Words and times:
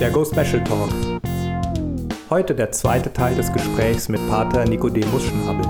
Der 0.00 0.10
Go 0.10 0.24
Special 0.24 0.62
Talk. 0.62 0.90
Heute 2.30 2.54
der 2.54 2.70
zweite 2.70 3.12
Teil 3.12 3.34
des 3.34 3.52
Gesprächs 3.52 4.08
mit 4.08 4.20
Pater 4.28 4.64
Nicodemus 4.64 5.24
Schnabel. 5.24 5.66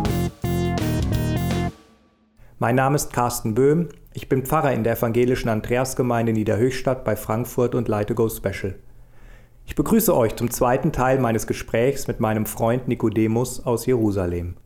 Mein 2.59 2.75
Name 2.75 2.97
ist 2.97 3.11
Carsten 3.11 3.55
Böhm. 3.55 3.89
Ich 4.13 4.29
bin 4.29 4.45
Pfarrer 4.45 4.75
in 4.75 4.85
der 4.85 4.99
evangelischen 4.99 5.49
Andreasgemeinde 5.49 6.35
Niederhöchstadt 6.35 7.05
bei 7.05 7.17
Frankfurt 7.17 7.75
und 7.75 7.89
leite 7.89 8.15
Go 8.15 8.29
Special. 8.29 8.75
Ich 9.65 9.75
begrüße 9.75 10.15
euch 10.15 10.37
zum 10.37 10.51
zweiten 10.51 10.93
Teil 10.93 11.21
meines 11.21 11.47
Gesprächs 11.47 12.07
mit 12.07 12.21
meinem 12.21 12.45
Freund 12.45 12.87
Nicodemus 12.87 13.65
aus 13.65 13.87
Jerusalem. 13.87 14.57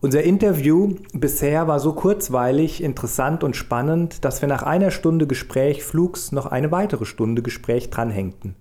Unser 0.00 0.24
Interview 0.24 0.96
bisher 1.12 1.68
war 1.68 1.78
so 1.78 1.92
kurzweilig, 1.92 2.82
interessant 2.82 3.44
und 3.44 3.54
spannend, 3.54 4.24
dass 4.24 4.42
wir 4.42 4.48
nach 4.48 4.64
einer 4.64 4.90
Stunde 4.90 5.28
Gespräch 5.28 5.84
flugs 5.84 6.32
noch 6.32 6.46
eine 6.46 6.72
weitere 6.72 7.04
Stunde 7.04 7.40
Gespräch 7.40 7.90
dranhängten. 7.90 8.56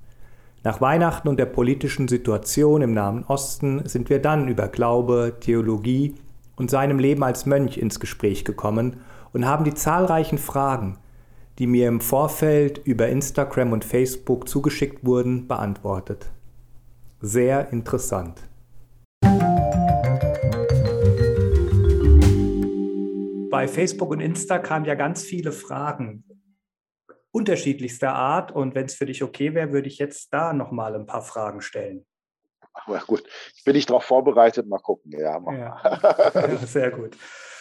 Nach 0.63 0.79
Weihnachten 0.79 1.27
und 1.27 1.37
der 1.37 1.45
politischen 1.45 2.07
Situation 2.07 2.81
im 2.81 2.93
Nahen 2.93 3.25
Osten 3.25 3.85
sind 3.85 4.09
wir 4.09 4.19
dann 4.19 4.47
über 4.47 4.69
Glaube, 4.69 5.35
Theologie 5.41 6.15
und 6.55 6.71
seinem 6.71 6.99
Leben 6.99 7.23
als 7.23 7.45
Mönch 7.45 7.77
ins 7.77 7.99
Gespräch 7.99 8.45
gekommen 8.45 8.97
und 9.33 9.45
haben 9.45 9.65
die 9.65 9.73
zahlreichen 9.73 10.37
Fragen, 10.37 10.97
die 11.59 11.67
mir 11.67 11.89
im 11.89 11.99
Vorfeld 11.99 12.79
über 12.85 13.09
Instagram 13.09 13.73
und 13.73 13.83
Facebook 13.83 14.47
zugeschickt 14.47 15.05
wurden, 15.05 15.49
beantwortet. 15.49 16.31
Sehr 17.19 17.71
interessant. 17.73 18.39
bei 23.53 23.67
Facebook 23.67 24.09
und 24.09 24.19
Insta 24.19 24.57
kamen 24.57 24.83
ja 24.85 24.95
ganz 24.95 25.21
viele 25.21 25.51
Fragen 25.51 26.23
unterschiedlichster 27.33 28.13
Art. 28.13 28.51
Und 28.51 28.75
wenn 28.75 28.85
es 28.85 28.95
für 28.95 29.05
dich 29.05 29.23
okay 29.23 29.53
wäre, 29.53 29.73
würde 29.73 29.87
ich 29.87 29.97
jetzt 29.97 30.33
da 30.33 30.53
nochmal 30.53 30.95
ein 30.95 31.05
paar 31.05 31.23
Fragen 31.23 31.61
stellen. 31.61 32.05
Aber 32.73 32.99
gut, 32.99 33.23
ich 33.55 33.63
bin 33.63 33.75
nicht 33.75 33.89
darauf 33.89 34.03
vorbereitet. 34.05 34.67
Mal 34.67 34.79
gucken. 34.79 35.11
Ja, 35.11 35.39
ja. 35.51 36.57
sehr 36.65 36.91
gut. 36.91 37.17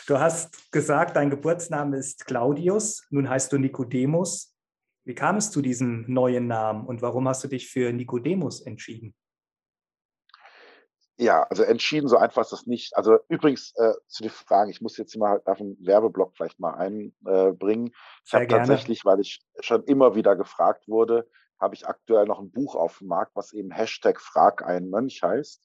Du 0.06 0.18
hast 0.18 0.70
gesagt, 0.72 1.16
dein 1.16 1.30
Geburtsname 1.30 1.96
ist 1.96 2.26
Claudius. 2.26 3.06
Nun 3.10 3.28
heißt 3.28 3.52
du 3.52 3.58
Nikodemus. 3.58 4.54
Wie 5.04 5.14
kam 5.14 5.36
es 5.36 5.50
zu 5.50 5.62
diesem 5.62 6.04
neuen 6.06 6.46
Namen 6.46 6.86
und 6.86 7.02
warum 7.02 7.26
hast 7.26 7.42
du 7.42 7.48
dich 7.48 7.68
für 7.68 7.92
Nikodemus 7.92 8.60
entschieden? 8.60 9.14
Ja, 11.22 11.44
also 11.44 11.62
entschieden, 11.62 12.08
so 12.08 12.16
einfach 12.16 12.42
ist 12.42 12.50
das 12.50 12.66
nicht. 12.66 12.96
Also 12.96 13.16
übrigens 13.28 13.72
äh, 13.76 13.92
zu 14.08 14.24
den 14.24 14.30
Fragen, 14.30 14.70
ich 14.72 14.80
muss 14.80 14.96
jetzt 14.96 15.16
mal 15.16 15.40
auf 15.44 15.58
den 15.58 15.76
Werbeblock 15.78 16.34
vielleicht 16.34 16.58
mal 16.58 16.74
einbringen. 16.74 17.86
Äh, 17.88 17.92
ich 18.24 18.34
habe 18.34 18.48
tatsächlich, 18.48 19.04
weil 19.04 19.20
ich 19.20 19.40
schon 19.60 19.84
immer 19.84 20.16
wieder 20.16 20.34
gefragt 20.34 20.88
wurde, 20.88 21.28
habe 21.60 21.76
ich 21.76 21.86
aktuell 21.86 22.26
noch 22.26 22.40
ein 22.40 22.50
Buch 22.50 22.74
auf 22.74 22.98
dem 22.98 23.06
Markt, 23.06 23.36
was 23.36 23.52
eben 23.52 23.70
Hashtag 23.70 24.20
Frag 24.20 24.66
einen 24.66 24.90
Mönch 24.90 25.22
heißt. 25.22 25.62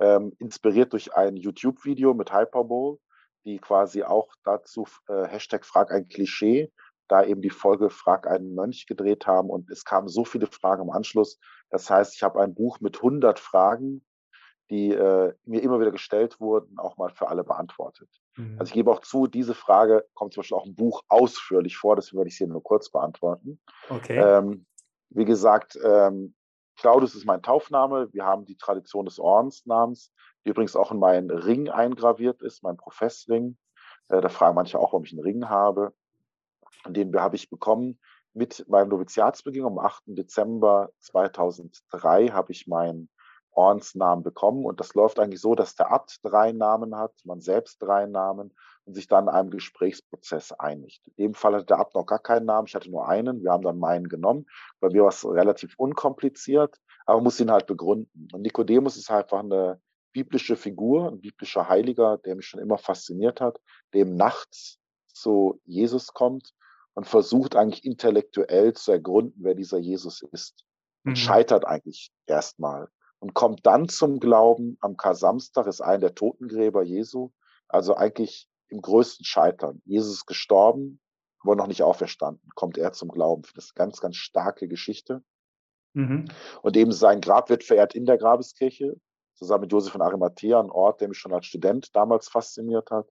Ähm, 0.00 0.32
inspiriert 0.40 0.92
durch 0.92 1.14
ein 1.14 1.36
YouTube-Video 1.36 2.12
mit 2.12 2.32
Hyperbole, 2.32 2.98
die 3.44 3.60
quasi 3.60 4.02
auch 4.02 4.34
dazu 4.42 4.88
äh, 5.06 5.28
Hashtag 5.28 5.64
Frag 5.64 5.92
ein 5.92 6.08
Klischee, 6.08 6.72
da 7.06 7.22
eben 7.22 7.42
die 7.42 7.50
Folge 7.50 7.90
Frag 7.90 8.26
einen 8.26 8.56
Mönch 8.56 8.86
gedreht 8.86 9.28
haben 9.28 9.50
und 9.50 9.70
es 9.70 9.84
kamen 9.84 10.08
so 10.08 10.24
viele 10.24 10.48
Fragen 10.48 10.82
im 10.82 10.90
Anschluss. 10.90 11.38
Das 11.70 11.88
heißt, 11.88 12.16
ich 12.16 12.24
habe 12.24 12.40
ein 12.40 12.56
Buch 12.56 12.80
mit 12.80 12.96
100 12.96 13.38
Fragen 13.38 14.04
die 14.70 14.92
äh, 14.92 15.32
mir 15.44 15.62
immer 15.62 15.80
wieder 15.80 15.92
gestellt 15.92 16.40
wurden, 16.40 16.78
auch 16.78 16.96
mal 16.96 17.10
für 17.10 17.28
alle 17.28 17.44
beantwortet. 17.44 18.08
Mhm. 18.36 18.56
Also 18.58 18.70
ich 18.70 18.74
gebe 18.74 18.90
auch 18.90 19.00
zu, 19.00 19.26
diese 19.26 19.54
Frage 19.54 20.04
kommt 20.14 20.32
zum 20.32 20.40
Beispiel 20.40 20.56
auch 20.56 20.66
im 20.66 20.74
Buch 20.74 21.02
ausführlich 21.08 21.76
vor, 21.76 21.96
deswegen 21.96 22.18
würde 22.18 22.28
ich 22.28 22.36
sie 22.36 22.46
nur 22.46 22.62
kurz 22.62 22.90
beantworten. 22.90 23.60
Okay. 23.88 24.18
Ähm, 24.18 24.66
wie 25.10 25.24
gesagt, 25.24 25.78
ähm, 25.82 26.34
Claudius 26.76 27.14
ist 27.14 27.24
mein 27.24 27.42
Taufname. 27.42 28.12
Wir 28.12 28.24
haben 28.24 28.44
die 28.44 28.56
Tradition 28.56 29.06
des 29.06 29.18
Ordensnamens, 29.18 30.12
die 30.44 30.50
übrigens 30.50 30.76
auch 30.76 30.92
in 30.92 30.98
meinen 30.98 31.30
Ring 31.30 31.68
eingraviert 31.68 32.42
ist, 32.42 32.62
mein 32.62 32.76
Professring. 32.76 33.56
Äh, 34.08 34.20
da 34.20 34.28
fragen 34.28 34.54
manche 34.54 34.78
auch, 34.78 34.92
warum 34.92 35.04
ich 35.04 35.12
einen 35.12 35.22
Ring 35.22 35.48
habe. 35.48 35.94
Und 36.84 36.96
den 36.96 37.14
habe 37.18 37.36
ich 37.36 37.48
bekommen 37.48 37.98
mit 38.34 38.68
meinem 38.68 38.90
Noviziatsbeginn 38.90 39.64
am 39.64 39.78
8. 39.78 40.02
Dezember 40.08 40.90
2003 41.00 42.28
habe 42.28 42.52
ich 42.52 42.66
meinen 42.66 43.08
Ordensnamen 43.56 44.22
bekommen. 44.22 44.64
Und 44.64 44.80
das 44.80 44.94
läuft 44.94 45.18
eigentlich 45.18 45.40
so, 45.40 45.54
dass 45.54 45.74
der 45.74 45.90
Abt 45.90 46.18
drei 46.22 46.52
Namen 46.52 46.96
hat, 46.96 47.12
man 47.24 47.40
selbst 47.40 47.82
drei 47.82 48.06
Namen 48.06 48.54
und 48.84 48.94
sich 48.94 49.08
dann 49.08 49.24
in 49.24 49.30
einem 49.30 49.50
Gesprächsprozess 49.50 50.52
einigt. 50.52 51.06
In 51.08 51.14
dem 51.16 51.34
Fall 51.34 51.54
hatte 51.54 51.66
der 51.66 51.78
Abt 51.78 51.94
noch 51.94 52.06
gar 52.06 52.18
keinen 52.18 52.46
Namen, 52.46 52.68
ich 52.68 52.74
hatte 52.74 52.90
nur 52.90 53.08
einen. 53.08 53.42
Wir 53.42 53.50
haben 53.50 53.62
dann 53.62 53.78
meinen 53.78 54.08
genommen. 54.08 54.46
Bei 54.80 54.88
mir 54.88 55.02
war 55.02 55.08
es 55.08 55.24
relativ 55.24 55.74
unkompliziert, 55.76 56.76
aber 57.06 57.18
man 57.18 57.24
muss 57.24 57.40
ihn 57.40 57.50
halt 57.50 57.66
begründen. 57.66 58.28
Und 58.32 58.42
Nikodemus 58.42 58.96
ist 58.96 59.10
halt 59.10 59.24
einfach 59.24 59.40
eine 59.40 59.80
biblische 60.12 60.56
Figur, 60.56 61.08
ein 61.08 61.20
biblischer 61.20 61.68
Heiliger, 61.68 62.18
der 62.18 62.36
mich 62.36 62.46
schon 62.46 62.60
immer 62.60 62.78
fasziniert 62.78 63.40
hat, 63.40 63.60
dem 63.92 64.16
nachts 64.16 64.78
zu 65.12 65.60
Jesus 65.64 66.12
kommt 66.12 66.52
und 66.94 67.06
versucht 67.06 67.56
eigentlich 67.56 67.84
intellektuell 67.84 68.72
zu 68.74 68.92
ergründen, 68.92 69.34
wer 69.42 69.54
dieser 69.54 69.78
Jesus 69.78 70.22
ist. 70.32 70.64
Und 71.04 71.12
mhm. 71.12 71.16
scheitert 71.16 71.66
eigentlich 71.66 72.10
erstmal 72.26 72.88
und 73.26 73.34
kommt 73.34 73.66
dann 73.66 73.88
zum 73.88 74.20
Glauben 74.20 74.78
am 74.80 74.96
Kar-Samstag, 74.96 75.66
ist 75.66 75.80
einer 75.80 75.98
der 75.98 76.14
Totengräber 76.14 76.84
Jesu, 76.84 77.32
also 77.66 77.96
eigentlich 77.96 78.48
im 78.68 78.80
größten 78.80 79.24
Scheitern. 79.24 79.82
Jesus 79.84 80.18
ist 80.18 80.26
gestorben, 80.26 81.00
aber 81.40 81.56
noch 81.56 81.66
nicht 81.66 81.82
auferstanden, 81.82 82.48
kommt 82.54 82.78
er 82.78 82.92
zum 82.92 83.08
Glauben. 83.08 83.42
Das 83.56 83.64
ist 83.64 83.72
eine 83.76 83.86
ganz, 83.86 84.00
ganz 84.00 84.14
starke 84.14 84.68
Geschichte. 84.68 85.24
Mhm. 85.94 86.28
Und 86.62 86.76
eben 86.76 86.92
sein 86.92 87.20
Grab 87.20 87.50
wird 87.50 87.64
verehrt 87.64 87.96
in 87.96 88.06
der 88.06 88.16
Grabeskirche, 88.16 88.94
zusammen 89.34 89.62
mit 89.62 89.72
Josef 89.72 89.90
von 89.90 90.02
Arimathea, 90.02 90.60
ein 90.60 90.70
Ort, 90.70 91.00
der 91.00 91.08
mich 91.08 91.18
schon 91.18 91.34
als 91.34 91.46
Student 91.46 91.96
damals 91.96 92.28
fasziniert 92.28 92.92
hat. 92.92 93.08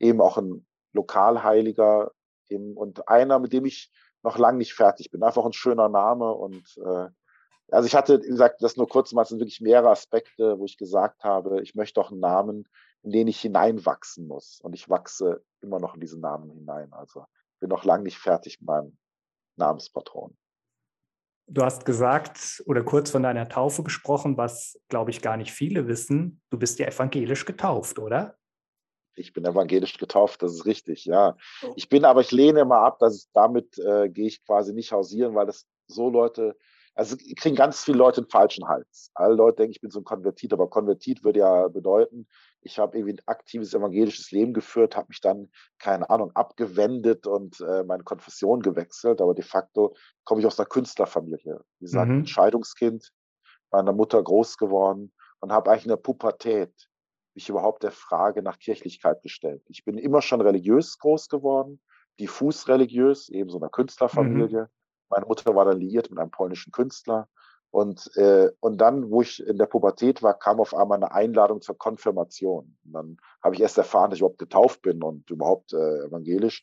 Eben 0.00 0.20
auch 0.20 0.36
ein 0.36 0.66
Lokalheiliger 0.94 2.10
eben, 2.48 2.76
und 2.76 3.06
einer, 3.06 3.38
mit 3.38 3.52
dem 3.52 3.66
ich 3.66 3.92
noch 4.24 4.36
lange 4.36 4.58
nicht 4.58 4.74
fertig 4.74 5.12
bin. 5.12 5.22
Einfach 5.22 5.44
ein 5.44 5.52
schöner 5.52 5.88
Name 5.88 6.34
und 6.34 6.76
äh, 6.84 7.06
also 7.70 7.86
ich 7.86 7.94
hatte, 7.94 8.22
wie 8.22 8.28
gesagt, 8.28 8.62
das 8.62 8.76
nur 8.76 8.88
kurz 8.88 9.12
mal, 9.12 9.22
es 9.22 9.28
sind 9.28 9.40
wirklich 9.40 9.60
mehrere 9.60 9.90
Aspekte, 9.90 10.58
wo 10.58 10.64
ich 10.64 10.76
gesagt 10.76 11.24
habe, 11.24 11.62
ich 11.62 11.74
möchte 11.74 12.00
auch 12.00 12.10
einen 12.10 12.20
Namen, 12.20 12.68
in 13.02 13.10
den 13.10 13.28
ich 13.28 13.40
hineinwachsen 13.40 14.26
muss. 14.26 14.60
Und 14.62 14.74
ich 14.74 14.88
wachse 14.88 15.42
immer 15.60 15.78
noch 15.78 15.94
in 15.94 16.00
diesen 16.00 16.20
Namen 16.20 16.50
hinein. 16.50 16.92
Also 16.92 17.24
bin 17.60 17.70
noch 17.70 17.84
lange 17.84 18.04
nicht 18.04 18.18
fertig 18.18 18.60
mit 18.60 18.66
meinem 18.66 18.98
Namenspatron. 19.56 20.36
Du 21.46 21.62
hast 21.62 21.84
gesagt 21.84 22.62
oder 22.66 22.82
kurz 22.82 23.10
von 23.10 23.22
deiner 23.22 23.48
Taufe 23.48 23.82
gesprochen, 23.82 24.36
was, 24.36 24.80
glaube 24.88 25.10
ich, 25.10 25.20
gar 25.20 25.36
nicht 25.36 25.50
viele 25.50 25.86
wissen. 25.88 26.42
Du 26.50 26.58
bist 26.58 26.78
ja 26.78 26.86
evangelisch 26.86 27.44
getauft, 27.44 27.98
oder? 27.98 28.36
Ich 29.14 29.32
bin 29.32 29.44
evangelisch 29.44 29.96
getauft, 29.98 30.42
das 30.42 30.52
ist 30.52 30.66
richtig, 30.66 31.04
ja. 31.04 31.36
Oh. 31.62 31.72
Ich 31.76 31.88
bin 31.88 32.04
aber, 32.04 32.22
ich 32.22 32.32
lehne 32.32 32.60
immer 32.60 32.78
ab, 32.78 32.98
dass 32.98 33.30
damit 33.32 33.78
äh, 33.78 34.08
gehe 34.08 34.26
ich 34.26 34.44
quasi 34.44 34.72
nicht 34.72 34.92
hausieren, 34.92 35.34
weil 35.34 35.46
das 35.46 35.66
so 35.86 36.10
Leute 36.10 36.56
also 36.94 37.16
kriegen 37.36 37.56
ganz 37.56 37.82
viele 37.82 37.98
Leute 37.98 38.18
einen 38.18 38.30
falschen 38.30 38.68
Hals. 38.68 39.10
Alle 39.14 39.34
Leute 39.34 39.56
denken, 39.56 39.72
ich 39.72 39.80
bin 39.80 39.90
so 39.90 40.00
ein 40.00 40.04
Konvertit, 40.04 40.52
aber 40.52 40.70
Konvertit 40.70 41.24
würde 41.24 41.40
ja 41.40 41.68
bedeuten, 41.68 42.28
ich 42.60 42.78
habe 42.78 42.96
irgendwie 42.96 43.14
ein 43.14 43.26
aktives 43.26 43.74
evangelisches 43.74 44.30
Leben 44.30 44.54
geführt, 44.54 44.96
habe 44.96 45.08
mich 45.08 45.20
dann, 45.20 45.50
keine 45.78 46.08
Ahnung, 46.08 46.30
abgewendet 46.34 47.26
und 47.26 47.60
äh, 47.60 47.82
meine 47.82 48.04
Konfession 48.04 48.60
gewechselt, 48.60 49.20
aber 49.20 49.34
de 49.34 49.44
facto 49.44 49.96
komme 50.24 50.40
ich 50.40 50.46
aus 50.46 50.58
einer 50.58 50.68
Künstlerfamilie. 50.68 51.60
Wie 51.80 51.84
gesagt, 51.84 52.10
mhm. 52.10 52.26
Scheidungskind, 52.26 53.10
meiner 53.72 53.92
Mutter 53.92 54.22
groß 54.22 54.56
geworden 54.56 55.12
und 55.40 55.50
habe 55.50 55.70
eigentlich 55.70 55.86
in 55.86 55.90
der 55.90 55.96
Pubertät 55.96 56.72
mich 57.34 57.48
überhaupt 57.48 57.82
der 57.82 57.90
Frage 57.90 58.42
nach 58.42 58.60
Kirchlichkeit 58.60 59.20
gestellt. 59.22 59.62
Ich 59.66 59.84
bin 59.84 59.98
immer 59.98 60.22
schon 60.22 60.40
religiös 60.40 60.96
groß 60.98 61.28
geworden, 61.28 61.80
diffus 62.20 62.68
religiös, 62.68 63.28
eben 63.28 63.50
so 63.50 63.58
einer 63.58 63.66
mhm. 63.66 63.72
Künstlerfamilie. 63.72 64.62
Mhm 64.62 64.68
meine 65.14 65.26
Mutter 65.26 65.54
war 65.54 65.64
dann 65.64 65.78
liiert 65.78 66.10
mit 66.10 66.18
einem 66.18 66.30
polnischen 66.30 66.72
Künstler. 66.72 67.28
Und, 67.70 68.16
äh, 68.16 68.50
und 68.60 68.78
dann, 68.78 69.10
wo 69.10 69.22
ich 69.22 69.44
in 69.44 69.58
der 69.58 69.66
Pubertät 69.66 70.22
war, 70.22 70.38
kam 70.38 70.60
auf 70.60 70.74
einmal 70.74 70.96
eine 70.96 71.12
Einladung 71.12 71.60
zur 71.60 71.76
Konfirmation. 71.76 72.76
Und 72.84 72.92
dann 72.92 73.16
habe 73.42 73.54
ich 73.54 73.60
erst 73.60 73.78
erfahren, 73.78 74.10
dass 74.10 74.18
ich 74.18 74.20
überhaupt 74.20 74.38
getauft 74.38 74.82
bin 74.82 75.02
und 75.02 75.28
überhaupt 75.30 75.72
äh, 75.72 76.04
evangelisch. 76.04 76.62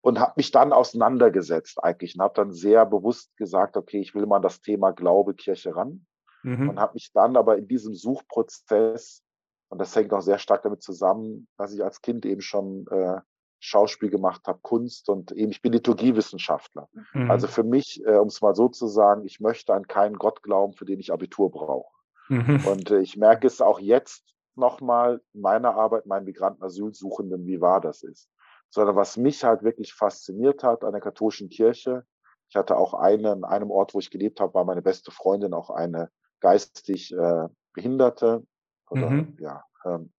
Und 0.00 0.18
habe 0.18 0.32
mich 0.36 0.50
dann 0.50 0.72
auseinandergesetzt 0.72 1.82
eigentlich 1.82 2.16
und 2.16 2.22
habe 2.22 2.34
dann 2.34 2.52
sehr 2.52 2.86
bewusst 2.86 3.36
gesagt, 3.36 3.76
okay, 3.76 4.00
ich 4.00 4.14
will 4.14 4.26
mal 4.26 4.40
das 4.40 4.60
Thema 4.60 4.90
Glaube, 4.92 5.34
Kirche 5.34 5.74
ran. 5.74 6.06
Mhm. 6.42 6.70
Und 6.70 6.80
habe 6.80 6.94
mich 6.94 7.12
dann 7.12 7.36
aber 7.36 7.56
in 7.56 7.68
diesem 7.68 7.94
Suchprozess, 7.94 9.22
und 9.68 9.80
das 9.80 9.94
hängt 9.94 10.12
auch 10.12 10.22
sehr 10.22 10.38
stark 10.38 10.62
damit 10.62 10.82
zusammen, 10.82 11.48
dass 11.56 11.72
ich 11.72 11.82
als 11.82 12.00
Kind 12.02 12.26
eben 12.26 12.40
schon 12.40 12.86
äh, 12.88 13.20
Schauspiel 13.58 14.10
gemacht 14.10 14.46
habe, 14.46 14.58
Kunst 14.62 15.08
und 15.08 15.32
eben, 15.32 15.50
ich 15.50 15.62
bin 15.62 15.72
Liturgiewissenschaftler. 15.72 16.88
Mhm. 17.12 17.30
Also 17.30 17.46
für 17.46 17.64
mich, 17.64 18.04
äh, 18.04 18.16
um 18.16 18.28
es 18.28 18.40
mal 18.40 18.54
so 18.54 18.68
zu 18.68 18.86
sagen, 18.86 19.24
ich 19.24 19.40
möchte 19.40 19.74
an 19.74 19.86
keinen 19.86 20.16
Gott 20.16 20.42
glauben, 20.42 20.74
für 20.74 20.84
den 20.84 21.00
ich 21.00 21.12
Abitur 21.12 21.50
brauche. 21.50 21.92
Mhm. 22.28 22.66
Und 22.66 22.90
äh, 22.90 23.00
ich 23.00 23.16
merke 23.16 23.46
es 23.46 23.60
auch 23.60 23.80
jetzt 23.80 24.24
nochmal 24.54 25.20
in 25.32 25.40
meiner 25.40 25.74
Arbeit, 25.74 26.06
meinen 26.06 26.24
Migranten-Asylsuchenden, 26.24 27.46
wie 27.46 27.60
wahr 27.60 27.80
das 27.80 28.02
ist. 28.02 28.28
Sondern 28.70 28.96
was 28.96 29.16
mich 29.16 29.44
halt 29.44 29.62
wirklich 29.62 29.94
fasziniert 29.94 30.62
hat 30.62 30.84
an 30.84 30.92
der 30.92 31.00
katholischen 31.00 31.48
Kirche, 31.48 32.04
Ich 32.48 32.56
hatte 32.56 32.76
auch 32.76 32.94
eine, 32.94 33.32
an 33.32 33.44
einem 33.44 33.70
Ort, 33.70 33.94
wo 33.94 33.98
ich 33.98 34.10
gelebt 34.10 34.40
habe, 34.40 34.54
war 34.54 34.64
meine 34.64 34.82
beste 34.82 35.10
Freundin 35.10 35.52
auch 35.52 35.70
eine 35.70 36.10
geistig 36.40 37.12
äh, 37.12 37.48
Behinderte. 37.72 38.44
Oder, 38.88 39.10
mhm. 39.10 39.36
ja, 39.40 39.64
ähm, 39.84 40.12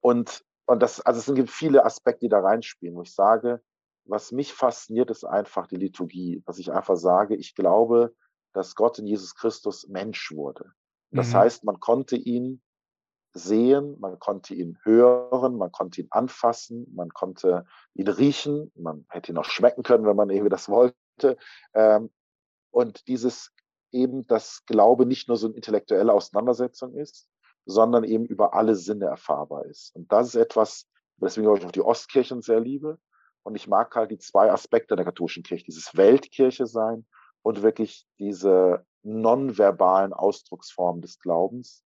und, 0.00 0.44
und 0.66 0.82
das, 0.82 1.00
also 1.00 1.20
es 1.20 1.36
gibt 1.36 1.50
viele 1.50 1.84
Aspekte, 1.84 2.26
die 2.26 2.28
da 2.28 2.40
reinspielen, 2.40 2.96
wo 2.96 3.02
ich 3.02 3.14
sage, 3.14 3.62
was 4.04 4.32
mich 4.32 4.52
fasziniert, 4.52 5.10
ist 5.10 5.24
einfach 5.24 5.66
die 5.66 5.76
Liturgie, 5.76 6.42
dass 6.46 6.58
ich 6.58 6.72
einfach 6.72 6.96
sage, 6.96 7.36
ich 7.36 7.54
glaube, 7.54 8.14
dass 8.52 8.74
Gott 8.74 8.98
in 8.98 9.06
Jesus 9.06 9.34
Christus 9.34 9.88
Mensch 9.88 10.32
wurde. 10.32 10.72
Das 11.10 11.30
mhm. 11.30 11.34
heißt, 11.34 11.64
man 11.64 11.80
konnte 11.80 12.16
ihn 12.16 12.62
sehen, 13.32 13.96
man 14.00 14.18
konnte 14.18 14.54
ihn 14.54 14.78
hören, 14.82 15.56
man 15.56 15.70
konnte 15.70 16.00
ihn 16.00 16.08
anfassen, 16.10 16.86
man 16.94 17.10
konnte 17.10 17.66
ihn 17.94 18.08
riechen, 18.08 18.72
man 18.74 19.06
hätte 19.10 19.32
ihn 19.32 19.38
auch 19.38 19.44
schmecken 19.44 19.82
können, 19.82 20.06
wenn 20.06 20.16
man 20.16 20.30
irgendwie 20.30 20.50
das 20.50 20.68
wollte. 20.68 21.36
Ähm, 21.74 22.10
und 22.70 23.06
dieses 23.08 23.52
eben, 23.92 24.26
dass 24.26 24.64
Glaube 24.66 25.06
nicht 25.06 25.28
nur 25.28 25.36
so 25.36 25.46
eine 25.46 25.56
intellektuelle 25.56 26.12
Auseinandersetzung 26.12 26.94
ist, 26.94 27.28
sondern 27.66 28.04
eben 28.04 28.24
über 28.24 28.54
alle 28.54 28.76
Sinne 28.76 29.06
erfahrbar 29.06 29.66
ist. 29.66 29.94
Und 29.94 30.10
das 30.10 30.28
ist 30.28 30.36
etwas, 30.36 30.86
weswegen 31.18 31.54
ich 31.56 31.64
auch 31.64 31.72
die 31.72 31.82
Ostkirchen 31.82 32.40
sehr 32.40 32.60
liebe. 32.60 32.98
Und 33.42 33.54
ich 33.54 33.68
mag 33.68 33.94
halt 33.94 34.10
die 34.10 34.18
zwei 34.18 34.50
Aspekte 34.50 34.96
der 34.96 35.04
katholischen 35.04 35.42
Kirche, 35.42 35.64
dieses 35.64 35.96
Weltkirche 35.96 36.66
sein 36.66 37.06
und 37.42 37.62
wirklich 37.62 38.06
diese 38.18 38.84
nonverbalen 39.02 40.12
Ausdrucksformen 40.12 41.00
des 41.02 41.18
Glaubens, 41.20 41.84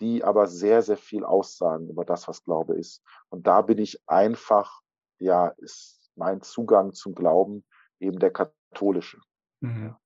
die 0.00 0.22
aber 0.22 0.46
sehr, 0.46 0.82
sehr 0.82 0.96
viel 0.96 1.24
aussagen 1.24 1.88
über 1.88 2.04
das, 2.04 2.28
was 2.28 2.44
Glaube 2.44 2.74
ist. 2.74 3.02
Und 3.28 3.46
da 3.46 3.62
bin 3.62 3.78
ich 3.78 4.00
einfach, 4.06 4.80
ja, 5.18 5.48
ist 5.58 6.10
mein 6.14 6.42
Zugang 6.42 6.92
zum 6.92 7.14
Glauben 7.14 7.64
eben 7.98 8.18
der 8.18 8.30
katholische. 8.32 9.20
Mhm. 9.60 9.96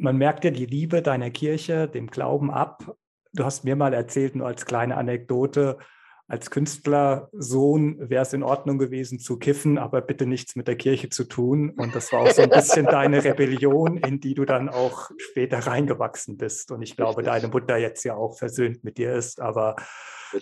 Man 0.00 0.16
merkt 0.16 0.44
ja 0.44 0.50
die 0.50 0.66
Liebe 0.66 1.02
deiner 1.02 1.30
Kirche, 1.30 1.86
dem 1.86 2.06
Glauben 2.06 2.50
ab. 2.50 2.96
Du 3.32 3.44
hast 3.44 3.64
mir 3.64 3.76
mal 3.76 3.92
erzählt, 3.92 4.34
nur 4.34 4.46
als 4.46 4.64
kleine 4.64 4.96
Anekdote, 4.96 5.78
als 6.26 6.50
Künstlersohn 6.50 8.08
wäre 8.08 8.22
es 8.22 8.32
in 8.32 8.44
Ordnung 8.44 8.78
gewesen 8.78 9.18
zu 9.18 9.36
kiffen, 9.36 9.78
aber 9.78 10.00
bitte 10.00 10.26
nichts 10.26 10.54
mit 10.54 10.68
der 10.68 10.76
Kirche 10.76 11.10
zu 11.10 11.24
tun. 11.24 11.70
Und 11.70 11.92
das 11.94 12.12
war 12.12 12.20
auch 12.20 12.30
so 12.30 12.42
ein 12.42 12.50
bisschen 12.50 12.86
deine 12.90 13.24
Rebellion, 13.24 13.98
in 13.98 14.20
die 14.20 14.34
du 14.34 14.44
dann 14.44 14.68
auch 14.68 15.10
später 15.18 15.58
reingewachsen 15.58 16.36
bist. 16.36 16.70
Und 16.70 16.82
ich 16.82 16.96
glaube, 16.96 17.18
Richtig. 17.18 17.34
deine 17.34 17.48
Mutter 17.48 17.76
jetzt 17.76 18.04
ja 18.04 18.14
auch 18.14 18.38
versöhnt 18.38 18.84
mit 18.84 18.96
dir 18.96 19.12
ist. 19.12 19.40
Aber. 19.40 19.74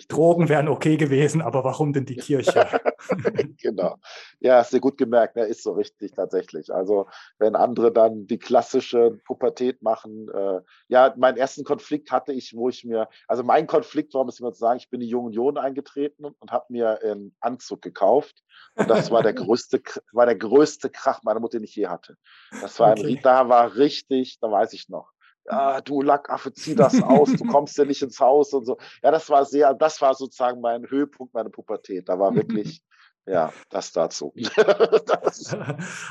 Drogen 0.07 0.49
wären 0.49 0.67
okay 0.67 0.97
gewesen, 0.97 1.41
aber 1.41 1.63
warum 1.63 1.93
denn 1.93 2.05
die 2.05 2.15
Kirche? 2.15 2.67
genau. 3.61 3.95
Ja, 4.39 4.57
hast 4.57 4.73
du 4.73 4.79
gut 4.79 4.97
gemerkt, 4.97 5.35
ne? 5.35 5.43
ist 5.43 5.63
so 5.63 5.73
richtig 5.73 6.11
tatsächlich. 6.13 6.73
Also 6.73 7.07
wenn 7.37 7.55
andere 7.55 7.91
dann 7.91 8.27
die 8.27 8.39
klassische 8.39 9.19
Pubertät 9.25 9.81
machen, 9.81 10.29
äh, 10.29 10.61
ja, 10.87 11.13
meinen 11.17 11.37
ersten 11.37 11.63
Konflikt 11.63 12.11
hatte 12.11 12.33
ich, 12.33 12.55
wo 12.55 12.69
ich 12.69 12.83
mir, 12.83 13.07
also 13.27 13.43
mein 13.43 13.67
Konflikt 13.67 14.13
war, 14.13 14.23
muss 14.25 14.35
ich 14.35 14.41
mal 14.41 14.53
sagen, 14.53 14.79
ich 14.79 14.89
bin 14.89 15.01
in 15.01 15.07
die 15.07 15.11
Jungen 15.11 15.29
Union 15.29 15.57
eingetreten 15.57 16.25
und 16.25 16.51
habe 16.51 16.65
mir 16.69 17.01
einen 17.03 17.35
Anzug 17.39 17.81
gekauft. 17.81 18.43
Und 18.75 18.89
das 18.89 19.11
war 19.11 19.23
der 19.23 19.33
größte, 19.33 19.81
war 20.11 20.25
der 20.25 20.35
größte 20.35 20.89
Krach 20.89 21.23
meiner 21.23 21.39
Mutter, 21.39 21.57
den 21.57 21.63
ich 21.63 21.75
je 21.75 21.87
hatte. 21.87 22.17
Das 22.61 22.79
war 22.79 22.91
okay. 22.91 23.17
ein, 23.17 23.21
da 23.21 23.47
war 23.47 23.75
richtig, 23.75 24.39
da 24.39 24.51
weiß 24.51 24.73
ich 24.73 24.89
noch 24.89 25.11
ah, 25.49 25.81
du 25.81 26.01
Lackaffe, 26.01 26.53
zieh 26.53 26.75
das 26.75 27.01
aus, 27.01 27.33
du 27.33 27.45
kommst 27.45 27.77
ja 27.77 27.85
nicht 27.85 28.01
ins 28.01 28.19
Haus 28.19 28.53
und 28.53 28.65
so. 28.65 28.77
Ja, 29.03 29.11
das 29.11 29.29
war 29.29 29.45
sehr, 29.45 29.73
das 29.73 30.01
war 30.01 30.13
sozusagen 30.13 30.61
mein 30.61 30.89
Höhepunkt 30.89 31.33
meiner 31.33 31.49
Pubertät. 31.49 32.07
Da 32.07 32.19
war 32.19 32.35
wirklich, 32.35 32.81
ja, 33.25 33.51
das 33.69 33.91
dazu. 33.91 34.33
das. 35.05 35.55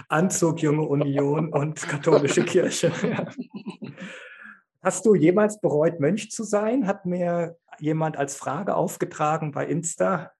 Anzug, 0.08 0.61
Junge 0.61 0.87
Union 0.87 1.52
und 1.52 1.81
katholische 1.81 2.44
Kirche. 2.44 2.93
Hast 4.82 5.06
du 5.06 5.14
jemals 5.14 5.61
bereut, 5.61 5.99
Mönch 5.99 6.31
zu 6.31 6.44
sein? 6.44 6.87
Hat 6.87 7.05
mir 7.05 7.56
jemand 7.81 8.17
als 8.17 8.37
Frage 8.37 8.76
aufgetragen 8.76 9.52
bei 9.52 9.67
Insta. 9.67 10.32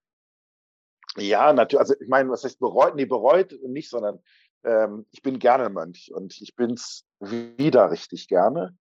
Ja, 1.17 1.51
natürlich. 1.51 1.79
Also 1.79 1.95
ich 1.99 2.07
meine, 2.07 2.29
was 2.29 2.43
heißt 2.43 2.59
bereut? 2.59 2.95
Nee, 2.95 3.05
bereut 3.05 3.57
nicht, 3.67 3.89
sondern 3.89 4.19
ähm, 4.63 5.05
ich 5.11 5.21
bin 5.21 5.39
gerne 5.39 5.69
Mönch 5.69 6.11
und 6.13 6.39
ich 6.41 6.55
bin 6.55 6.71
es 6.71 7.05
wieder 7.19 7.91
richtig 7.91 8.27
gerne. 8.27 8.77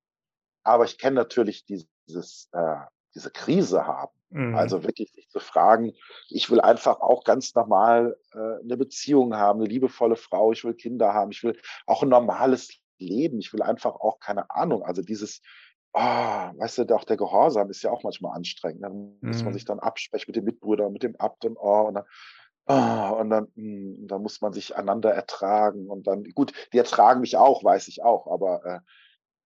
Aber 0.64 0.84
ich 0.84 0.99
kenne 0.99 1.16
natürlich 1.16 1.64
dieses, 1.64 2.49
äh, 2.52 2.76
diese 3.14 3.31
Krise 3.31 3.87
haben. 3.87 4.12
Mhm. 4.31 4.55
Also 4.55 4.84
wirklich 4.84 5.12
sich 5.12 5.28
zu 5.31 5.40
fragen, 5.40 5.94
ich 6.28 6.50
will 6.50 6.60
einfach 6.60 7.00
auch 7.00 7.25
ganz 7.25 7.55
normal 7.55 8.16
äh, 8.32 8.62
eine 8.62 8.76
Beziehung 8.76 9.34
haben, 9.34 9.60
eine 9.60 9.69
liebevolle 9.69 10.16
Frau, 10.16 10.52
ich 10.52 10.64
will 10.64 10.75
Kinder 10.75 11.14
haben, 11.14 11.31
ich 11.31 11.43
will 11.43 11.58
auch 11.87 12.02
ein 12.02 12.10
normales 12.10 12.70
Leben, 12.99 13.38
ich 13.38 13.52
will 13.52 13.62
einfach 13.62 13.94
auch 13.94 14.20
keine 14.20 14.50
Ahnung, 14.50 14.82
also 14.82 15.02
dieses, 15.02 15.40
oh, 15.93 16.00
weißt 16.00 16.78
du, 16.78 16.94
auch 16.94 17.05
der 17.05 17.16
Gehorsam 17.16 17.70
ist 17.70 17.82
ja 17.82 17.90
auch 17.90 18.02
manchmal 18.02 18.37
anstrengend. 18.37 18.82
Dann 18.82 19.19
mhm. 19.20 19.28
muss 19.28 19.43
man 19.43 19.52
mhm. 19.52 19.55
sich 19.55 19.64
dann 19.64 19.81
absprechen 19.81 20.26
mit 20.28 20.37
den 20.37 20.44
Mitbrüdern, 20.44 20.93
mit 20.93 21.02
dem 21.02 21.16
Abt 21.16 21.44
und 21.44 21.56
oh, 21.56 21.87
und 21.88 21.94
dann, 21.94 22.05
oh, 22.66 23.16
und 23.20 23.31
dann, 23.31 23.49
mh, 23.55 23.96
hm, 23.96 24.08
dann 24.08 24.22
muss 24.22 24.40
man 24.40 24.52
sich 24.52 24.76
einander 24.76 25.12
ertragen 25.12 25.88
und 25.88 26.06
dann, 26.06 26.25
gut, 26.34 26.52
die 26.72 26.78
ertragen 26.78 27.20
mich 27.20 27.37
auch, 27.37 27.64
weiß 27.64 27.88
ich 27.88 28.02
auch, 28.02 28.26
aber 28.26 28.64
äh, 28.64 28.81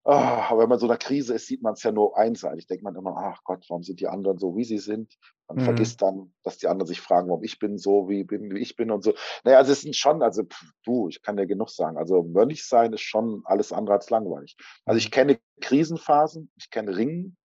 Oh, 0.05 0.11
aber 0.11 0.63
wenn 0.63 0.69
man 0.69 0.81
so 0.81 0.87
einer 0.87 0.97
Krise 0.97 1.35
ist, 1.35 1.47
sieht 1.47 1.63
man 1.63 1.75
es 1.75 1.83
ja 1.85 1.93
nur 1.93 2.19
einseitig. 2.19 2.67
Denkt 2.67 2.83
man 2.83 2.97
immer, 2.97 3.17
ach 3.17 3.45
Gott, 3.45 3.65
warum 3.69 3.85
sind 3.85 4.01
die 4.01 4.09
anderen 4.09 4.37
so, 4.39 4.57
wie 4.57 4.65
sie 4.65 4.79
sind? 4.79 5.17
Man 5.47 5.59
mhm. 5.59 5.61
vergisst 5.65 6.03
dann, 6.03 6.33
dass 6.43 6.59
die 6.59 6.67
anderen 6.67 6.89
sich 6.89 7.01
fragen, 7.01 7.29
warum 7.29 7.45
ich 7.45 7.61
bin 7.61 7.79
so, 7.79 8.09
wie, 8.09 8.25
bin, 8.25 8.53
wie 8.53 8.59
ich 8.59 8.75
bin 8.75 8.91
und 8.91 9.05
so. 9.05 9.15
Naja, 9.45 9.59
also 9.59 9.71
es 9.71 9.83
sind 9.83 9.95
schon, 9.95 10.21
also 10.23 10.43
pff, 10.43 10.73
du, 10.85 11.09
ich 11.09 11.23
kann 11.23 11.37
dir 11.37 11.47
genug 11.47 11.71
sagen. 11.71 11.99
Also 11.99 12.25
Mönch 12.25 12.67
sein 12.67 12.93
ist 12.93 13.03
schon 13.03 13.43
alles 13.45 13.73
andere 13.73 13.95
als 13.95 14.11
langweilig. 14.11 14.57
Also 14.85 14.99
ich 14.99 15.07
mhm. 15.07 15.13
kenne 15.13 15.41
Krisenphasen, 15.61 16.51
ich 16.57 16.71
kenne 16.71 16.97
Ringen, 16.97 17.37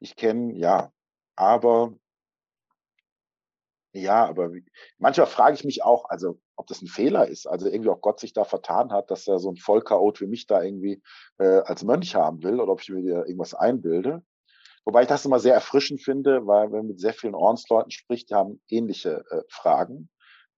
ich 0.00 0.16
kenne, 0.16 0.52
ja, 0.54 0.90
aber 1.36 1.94
ja, 3.92 4.26
aber 4.26 4.50
manchmal 4.98 5.26
frage 5.26 5.54
ich 5.54 5.64
mich 5.64 5.84
auch, 5.84 6.04
also 6.08 6.40
ob 6.60 6.66
das 6.66 6.82
ein 6.82 6.88
Fehler 6.88 7.26
ist, 7.26 7.46
also 7.46 7.68
irgendwie 7.68 7.88
auch 7.88 8.02
Gott 8.02 8.20
sich 8.20 8.34
da 8.34 8.44
vertan 8.44 8.92
hat, 8.92 9.10
dass 9.10 9.26
er 9.26 9.38
so 9.38 9.50
ein 9.50 9.56
Vollchaot 9.56 10.20
wie 10.20 10.26
mich 10.26 10.46
da 10.46 10.62
irgendwie 10.62 11.02
äh, 11.38 11.60
als 11.64 11.82
Mönch 11.84 12.14
haben 12.14 12.42
will 12.42 12.60
oder 12.60 12.72
ob 12.72 12.82
ich 12.82 12.90
mir 12.90 13.26
irgendwas 13.26 13.54
einbilde. 13.54 14.22
Wobei 14.84 15.02
ich 15.02 15.08
das 15.08 15.24
immer 15.24 15.38
sehr 15.38 15.54
erfrischend 15.54 16.02
finde, 16.02 16.46
weil 16.46 16.70
wenn 16.70 16.80
man 16.80 16.86
mit 16.88 17.00
sehr 17.00 17.14
vielen 17.14 17.34
Ordensleuten 17.34 17.90
spricht, 17.90 18.28
die 18.28 18.34
haben 18.34 18.60
ähnliche 18.68 19.24
äh, 19.30 19.42
Fragen. 19.48 20.10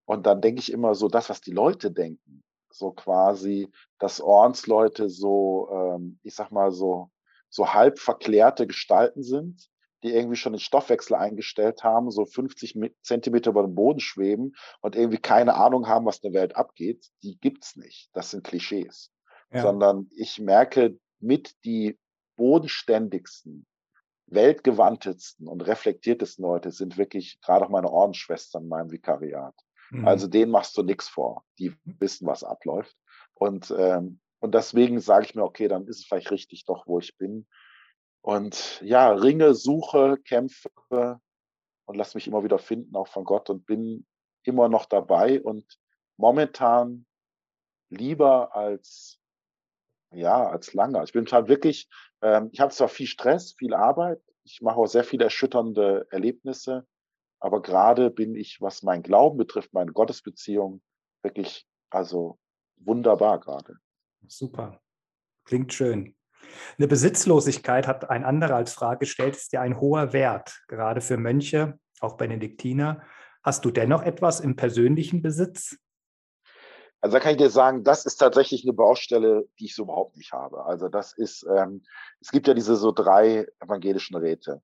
Und 0.05 0.27
dann 0.27 0.41
denke 0.41 0.61
ich 0.61 0.73
immer 0.73 0.97
so, 0.97 1.07
das, 1.07 1.31
was 1.31 1.41
die 1.41 1.53
Leute 1.53 1.93
denken, 1.93 2.43
so 2.73 2.91
quasi, 2.91 3.71
dass 4.01 4.21
Ordensleute 4.21 5.09
so, 5.09 5.69
ähm, 5.73 6.19
ich 6.25 6.35
sag 6.35 6.51
mal 6.51 6.73
so, 6.73 7.11
so 7.49 7.75
halb 7.75 8.01
verklärte 8.01 8.67
Gestalten 8.67 9.23
sind, 9.23 9.69
die 10.03 10.13
irgendwie 10.13 10.37
schon 10.37 10.53
den 10.53 10.61
Stoffwechsel 10.61 11.17
eingestellt 11.17 11.85
haben, 11.85 12.11
so 12.11 12.25
50 12.25 12.79
Zentimeter 13.03 13.51
über 13.51 13.63
dem 13.63 13.75
Boden 13.75 14.01
schweben 14.01 14.55
und 14.81 14.97
irgendwie 14.97 15.19
keine 15.19 15.55
Ahnung 15.55 15.87
haben, 15.87 16.07
was 16.07 16.19
in 16.19 16.33
der 16.33 16.41
Welt 16.41 16.57
abgeht, 16.57 17.07
die 17.23 17.39
gibt's 17.39 17.77
nicht. 17.77 18.11
Das 18.13 18.31
sind 18.31 18.45
Klischees. 18.45 19.11
Ja. 19.53 19.63
Sondern 19.63 20.09
ich 20.17 20.39
merke, 20.39 20.99
mit 21.21 21.55
die 21.65 21.99
bodenständigsten, 22.37 23.67
weltgewandtesten 24.27 25.47
und 25.47 25.61
reflektiertesten 25.63 26.43
Leute 26.43 26.71
sind 26.71 26.97
wirklich 26.97 27.41
gerade 27.41 27.65
auch 27.65 27.71
meine 27.71 27.91
Ordensschwestern 27.91 28.65
in 28.65 28.69
meinem 28.69 28.91
Vikariat. 28.91 29.55
Mhm. 29.91 30.09
Also 30.09 30.27
denen 30.27 30.51
machst 30.51 30.77
du 30.77 30.83
nichts 30.83 31.09
vor. 31.09 31.45
Die 31.59 31.75
wissen, 31.85 32.27
was 32.27 32.43
abläuft. 32.43 32.97
Und, 33.35 33.73
ähm, 33.77 34.21
und 34.41 34.55
deswegen 34.55 35.01
sage 35.01 35.27
ich 35.27 35.35
mir, 35.35 35.45
okay, 35.45 35.69
dann 35.69 35.87
ist 35.87 36.01
es 36.01 36.07
vielleicht 36.07 36.31
richtig 36.31 36.65
doch, 36.65 36.87
wo 36.87 36.99
ich 36.99 37.17
bin. 37.19 37.47
Und 38.23 38.81
ja, 38.83 39.13
ringe, 39.13 39.55
suche, 39.55 40.17
kämpfe 40.25 40.71
und 41.87 41.97
lass 41.97 42.15
mich 42.15 42.27
immer 42.29 42.45
wieder 42.45 42.59
finden, 42.59 42.95
auch 42.95 43.09
von 43.09 43.25
Gott 43.25 43.51
und 43.51 43.67
bin 43.67 44.07
immer 44.45 44.69
noch 44.69 44.87
dabei 44.87 45.43
und 45.43 45.79
momentan 46.17 47.07
lieber 47.91 48.55
als 48.55 49.23
ja, 50.15 50.47
als 50.47 50.75
lange. 50.75 51.03
Ich 51.05 51.13
bin 51.13 51.27
halt 51.27 51.49
wirklich, 51.49 51.89
ähm, 52.21 52.51
ich 52.53 52.61
habe 52.61 52.73
zwar 52.73 52.89
viel 52.89 53.07
Stress, 53.07 53.55
viel 53.55 53.75
Arbeit, 53.75 54.23
ich 54.45 54.61
mache 54.61 54.77
auch 54.77 54.87
sehr 54.87 55.05
viele 55.05 55.25
erschütternde 55.25 56.07
Erlebnisse, 56.11 56.87
aber 57.41 57.63
gerade 57.63 58.11
bin 58.11 58.35
ich, 58.35 58.61
was 58.61 58.83
mein 58.83 59.03
Glauben 59.03 59.39
betrifft, 59.39 59.73
meine 59.73 59.93
Gottesbeziehung, 59.93 60.83
wirklich, 61.23 61.67
also 61.91 62.39
wunderbar 62.77 63.41
gerade. 63.41 63.77
Super. 64.27 64.81
Klingt 65.45 65.73
schön. 65.73 66.15
Eine 66.79 66.89
Besitzlosigkeit 66.89 67.87
hat 67.87 68.11
ein 68.11 68.25
anderer 68.25 68.57
als 68.57 68.73
Frage 68.73 69.01
gestellt, 69.01 69.37
ist 69.37 69.53
ja 69.53 69.61
ein 69.61 69.81
hoher 69.81 70.13
Wert, 70.13 70.63
gerade 70.69 71.01
für 71.01 71.17
Mönche, 71.17 71.79
auch 72.01 72.17
Benediktiner. 72.17 73.03
Hast 73.43 73.65
du 73.65 73.71
dennoch 73.71 74.03
etwas 74.03 74.41
im 74.41 74.57
persönlichen 74.57 75.23
Besitz? 75.23 75.77
Also 77.01 77.17
da 77.17 77.21
kann 77.21 77.33
ich 77.33 77.39
dir 77.39 77.51
sagen, 77.51 77.83
das 77.83 78.07
ist 78.07 78.17
tatsächlich 78.17 78.63
eine 78.65 78.73
Baustelle, 78.73 79.49
die 79.59 79.65
ich 79.65 79.75
so 79.75 79.83
überhaupt 79.83 80.17
nicht 80.17 80.33
habe. 80.33 80.65
Also 80.65 80.89
das 80.89 81.13
ist, 81.13 81.45
ähm, 81.53 81.83
es 82.21 82.31
gibt 82.31 82.47
ja 82.47 82.55
diese 82.55 82.77
so 82.77 82.93
drei 82.93 83.49
evangelischen 83.59 84.17
Räte. 84.17 84.63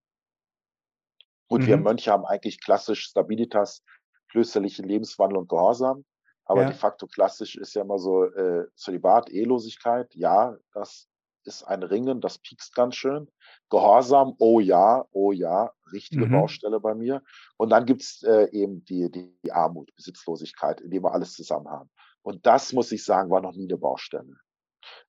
Und 1.48 1.62
mhm. 1.62 1.66
wir 1.66 1.76
Mönche 1.78 2.12
haben 2.12 2.24
eigentlich 2.24 2.60
klassisch 2.62 3.06
Stabilitas, 3.06 3.82
klösterlichen 4.28 4.86
Lebenswandel 4.86 5.38
und 5.38 5.48
Gehorsam. 5.48 6.04
Aber 6.44 6.62
ja. 6.62 6.68
de 6.68 6.76
facto 6.76 7.08
klassisch 7.08 7.56
ist 7.56 7.74
ja 7.74 7.82
immer 7.82 7.98
so 7.98 8.24
äh, 8.24 8.66
Zölibat, 8.76 9.30
Ehelosigkeit. 9.30 10.14
Ja, 10.14 10.56
das 10.72 11.07
ist 11.44 11.62
ein 11.64 11.82
Ringen, 11.82 12.20
das 12.20 12.38
piekst 12.38 12.74
ganz 12.74 12.96
schön. 12.96 13.28
Gehorsam, 13.70 14.34
oh 14.38 14.60
ja, 14.60 15.06
oh 15.12 15.32
ja, 15.32 15.72
richtige 15.92 16.26
mhm. 16.26 16.32
Baustelle 16.32 16.80
bei 16.80 16.94
mir. 16.94 17.22
Und 17.56 17.70
dann 17.70 17.86
gibt 17.86 18.02
es 18.02 18.22
äh, 18.22 18.48
eben 18.52 18.84
die, 18.84 19.10
die, 19.10 19.34
die, 19.42 19.52
Armut, 19.52 19.94
Besitzlosigkeit, 19.96 20.80
in 20.80 20.90
dem 20.90 21.04
wir 21.04 21.12
alles 21.12 21.32
zusammen 21.34 21.68
haben. 21.68 21.90
Und 22.22 22.46
das, 22.46 22.72
muss 22.72 22.92
ich 22.92 23.04
sagen, 23.04 23.30
war 23.30 23.40
noch 23.40 23.54
nie 23.54 23.68
eine 23.68 23.78
Baustelle. 23.78 24.36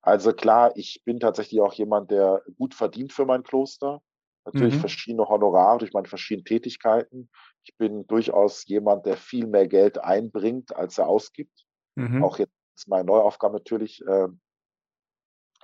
Also 0.02 0.32
klar, 0.32 0.72
ich 0.76 1.02
bin 1.04 1.20
tatsächlich 1.20 1.60
auch 1.60 1.72
jemand, 1.74 2.10
der 2.10 2.42
gut 2.58 2.74
verdient 2.74 3.12
für 3.12 3.26
mein 3.26 3.42
Kloster. 3.42 4.02
Natürlich 4.44 4.76
mhm. 4.76 4.80
verschiedene 4.80 5.28
Honorare 5.28 5.78
durch 5.78 5.92
meine 5.92 6.08
verschiedenen 6.08 6.44
Tätigkeiten. 6.44 7.30
Ich 7.64 7.76
bin 7.76 8.06
durchaus 8.06 8.66
jemand, 8.66 9.04
der 9.06 9.16
viel 9.16 9.46
mehr 9.46 9.68
Geld 9.68 9.98
einbringt, 9.98 10.74
als 10.74 10.98
er 10.98 11.08
ausgibt. 11.08 11.66
Mhm. 11.94 12.24
Auch 12.24 12.38
jetzt 12.38 12.52
meine 12.86 13.04
neue 13.04 13.22
Aufgabe 13.22 13.54
natürlich, 13.54 14.04
äh, 14.06 14.28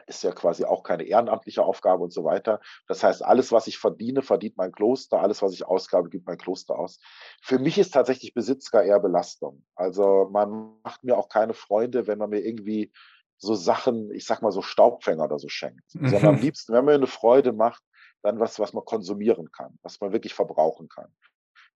ist 0.07 0.23
ja 0.23 0.33
quasi 0.33 0.65
auch 0.65 0.83
keine 0.83 1.05
ehrenamtliche 1.05 1.63
Aufgabe 1.63 2.05
und 2.05 2.13
so 2.13 2.25
weiter. 2.25 2.61
Das 2.87 3.03
heißt, 3.03 3.25
alles, 3.25 3.53
was 3.53 3.67
ich 3.67 3.79
verdiene, 3.79 4.23
verdient 4.23 4.57
mein 4.57 4.73
Kloster, 4.73 5.21
alles, 5.21 5.43
was 5.43 5.53
ich 5.53 5.67
ausgabe, 5.67 6.09
gibt 6.09 6.27
mein 6.27 6.39
Kloster 6.39 6.79
aus. 6.79 6.99
Für 7.43 7.59
mich 7.59 7.79
ist 7.79 7.93
tatsächlich 7.93 8.35
Besitz 8.35 8.71
gar 8.71 8.83
eher 8.83 9.01
Belastung. 9.01 9.65
Also 9.75 10.29
man 10.31 10.79
macht 10.83 11.05
mir 11.05 11.17
auch 11.17 11.29
keine 11.29 11.55
Freunde, 11.55 12.07
wenn 12.07 12.19
man 12.19 12.31
mir 12.31 12.41
irgendwie 12.41 12.93
so 13.39 13.55
Sachen, 13.55 14.11
ich 14.13 14.25
sag 14.25 14.43
mal 14.43 14.53
so 14.53 14.63
Staubfänger 14.63 15.25
oder 15.25 15.39
so 15.39 15.49
schenkt. 15.49 15.95
Mhm. 15.95 16.09
Sondern 16.09 16.37
am 16.37 16.41
liebsten, 16.41 16.73
wenn 16.73 16.85
man 16.85 16.93
mir 16.93 16.95
eine 16.95 17.07
Freude 17.07 17.53
macht, 17.53 17.83
dann 18.23 18.41
was, 18.41 18.59
was 18.59 18.73
man 18.73 18.85
konsumieren 18.85 19.51
kann, 19.53 19.79
was 19.83 20.01
man 20.01 20.13
wirklich 20.13 20.35
verbrauchen 20.35 20.89
kann. 20.89 21.15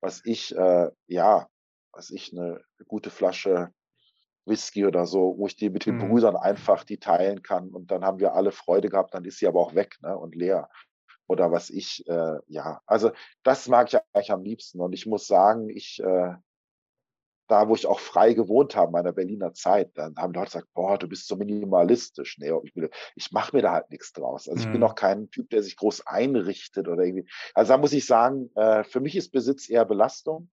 Was 0.00 0.22
ich, 0.24 0.56
äh, 0.56 0.90
ja, 1.06 1.48
was 1.92 2.10
ich 2.10 2.32
eine 2.32 2.62
gute 2.86 3.10
Flasche 3.10 3.72
Whisky 4.50 4.84
oder 4.84 5.06
so, 5.06 5.36
wo 5.38 5.46
ich 5.46 5.56
die 5.56 5.70
mit 5.70 5.86
den 5.86 5.96
mhm. 5.96 6.10
Brüdern 6.10 6.36
einfach 6.36 6.84
die 6.84 6.98
teilen 6.98 7.42
kann 7.42 7.70
und 7.70 7.90
dann 7.90 8.04
haben 8.04 8.18
wir 8.18 8.34
alle 8.34 8.52
Freude 8.52 8.90
gehabt, 8.90 9.14
dann 9.14 9.24
ist 9.24 9.38
sie 9.38 9.46
aber 9.46 9.60
auch 9.60 9.74
weg 9.74 9.96
ne, 10.02 10.16
und 10.18 10.34
leer. 10.34 10.68
Oder 11.26 11.52
was 11.52 11.70
ich, 11.70 12.06
äh, 12.08 12.38
ja, 12.48 12.82
also 12.86 13.12
das 13.44 13.68
mag 13.68 13.88
ich 13.88 13.98
eigentlich 14.12 14.32
am 14.32 14.42
liebsten 14.42 14.80
und 14.80 14.92
ich 14.92 15.06
muss 15.06 15.26
sagen, 15.26 15.70
ich, 15.70 16.02
äh, 16.02 16.34
da 17.46 17.68
wo 17.68 17.74
ich 17.74 17.86
auch 17.86 18.00
frei 18.00 18.32
gewohnt 18.32 18.76
habe, 18.76 18.92
meiner 18.92 19.12
Berliner 19.12 19.52
Zeit, 19.52 19.90
dann 19.96 20.16
haben 20.16 20.32
Leute 20.32 20.46
gesagt, 20.46 20.68
boah, 20.74 20.98
du 20.98 21.08
bist 21.08 21.26
so 21.26 21.36
minimalistisch. 21.36 22.38
Nee, 22.38 22.52
ich, 22.62 22.72
ich 23.16 23.32
mache 23.32 23.56
mir 23.56 23.62
da 23.62 23.72
halt 23.72 23.90
nichts 23.90 24.12
draus. 24.12 24.48
Also 24.48 24.60
mhm. 24.60 24.66
ich 24.66 24.72
bin 24.72 24.80
mhm. 24.80 24.86
auch 24.86 24.94
kein 24.94 25.30
Typ, 25.30 25.50
der 25.50 25.62
sich 25.62 25.76
groß 25.76 26.06
einrichtet 26.06 26.88
oder 26.88 27.02
irgendwie. 27.02 27.28
Also 27.54 27.72
da 27.72 27.78
muss 27.78 27.92
ich 27.92 28.06
sagen, 28.06 28.50
äh, 28.54 28.84
für 28.84 29.00
mich 29.00 29.16
ist 29.16 29.32
Besitz 29.32 29.68
eher 29.68 29.84
Belastung 29.84 30.48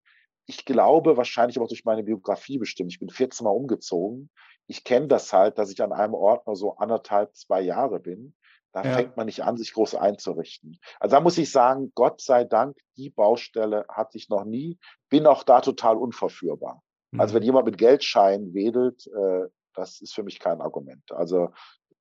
ich 0.47 0.65
glaube, 0.65 1.17
wahrscheinlich 1.17 1.57
aber 1.57 1.67
durch 1.67 1.85
meine 1.85 2.03
Biografie 2.03 2.57
bestimmt. 2.57 2.91
Ich 2.91 2.99
bin 2.99 3.09
14 3.09 3.43
Mal 3.43 3.51
umgezogen. 3.51 4.29
Ich 4.65 4.83
kenne 4.83 5.07
das 5.07 5.31
halt, 5.33 5.57
dass 5.57 5.69
ich 5.69 5.81
an 5.81 5.91
einem 5.91 6.13
Ort 6.13 6.47
nur 6.47 6.55
so 6.55 6.77
anderthalb, 6.77 7.35
zwei 7.35 7.61
Jahre 7.61 7.99
bin. 7.99 8.33
Da 8.71 8.83
ja. 8.83 8.93
fängt 8.93 9.17
man 9.17 9.25
nicht 9.25 9.43
an, 9.43 9.57
sich 9.57 9.73
groß 9.73 9.95
einzurichten. 9.95 10.79
Also 10.99 11.15
da 11.15 11.21
muss 11.21 11.37
ich 11.37 11.51
sagen, 11.51 11.91
Gott 11.95 12.21
sei 12.21 12.45
Dank, 12.45 12.77
die 12.95 13.09
Baustelle 13.09 13.85
hatte 13.89 14.17
ich 14.17 14.29
noch 14.29 14.45
nie. 14.45 14.79
Bin 15.09 15.25
auch 15.25 15.43
da 15.43 15.61
total 15.61 15.97
unverführbar. 15.97 16.81
Mhm. 17.11 17.19
Also 17.19 17.33
wenn 17.33 17.41
mhm. 17.41 17.47
jemand 17.47 17.65
mit 17.65 17.77
Geldschein 17.77 18.53
wedelt, 18.53 19.07
äh, 19.07 19.47
das 19.73 20.01
ist 20.01 20.15
für 20.15 20.23
mich 20.23 20.39
kein 20.39 20.61
Argument. 20.61 21.11
Also 21.11 21.49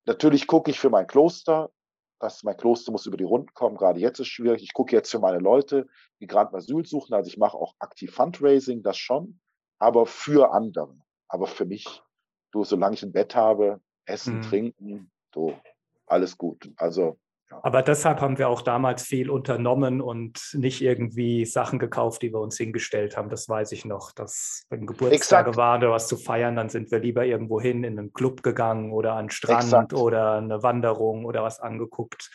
natürlich 0.05 0.47
gucke 0.47 0.71
ich 0.71 0.79
für 0.79 0.89
mein 0.89 1.07
Kloster, 1.07 1.69
dass 2.19 2.43
mein 2.43 2.57
Kloster 2.57 2.91
muss 2.91 3.05
über 3.05 3.17
die 3.17 3.23
Runden 3.23 3.53
kommen. 3.53 3.77
Gerade 3.77 3.99
jetzt 3.99 4.19
ist 4.19 4.27
es 4.27 4.33
schwierig. 4.33 4.63
Ich 4.63 4.73
gucke 4.73 4.95
jetzt 4.95 5.11
für 5.11 5.19
meine 5.19 5.39
Leute, 5.39 5.87
die 6.19 6.27
gerade 6.27 6.55
Asyl 6.55 6.85
suchen. 6.85 7.13
Also 7.13 7.29
ich 7.29 7.37
mache 7.37 7.57
auch 7.57 7.75
aktiv 7.79 8.13
Fundraising, 8.13 8.83
das 8.83 8.97
schon, 8.97 9.39
aber 9.79 10.05
für 10.05 10.51
andere. 10.51 10.97
Aber 11.27 11.47
für 11.47 11.65
mich, 11.65 12.01
du, 12.51 12.63
solange 12.63 12.95
ich 12.95 13.03
ein 13.03 13.11
Bett 13.11 13.35
habe, 13.35 13.81
Essen, 14.05 14.37
mhm. 14.37 14.41
Trinken, 14.41 15.11
so, 15.33 15.53
alles 16.05 16.37
gut. 16.37 16.71
Also 16.77 17.19
aber 17.49 17.81
deshalb 17.81 18.19
haben 18.19 18.37
wir 18.37 18.49
auch 18.49 18.61
damals 18.61 19.03
viel 19.03 19.29
unternommen 19.29 20.01
und 20.01 20.53
nicht 20.53 20.81
irgendwie 20.81 21.45
Sachen 21.45 21.79
gekauft, 21.79 22.21
die 22.21 22.33
wir 22.33 22.41
uns 22.41 22.57
hingestellt 22.57 23.15
haben. 23.15 23.29
Das 23.29 23.47
weiß 23.47 23.71
ich 23.71 23.85
noch, 23.85 24.11
dass 24.11 24.65
wenn 24.69 24.85
Geburtstage 24.85 25.49
Exakt. 25.49 25.57
waren 25.57 25.81
oder 25.81 25.91
was 25.91 26.07
zu 26.07 26.17
feiern, 26.17 26.55
dann 26.55 26.69
sind 26.69 26.91
wir 26.91 26.99
lieber 26.99 27.25
irgendwo 27.25 27.61
hin 27.61 27.83
in 27.83 27.97
einen 27.97 28.11
Club 28.11 28.43
gegangen 28.43 28.91
oder 28.91 29.13
an 29.13 29.25
den 29.25 29.31
Strand 29.31 29.63
Exakt. 29.63 29.93
oder 29.93 30.33
eine 30.33 30.61
Wanderung 30.61 31.25
oder 31.25 31.43
was 31.43 31.59
angeguckt. 31.59 32.29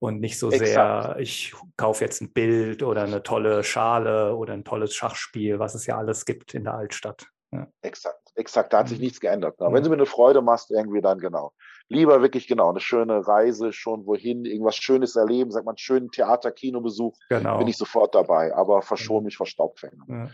Und 0.00 0.18
nicht 0.18 0.36
so 0.36 0.50
Exakt. 0.50 0.66
sehr, 0.68 1.16
ich 1.20 1.54
kaufe 1.76 2.02
jetzt 2.02 2.20
ein 2.20 2.32
Bild 2.32 2.82
oder 2.82 3.04
eine 3.04 3.22
tolle 3.22 3.62
Schale 3.62 4.34
oder 4.34 4.52
ein 4.52 4.64
tolles 4.64 4.94
Schachspiel, 4.94 5.60
was 5.60 5.76
es 5.76 5.86
ja 5.86 5.96
alles 5.96 6.24
gibt 6.24 6.54
in 6.54 6.64
der 6.64 6.74
Altstadt. 6.74 7.28
Ja. 7.52 7.68
Exakt, 7.82 8.32
exakt, 8.34 8.72
da 8.72 8.78
hat 8.78 8.88
sich 8.88 8.98
mhm. 8.98 9.04
nichts 9.04 9.20
geändert. 9.20 9.60
Aber 9.60 9.74
wenn 9.74 9.84
du 9.84 9.90
mir 9.90 9.96
eine 9.96 10.06
Freude 10.06 10.42
machst, 10.42 10.72
irgendwie 10.72 11.00
dann 11.00 11.18
genau 11.18 11.52
lieber 11.92 12.22
wirklich 12.22 12.46
genau 12.46 12.70
eine 12.70 12.80
schöne 12.80 13.26
Reise, 13.26 13.72
schon 13.72 14.06
wohin, 14.06 14.44
irgendwas 14.44 14.76
Schönes 14.76 15.16
erleben, 15.16 15.50
sagt 15.50 15.66
man, 15.66 15.76
schönen 15.76 16.10
Theater, 16.10 16.50
Kinobesuch, 16.50 17.16
genau. 17.28 17.58
bin 17.58 17.68
ich 17.68 17.76
sofort 17.76 18.14
dabei, 18.14 18.54
aber 18.54 18.82
verschon 18.82 19.24
mich 19.24 19.36
vor 19.36 19.46
Staubfängern. 19.46 20.06
Ja. 20.08 20.28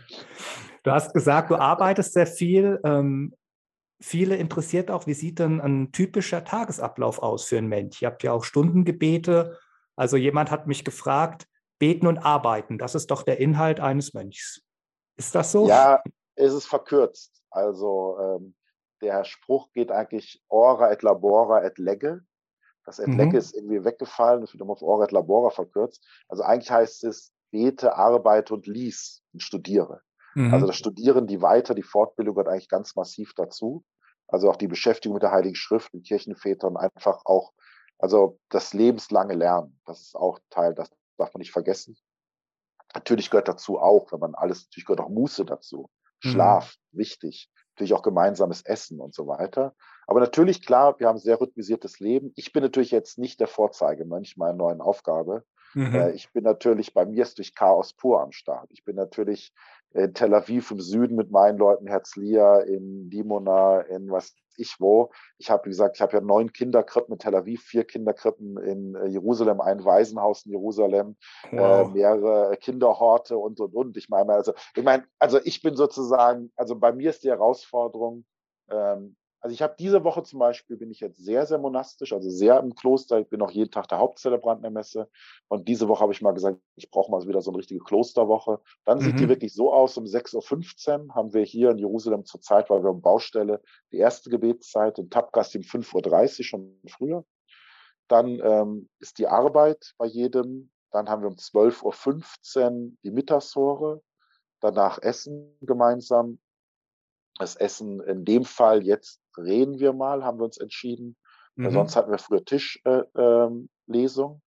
Du 0.83 0.91
hast 0.91 1.13
gesagt, 1.13 1.51
du 1.51 1.55
arbeitest 1.55 2.13
sehr 2.13 2.27
viel. 2.27 2.79
Ähm, 2.83 3.35
viele 4.01 4.37
interessiert 4.37 4.89
auch, 4.89 5.05
wie 5.07 5.13
sieht 5.13 5.39
denn 5.39 5.59
ein 5.61 5.91
typischer 5.91 6.43
Tagesablauf 6.43 7.19
aus 7.19 7.45
für 7.45 7.57
einen 7.57 7.67
Mensch? 7.67 8.01
Ihr 8.01 8.07
habt 8.07 8.23
ja 8.23 8.31
auch 8.31 8.43
Stundengebete. 8.43 9.57
Also 9.95 10.15
jemand 10.15 10.51
hat 10.51 10.67
mich 10.67 10.85
gefragt, 10.85 11.47
beten 11.79 12.07
und 12.07 12.17
arbeiten, 12.19 12.77
das 12.77 12.95
ist 12.95 13.11
doch 13.11 13.23
der 13.23 13.39
Inhalt 13.39 13.79
eines 13.79 14.13
Mönchs. 14.13 14.61
Ist 15.17 15.35
das 15.35 15.51
so? 15.51 15.67
Ja, 15.67 16.01
es 16.35 16.53
ist 16.53 16.67
verkürzt. 16.67 17.41
Also 17.49 18.17
ähm, 18.21 18.55
der 19.01 19.23
Spruch 19.23 19.71
geht 19.73 19.91
eigentlich 19.91 20.43
ora 20.49 20.91
et 20.91 21.01
labora 21.01 21.63
et 21.63 21.77
legge. 21.77 22.21
Das 22.85 22.99
et 22.99 23.07
mhm. 23.07 23.17
legge 23.17 23.37
ist 23.37 23.55
irgendwie 23.55 23.83
weggefallen, 23.83 24.41
das 24.41 24.53
wird 24.53 24.61
immer 24.61 24.73
auf 24.73 24.81
ora 24.81 25.05
et 25.05 25.11
labora 25.11 25.49
verkürzt. 25.49 26.05
Also 26.27 26.43
eigentlich 26.43 26.71
heißt 26.71 27.03
es 27.03 27.33
bete, 27.51 27.95
arbeite 27.95 28.53
und 28.53 28.67
lies 28.67 29.23
und 29.33 29.41
studiere. 29.41 30.01
Mhm. 30.35 30.53
Also 30.53 30.67
das 30.67 30.75
Studieren, 30.75 31.27
die 31.27 31.41
Weiter, 31.41 31.73
die 31.73 31.83
Fortbildung 31.83 32.35
gehört 32.35 32.49
eigentlich 32.49 32.69
ganz 32.69 32.95
massiv 32.95 33.33
dazu. 33.35 33.83
Also 34.27 34.49
auch 34.49 34.55
die 34.55 34.67
Beschäftigung 34.67 35.15
mit 35.15 35.23
der 35.23 35.31
Heiligen 35.31 35.55
Schrift, 35.55 35.93
mit 35.93 36.05
Kirchenvätern, 36.05 36.77
einfach 36.77 37.21
auch, 37.25 37.51
also 37.97 38.39
das 38.49 38.73
lebenslange 38.73 39.33
Lernen, 39.33 39.79
das 39.85 40.01
ist 40.01 40.15
auch 40.15 40.39
Teil, 40.51 40.75
das 40.75 40.91
darf 41.17 41.33
man 41.33 41.39
nicht 41.39 41.51
vergessen. 41.51 41.97
Natürlich 42.93 43.31
gehört 43.31 43.47
dazu 43.47 43.79
auch, 43.79 44.11
wenn 44.11 44.19
man 44.19 44.35
alles, 44.35 44.65
natürlich 44.65 44.85
gehört 44.85 45.01
auch 45.01 45.09
Muße 45.09 45.45
dazu. 45.45 45.89
Mhm. 46.23 46.29
Schlaf, 46.29 46.75
mhm. 46.91 46.99
wichtig 46.99 47.51
natürlich 47.79 47.93
auch 47.93 48.03
gemeinsames 48.03 48.61
Essen 48.63 48.99
und 48.99 49.13
so 49.13 49.27
weiter. 49.27 49.73
Aber 50.05 50.19
natürlich, 50.19 50.65
klar, 50.65 50.99
wir 50.99 51.07
haben 51.07 51.15
ein 51.15 51.21
sehr 51.21 51.39
rhythmisiertes 51.39 51.99
Leben. 51.99 52.33
Ich 52.35 52.51
bin 52.51 52.61
natürlich 52.61 52.91
jetzt 52.91 53.17
nicht 53.17 53.39
der 53.39 53.47
Vorzeigemönch 53.47 54.35
meiner 54.37 54.53
neuen 54.53 54.81
Aufgabe. 54.81 55.45
Mhm. 55.73 55.95
Äh, 55.95 56.11
ich 56.11 56.31
bin 56.33 56.43
natürlich, 56.43 56.93
bei 56.93 57.05
mir 57.05 57.23
ist 57.23 57.37
durch 57.37 57.55
Chaos 57.55 57.93
pur 57.93 58.21
am 58.21 58.31
Start. 58.31 58.69
Ich 58.71 58.83
bin 58.83 58.95
natürlich 58.95 59.53
in 59.93 60.13
Tel 60.13 60.33
Aviv 60.33 60.71
im 60.71 60.79
Süden 60.79 61.15
mit 61.15 61.31
meinen 61.31 61.57
Leuten, 61.57 61.87
Herzliya, 61.87 62.59
in 62.59 63.09
Dimona, 63.09 63.81
in 63.81 64.09
was 64.11 64.35
ich 64.57 64.75
wo. 64.79 65.11
Ich 65.37 65.49
habe, 65.49 65.65
wie 65.65 65.69
gesagt, 65.69 65.95
ich 65.95 66.01
habe 66.01 66.17
ja 66.17 66.21
neun 66.21 66.51
Kinderkrippen 66.51 67.13
in 67.13 67.19
Tel 67.19 67.35
Aviv, 67.35 67.63
vier 67.63 67.85
Kinderkrippen 67.85 68.57
in 68.57 68.95
äh, 68.95 69.07
Jerusalem, 69.07 69.61
ein 69.61 69.83
Waisenhaus 69.83 70.45
in 70.45 70.51
Jerusalem, 70.51 71.15
äh, 71.51 71.57
wow. 71.57 71.87
äh, 71.87 71.91
mehrere 71.91 72.57
Kinderhorte 72.57 73.37
und 73.37 73.59
und 73.59 73.73
und. 73.73 73.97
Ich 73.97 74.09
meine, 74.09 74.33
also 74.33 74.53
ich 74.75 74.83
meine, 74.83 75.05
also 75.17 75.39
ich 75.43 75.61
bin 75.61 75.75
sozusagen, 75.75 76.51
also 76.55 76.75
bei 76.75 76.91
mir 76.91 77.09
ist 77.09 77.23
die 77.23 77.29
Herausforderung, 77.29 78.25
ähm, 78.69 79.15
also 79.41 79.53
ich 79.53 79.61
habe 79.61 79.75
diese 79.79 80.03
Woche 80.03 80.23
zum 80.23 80.39
Beispiel, 80.39 80.75
bin 80.75 80.91
ich 80.91 80.99
jetzt 80.99 81.23
sehr, 81.23 81.45
sehr 81.45 81.59
monastisch, 81.59 82.11
also 82.11 82.29
sehr 82.29 82.59
im 82.59 82.75
Kloster. 82.75 83.19
Ich 83.19 83.29
bin 83.29 83.41
auch 83.41 83.51
jeden 83.51 83.71
Tag 83.71 83.87
der 83.87 83.99
Hauptzelebrant 83.99 84.63
der 84.63 84.71
Messe. 84.71 85.09
Und 85.47 85.67
diese 85.67 85.87
Woche 85.87 86.01
habe 86.01 86.11
ich 86.11 86.21
mal 86.21 86.33
gesagt, 86.33 86.59
ich 86.75 86.91
brauche 86.91 87.09
mal 87.09 87.25
wieder 87.25 87.41
so 87.41 87.51
eine 87.51 87.59
richtige 87.59 87.79
Klosterwoche. 87.79 88.59
Dann 88.83 88.97
mhm. 88.99 89.03
sieht 89.03 89.19
die 89.19 89.25
mhm. 89.25 89.29
wirklich 89.29 89.53
so 89.53 89.73
aus, 89.73 89.97
um 89.97 90.03
6.15 90.03 91.07
Uhr 91.07 91.15
haben 91.15 91.33
wir 91.33 91.43
hier 91.43 91.71
in 91.71 91.77
Jerusalem 91.77 92.25
zur 92.25 92.41
Zeit, 92.41 92.69
weil 92.69 92.83
wir 92.83 92.89
um 92.89 93.01
Baustelle 93.01 93.61
die 93.93 93.97
erste 93.97 94.29
Gebetszeit, 94.29 94.99
in 94.99 95.09
Tapgast 95.09 95.55
um 95.55 95.61
5.30 95.61 96.39
Uhr, 96.39 96.45
schon 96.45 96.81
früher. 96.89 97.23
Dann 98.09 98.41
ähm, 98.43 98.89
ist 98.99 99.19
die 99.19 99.27
Arbeit 99.27 99.93
bei 99.97 100.05
jedem. 100.05 100.71
Dann 100.91 101.07
haben 101.07 101.21
wir 101.21 101.29
um 101.29 101.35
12.15 101.35 102.65
Uhr 102.65 102.91
die 103.03 103.11
Mittagshore. 103.11 104.01
Danach 104.59 105.01
Essen 105.01 105.55
gemeinsam 105.61 106.39
das 107.39 107.55
Essen 107.55 108.01
in 108.01 108.25
dem 108.25 108.45
Fall 108.45 108.83
jetzt 108.83 109.19
reden 109.37 109.79
wir 109.79 109.93
mal, 109.93 110.23
haben 110.23 110.39
wir 110.39 110.45
uns 110.45 110.57
entschieden. 110.57 111.15
Mhm. 111.55 111.71
Sonst 111.71 111.95
hatten 111.95 112.11
wir 112.11 112.19
früher 112.19 112.45
Tischlesung. 112.45 112.81
Äh, 113.85 114.35
ähm, 114.35 114.41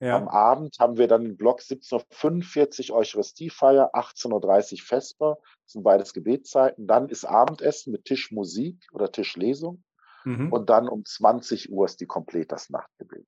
ja. 0.00 0.16
Am 0.16 0.28
Abend 0.28 0.78
haben 0.78 0.96
wir 0.96 1.08
dann 1.08 1.36
Block 1.36 1.60
17.45 1.60 2.90
Uhr 2.90 2.98
Eucharistiefeier, 2.98 3.90
18.30 3.94 4.72
Uhr 4.72 4.78
Vesper. 4.86 5.38
Das 5.64 5.72
sind 5.72 5.82
beides 5.82 6.14
Gebetszeiten. 6.14 6.86
Dann 6.86 7.08
ist 7.08 7.24
Abendessen 7.24 7.92
mit 7.92 8.04
Tischmusik 8.04 8.86
oder 8.92 9.10
Tischlesung. 9.10 9.82
Mhm. 10.24 10.52
Und 10.52 10.70
dann 10.70 10.88
um 10.88 11.04
20 11.04 11.70
Uhr 11.72 11.84
ist 11.84 12.00
die 12.00 12.06
komplett 12.06 12.52
das 12.52 12.70
Nachtgebet. 12.70 13.26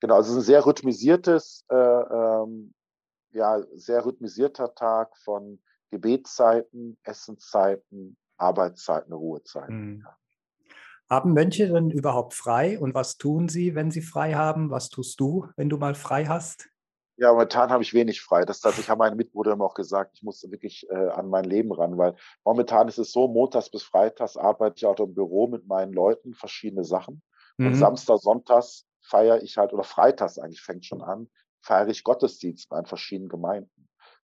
Genau, 0.00 0.16
also 0.16 0.30
es 0.30 0.38
ist 0.38 0.42
ein 0.44 0.46
sehr 0.46 0.66
rhythmisiertes, 0.66 1.64
äh, 1.68 1.76
ähm, 1.76 2.74
ja, 3.32 3.62
sehr 3.74 4.04
rhythmisierter 4.04 4.74
Tag 4.74 5.16
von 5.18 5.62
Gebetszeiten, 5.92 6.98
Essenszeiten, 7.04 8.16
Arbeitszeit, 8.38 9.06
eine 9.06 9.14
Ruhezeit. 9.14 9.68
Mhm. 9.68 10.04
Haben 11.08 11.34
Mönche 11.34 11.68
denn 11.68 11.90
überhaupt 11.90 12.32
frei 12.32 12.80
und 12.80 12.94
was 12.94 13.18
tun 13.18 13.48
sie, 13.48 13.74
wenn 13.74 13.90
sie 13.90 14.00
frei 14.00 14.32
haben? 14.32 14.70
Was 14.70 14.88
tust 14.88 15.20
du, 15.20 15.46
wenn 15.56 15.68
du 15.68 15.76
mal 15.76 15.94
frei 15.94 16.24
hast? 16.24 16.70
Ja, 17.18 17.30
momentan 17.30 17.68
habe 17.68 17.82
ich 17.82 17.92
wenig 17.92 18.22
frei. 18.22 18.46
Das 18.46 18.64
heißt, 18.64 18.78
ich 18.78 18.88
habe 18.88 19.00
meinen 19.00 19.18
Mitbrüdern 19.18 19.60
auch 19.60 19.74
gesagt, 19.74 20.12
ich 20.14 20.22
muss 20.22 20.42
wirklich 20.50 20.88
äh, 20.88 21.08
an 21.10 21.28
mein 21.28 21.44
Leben 21.44 21.70
ran, 21.70 21.98
weil 21.98 22.16
momentan 22.42 22.88
ist 22.88 22.98
es 22.98 23.12
so, 23.12 23.28
montags 23.28 23.70
bis 23.70 23.82
freitags 23.82 24.38
arbeite 24.38 24.76
ich 24.78 24.86
auch 24.86 24.98
im 24.98 25.12
Büro 25.12 25.46
mit 25.46 25.66
meinen 25.66 25.92
Leuten, 25.92 26.32
verschiedene 26.32 26.84
Sachen. 26.84 27.22
Mhm. 27.58 27.66
Und 27.66 27.74
Samstag, 27.74 28.18
Sonntags 28.18 28.86
feiere 29.02 29.42
ich 29.42 29.58
halt, 29.58 29.74
oder 29.74 29.84
freitags 29.84 30.38
eigentlich 30.38 30.62
fängt 30.62 30.86
schon 30.86 31.02
an, 31.02 31.28
feiere 31.60 31.88
ich 31.88 32.02
Gottesdienst 32.02 32.70
bei 32.70 32.82
verschiedenen 32.84 33.28
Gemeinden. 33.28 33.81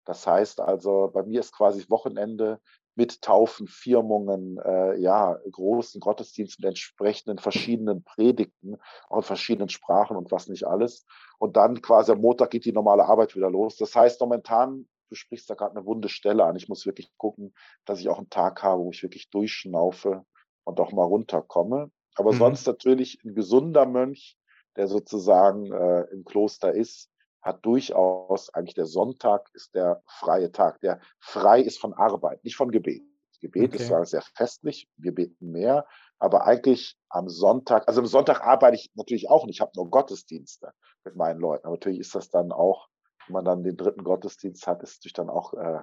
Das 0.07 0.25
heißt 0.25 0.61
also, 0.61 1.11
bei 1.13 1.23
mir 1.23 1.41
ist 1.41 1.51
quasi 1.51 1.83
Wochenende 1.89 2.61
mit 2.95 3.21
Taufen, 3.21 3.67
Firmungen, 3.67 4.57
äh, 4.57 4.97
ja, 4.97 5.37
großen 5.51 5.99
Gottesdiensten 5.99 6.63
mit 6.63 6.69
entsprechenden 6.69 7.39
verschiedenen 7.39 8.05
Predigten, 8.05 8.77
auch 9.09 9.17
in 9.17 9.23
verschiedenen 9.23 9.67
Sprachen 9.67 10.15
und 10.15 10.31
was 10.31 10.47
nicht 10.47 10.65
alles. 10.65 11.05
Und 11.39 11.57
dann 11.57 11.81
quasi 11.81 12.13
am 12.13 12.21
Montag 12.21 12.51
geht 12.51 12.63
die 12.63 12.71
normale 12.71 13.03
Arbeit 13.03 13.35
wieder 13.35 13.49
los. 13.49 13.75
Das 13.75 13.93
heißt, 13.97 14.21
momentan, 14.21 14.87
du 15.09 15.15
sprichst 15.15 15.49
da 15.49 15.55
gerade 15.55 15.75
eine 15.75 15.85
wunde 15.85 16.07
Stelle 16.07 16.45
an. 16.45 16.55
Ich 16.55 16.69
muss 16.69 16.85
wirklich 16.85 17.11
gucken, 17.17 17.53
dass 17.83 17.99
ich 17.99 18.07
auch 18.07 18.17
einen 18.17 18.29
Tag 18.29 18.63
habe, 18.63 18.81
wo 18.81 18.91
ich 18.91 19.03
wirklich 19.03 19.29
durchschnaufe 19.29 20.25
und 20.63 20.79
auch 20.79 20.93
mal 20.93 21.03
runterkomme. 21.03 21.91
Aber 22.15 22.31
mhm. 22.31 22.37
sonst 22.37 22.65
natürlich 22.65 23.21
ein 23.25 23.35
gesunder 23.35 23.85
Mönch, 23.85 24.37
der 24.77 24.87
sozusagen 24.87 25.69
äh, 25.73 26.03
im 26.13 26.23
Kloster 26.23 26.73
ist, 26.73 27.11
hat 27.41 27.65
durchaus 27.65 28.53
eigentlich 28.53 28.75
der 28.75 28.85
Sonntag 28.85 29.49
ist 29.53 29.73
der 29.75 30.01
freie 30.05 30.51
Tag, 30.51 30.79
der 30.81 30.99
frei 31.19 31.61
ist 31.61 31.79
von 31.79 31.93
Arbeit, 31.93 32.43
nicht 32.43 32.55
von 32.55 32.71
Gebet. 32.71 33.03
Gebet 33.39 33.69
okay. 33.69 33.77
ist 33.77 33.87
zwar 33.87 34.05
sehr 34.05 34.21
festlich, 34.21 34.89
wir 34.97 35.13
beten 35.13 35.51
mehr, 35.51 35.85
aber 36.19 36.45
eigentlich 36.45 36.97
am 37.09 37.29
Sonntag, 37.29 37.87
also 37.87 38.01
am 38.01 38.07
Sonntag 38.07 38.41
arbeite 38.41 38.75
ich 38.75 38.91
natürlich 38.95 39.29
auch 39.29 39.45
nicht, 39.45 39.57
ich 39.57 39.61
habe 39.61 39.71
nur 39.75 39.89
Gottesdienste 39.89 40.71
mit 41.03 41.15
meinen 41.15 41.39
Leuten. 41.39 41.65
Aber 41.65 41.75
natürlich 41.75 41.99
ist 41.99 42.15
das 42.15 42.29
dann 42.29 42.51
auch, 42.51 42.87
wenn 43.27 43.33
man 43.33 43.45
dann 43.45 43.63
den 43.63 43.77
dritten 43.77 44.03
Gottesdienst 44.03 44.65
hat, 44.67 44.81
ist 44.81 44.97
natürlich 44.97 45.13
dann 45.13 45.29
auch, 45.29 45.53
äh, 45.53 45.81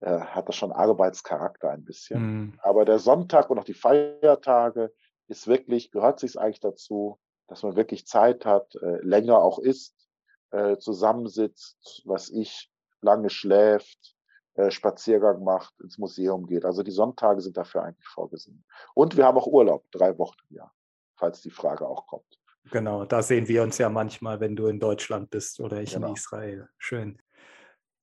äh, 0.00 0.20
hat 0.20 0.48
das 0.48 0.56
schon 0.56 0.72
Arbeitscharakter 0.72 1.70
ein 1.70 1.84
bisschen. 1.84 2.22
Mhm. 2.22 2.58
Aber 2.62 2.84
der 2.84 2.98
Sonntag 2.98 3.50
und 3.50 3.58
auch 3.58 3.64
die 3.64 3.74
Feiertage 3.74 4.92
ist 5.26 5.46
wirklich, 5.46 5.90
gehört 5.90 6.20
sich 6.20 6.38
eigentlich 6.38 6.60
dazu, 6.60 7.18
dass 7.48 7.62
man 7.62 7.76
wirklich 7.76 8.06
Zeit 8.06 8.46
hat, 8.46 8.74
äh, 8.76 9.00
länger 9.02 9.38
auch 9.42 9.58
isst, 9.58 10.07
äh, 10.50 10.78
zusammensitzt, 10.78 12.02
was 12.04 12.30
ich, 12.30 12.70
lange 13.00 13.30
schläft, 13.30 14.16
äh, 14.54 14.70
Spaziergang 14.70 15.44
macht, 15.44 15.72
ins 15.80 15.98
Museum 15.98 16.46
geht. 16.46 16.64
Also 16.64 16.82
die 16.82 16.90
Sonntage 16.90 17.40
sind 17.40 17.56
dafür 17.56 17.84
eigentlich 17.84 18.08
vorgesehen. 18.08 18.64
Und 18.94 19.16
wir 19.16 19.24
haben 19.24 19.38
auch 19.38 19.46
Urlaub, 19.46 19.84
drei 19.92 20.18
Wochen 20.18 20.38
im 20.50 20.56
Jahr, 20.56 20.74
falls 21.16 21.40
die 21.42 21.50
Frage 21.50 21.86
auch 21.86 22.06
kommt. 22.06 22.38
Genau, 22.70 23.04
da 23.04 23.22
sehen 23.22 23.48
wir 23.48 23.62
uns 23.62 23.78
ja 23.78 23.88
manchmal, 23.88 24.40
wenn 24.40 24.56
du 24.56 24.66
in 24.66 24.80
Deutschland 24.80 25.30
bist 25.30 25.60
oder 25.60 25.80
ich 25.80 25.94
genau. 25.94 26.08
in 26.08 26.14
Israel. 26.14 26.68
Schön. 26.76 27.22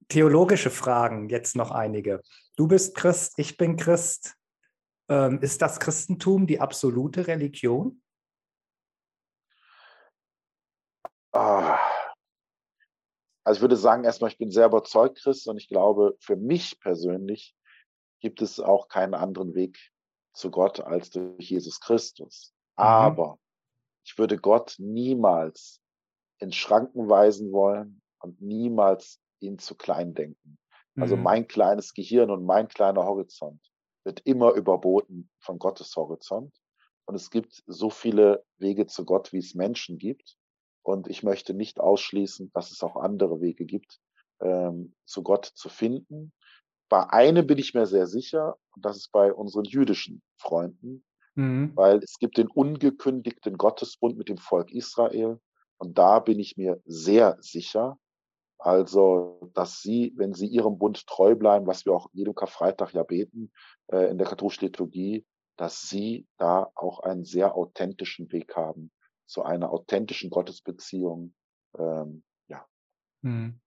Theologische 0.07 0.69
Fragen, 0.69 1.29
jetzt 1.29 1.55
noch 1.55 1.71
einige. 1.71 2.21
Du 2.55 2.67
bist 2.67 2.95
Christ, 2.95 3.33
ich 3.37 3.57
bin 3.57 3.75
Christ. 3.75 4.35
Ähm, 5.09 5.39
ist 5.41 5.61
das 5.61 5.79
Christentum 5.79 6.47
die 6.47 6.59
absolute 6.59 7.27
Religion? 7.27 8.01
Ah, 11.31 11.77
also 13.45 13.59
ich 13.59 13.61
würde 13.61 13.77
sagen, 13.77 14.03
erstmal, 14.03 14.31
ich 14.31 14.39
bin 14.39 14.51
sehr 14.51 14.65
überzeugt 14.65 15.19
Christ 15.19 15.47
und 15.47 15.57
ich 15.57 15.69
glaube, 15.69 16.17
für 16.19 16.35
mich 16.35 16.79
persönlich 16.79 17.55
gibt 18.19 18.41
es 18.41 18.59
auch 18.59 18.87
keinen 18.87 19.13
anderen 19.13 19.53
Weg 19.53 19.77
zu 20.33 20.49
Gott 20.49 20.79
als 20.79 21.11
durch 21.11 21.49
Jesus 21.49 21.79
Christus. 21.79 22.53
Mhm. 22.77 22.83
Aber 22.83 23.39
ich 24.03 24.17
würde 24.17 24.37
Gott 24.37 24.75
niemals 24.79 25.79
in 26.39 26.51
Schranken 26.51 27.07
weisen 27.07 27.51
wollen 27.51 28.01
und 28.19 28.41
niemals 28.41 29.21
ihn 29.39 29.59
zu 29.59 29.75
klein 29.75 30.15
denken. 30.15 30.57
Also 30.97 31.15
mhm. 31.15 31.23
mein 31.23 31.47
kleines 31.47 31.93
Gehirn 31.93 32.31
und 32.31 32.45
mein 32.45 32.67
kleiner 32.67 33.05
Horizont 33.05 33.61
wird 34.03 34.21
immer 34.21 34.53
überboten 34.53 35.29
von 35.39 35.59
Gottes 35.59 35.95
Horizont. 35.95 36.53
Und 37.05 37.13
es 37.13 37.29
gibt 37.29 37.63
so 37.67 37.91
viele 37.91 38.43
Wege 38.57 38.87
zu 38.87 39.05
Gott, 39.05 39.33
wie 39.33 39.37
es 39.37 39.53
Menschen 39.53 39.99
gibt. 39.99 40.35
Und 40.85 41.07
ich 41.07 41.23
möchte 41.23 41.55
nicht 41.55 41.79
ausschließen, 41.79 42.51
dass 42.53 42.69
es 42.69 42.83
auch 42.83 42.95
andere 42.95 43.41
Wege 43.41 43.65
gibt, 43.65 43.99
ähm, 44.39 44.93
zu 45.05 45.23
Gott 45.23 45.45
zu 45.45 45.67
finden. 45.67 46.31
Bei 46.89 47.09
einem 47.09 47.47
bin 47.47 47.57
ich 47.57 47.73
mir 47.73 47.87
sehr 47.87 48.05
sicher, 48.05 48.55
und 48.75 48.85
das 48.85 48.97
ist 48.97 49.11
bei 49.11 49.33
unseren 49.33 49.63
jüdischen 49.63 50.21
Freunden, 50.37 51.03
mhm. 51.33 51.71
weil 51.75 51.97
es 52.03 52.19
gibt 52.19 52.37
den 52.37 52.47
ungekündigten 52.47 53.57
Gottesbund 53.57 54.15
mit 54.15 54.29
dem 54.29 54.37
Volk 54.37 54.71
Israel. 54.71 55.39
Und 55.77 55.97
da 55.97 56.19
bin 56.19 56.39
ich 56.39 56.55
mir 56.55 56.79
sehr 56.85 57.35
sicher, 57.39 57.97
also, 58.59 59.49
dass 59.55 59.81
sie, 59.81 60.13
wenn 60.17 60.35
sie 60.35 60.47
ihrem 60.47 60.77
Bund 60.77 61.07
treu 61.07 61.33
bleiben, 61.33 61.65
was 61.65 61.83
wir 61.87 61.93
auch 61.93 62.09
jedem 62.13 62.35
Karfreitag 62.35 62.93
ja 62.93 63.01
beten 63.01 63.51
äh, 63.87 64.07
in 64.11 64.19
der 64.19 64.27
katholischen 64.27 64.65
Liturgie, 64.65 65.25
dass 65.57 65.81
sie 65.81 66.27
da 66.37 66.69
auch 66.75 66.99
einen 66.99 67.25
sehr 67.25 67.55
authentischen 67.55 68.31
Weg 68.31 68.55
haben 68.55 68.91
zu 69.25 69.43
einer 69.43 69.71
authentischen 69.71 70.29
Gottesbeziehung. 70.29 71.33
Ähm, 71.77 72.23
ja. 72.47 72.65
Hm. 73.23 73.59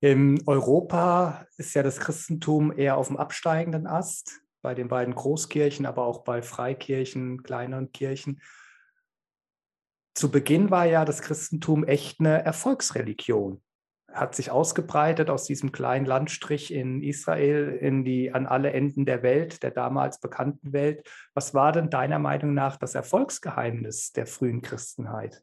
In 0.00 0.42
Europa 0.46 1.46
ist 1.56 1.74
ja 1.74 1.82
das 1.82 1.98
Christentum 1.98 2.76
eher 2.76 2.96
auf 2.96 3.08
dem 3.08 3.16
absteigenden 3.16 3.86
Ast, 3.86 4.42
bei 4.62 4.74
den 4.74 4.88
beiden 4.88 5.14
Großkirchen, 5.14 5.86
aber 5.86 6.04
auch 6.04 6.24
bei 6.24 6.42
Freikirchen, 6.42 7.42
kleineren 7.42 7.92
Kirchen. 7.92 8.40
Zu 10.14 10.30
Beginn 10.30 10.70
war 10.70 10.86
ja 10.86 11.04
das 11.04 11.22
Christentum 11.22 11.84
echt 11.84 12.20
eine 12.20 12.42
Erfolgsreligion 12.44 13.62
hat 14.12 14.34
sich 14.34 14.50
ausgebreitet 14.50 15.30
aus 15.30 15.44
diesem 15.44 15.72
kleinen 15.72 16.06
Landstrich 16.06 16.72
in 16.72 17.02
Israel 17.02 17.76
in 17.80 18.04
die, 18.04 18.32
an 18.32 18.46
alle 18.46 18.72
Enden 18.72 19.04
der 19.04 19.22
Welt, 19.22 19.62
der 19.62 19.70
damals 19.70 20.20
bekannten 20.20 20.72
Welt. 20.72 21.06
Was 21.34 21.54
war 21.54 21.72
denn 21.72 21.90
deiner 21.90 22.18
Meinung 22.18 22.54
nach 22.54 22.76
das 22.76 22.94
Erfolgsgeheimnis 22.94 24.12
der 24.12 24.26
frühen 24.26 24.62
Christenheit? 24.62 25.42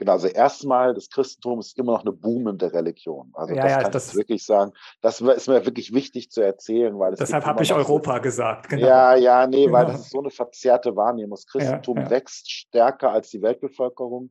Genau, 0.00 0.12
also 0.12 0.28
erstmal, 0.28 0.94
das 0.94 1.10
Christentum 1.10 1.58
ist 1.60 1.76
immer 1.78 1.92
noch 1.92 2.00
eine 2.00 2.12
boomende 2.12 2.72
Religion. 2.72 3.30
Also 3.34 3.52
ja, 3.52 3.62
das 3.62 3.70
ja, 3.70 3.82
kann 3.82 3.92
das, 3.92 4.08
ich 4.08 4.16
wirklich 4.16 4.46
sagen. 4.46 4.72
Das 5.02 5.20
ist 5.20 5.46
mir 5.46 5.66
wirklich 5.66 5.92
wichtig 5.92 6.30
zu 6.30 6.40
erzählen, 6.40 6.98
weil 6.98 7.14
Deshalb 7.16 7.44
habe 7.44 7.62
ich 7.62 7.74
Europa 7.74 8.16
so, 8.16 8.22
gesagt. 8.22 8.70
Genau. 8.70 8.86
Ja, 8.86 9.14
ja, 9.14 9.46
nee, 9.46 9.66
genau. 9.66 9.76
weil 9.76 9.86
das 9.86 10.00
ist 10.00 10.10
so 10.10 10.20
eine 10.20 10.30
verzerrte 10.30 10.96
Wahrnehmung. 10.96 11.32
Das 11.32 11.46
Christentum 11.46 11.98
ja, 11.98 12.08
wächst 12.08 12.50
stärker 12.50 13.12
als 13.12 13.28
die 13.28 13.42
Weltbevölkerung. 13.42 14.30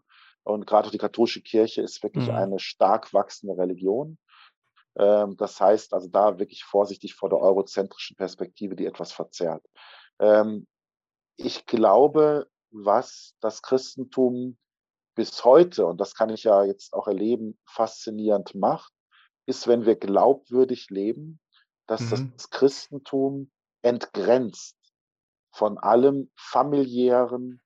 Und 0.50 0.66
gerade 0.66 0.90
die 0.90 0.98
katholische 0.98 1.42
Kirche 1.42 1.82
ist 1.82 2.02
wirklich 2.04 2.28
mhm. 2.28 2.36
eine 2.36 2.60
stark 2.60 3.14
wachsende 3.14 3.58
Religion. 3.58 4.18
Ähm, 4.98 5.38
das 5.38 5.60
heißt 5.62 5.94
also 5.94 6.08
da 6.08 6.40
wirklich 6.40 6.64
vorsichtig 6.64 7.16
vor 7.16 7.30
der 7.30 7.40
eurozentrischen 7.40 8.16
Perspektive, 8.16 8.76
die 8.76 8.86
etwas 8.86 9.12
verzerrt. 9.12 9.64
Ähm, 10.20 10.68
ich 11.38 11.66
glaube, 11.66 12.50
was 12.72 13.36
das 13.40 13.62
Christentum 13.62 14.58
bis 15.16 15.44
heute, 15.46 15.86
und 15.86 16.02
das 16.02 16.16
kann 16.16 16.30
ich 16.30 16.44
ja 16.44 16.64
jetzt 16.64 16.94
auch 16.94 17.08
erleben, 17.08 17.58
faszinierend 17.66 18.56
macht, 18.56 18.92
ist, 19.46 19.68
wenn 19.68 19.86
wir 19.86 19.96
glaubwürdig 19.96 20.90
leben, 20.90 21.40
dass 21.88 22.02
mhm. 22.02 22.34
das 22.34 22.50
Christentum 22.50 23.52
entgrenzt 23.82 24.78
von 25.52 25.78
allem 25.78 26.32
familiären 26.36 27.62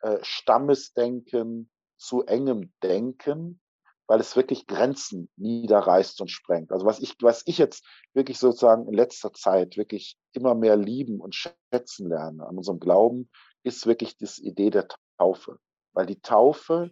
äh, 0.00 0.18
Stammesdenken, 0.22 1.70
zu 2.02 2.22
engem 2.22 2.72
Denken, 2.82 3.60
weil 4.06 4.20
es 4.20 4.36
wirklich 4.36 4.66
Grenzen 4.66 5.30
niederreißt 5.36 6.20
und 6.20 6.30
sprengt. 6.30 6.72
Also 6.72 6.84
was 6.84 6.98
ich, 6.98 7.14
was 7.22 7.42
ich 7.46 7.58
jetzt 7.58 7.84
wirklich 8.12 8.38
sozusagen 8.38 8.86
in 8.88 8.94
letzter 8.94 9.32
Zeit 9.32 9.76
wirklich 9.76 10.18
immer 10.32 10.54
mehr 10.54 10.76
lieben 10.76 11.20
und 11.20 11.34
schätzen 11.34 12.08
lerne 12.08 12.46
an 12.46 12.58
unserem 12.58 12.80
Glauben, 12.80 13.30
ist 13.62 13.86
wirklich 13.86 14.16
die 14.16 14.28
Idee 14.46 14.70
der 14.70 14.88
Taufe. 15.18 15.58
Weil 15.94 16.06
die 16.06 16.20
Taufe 16.20 16.90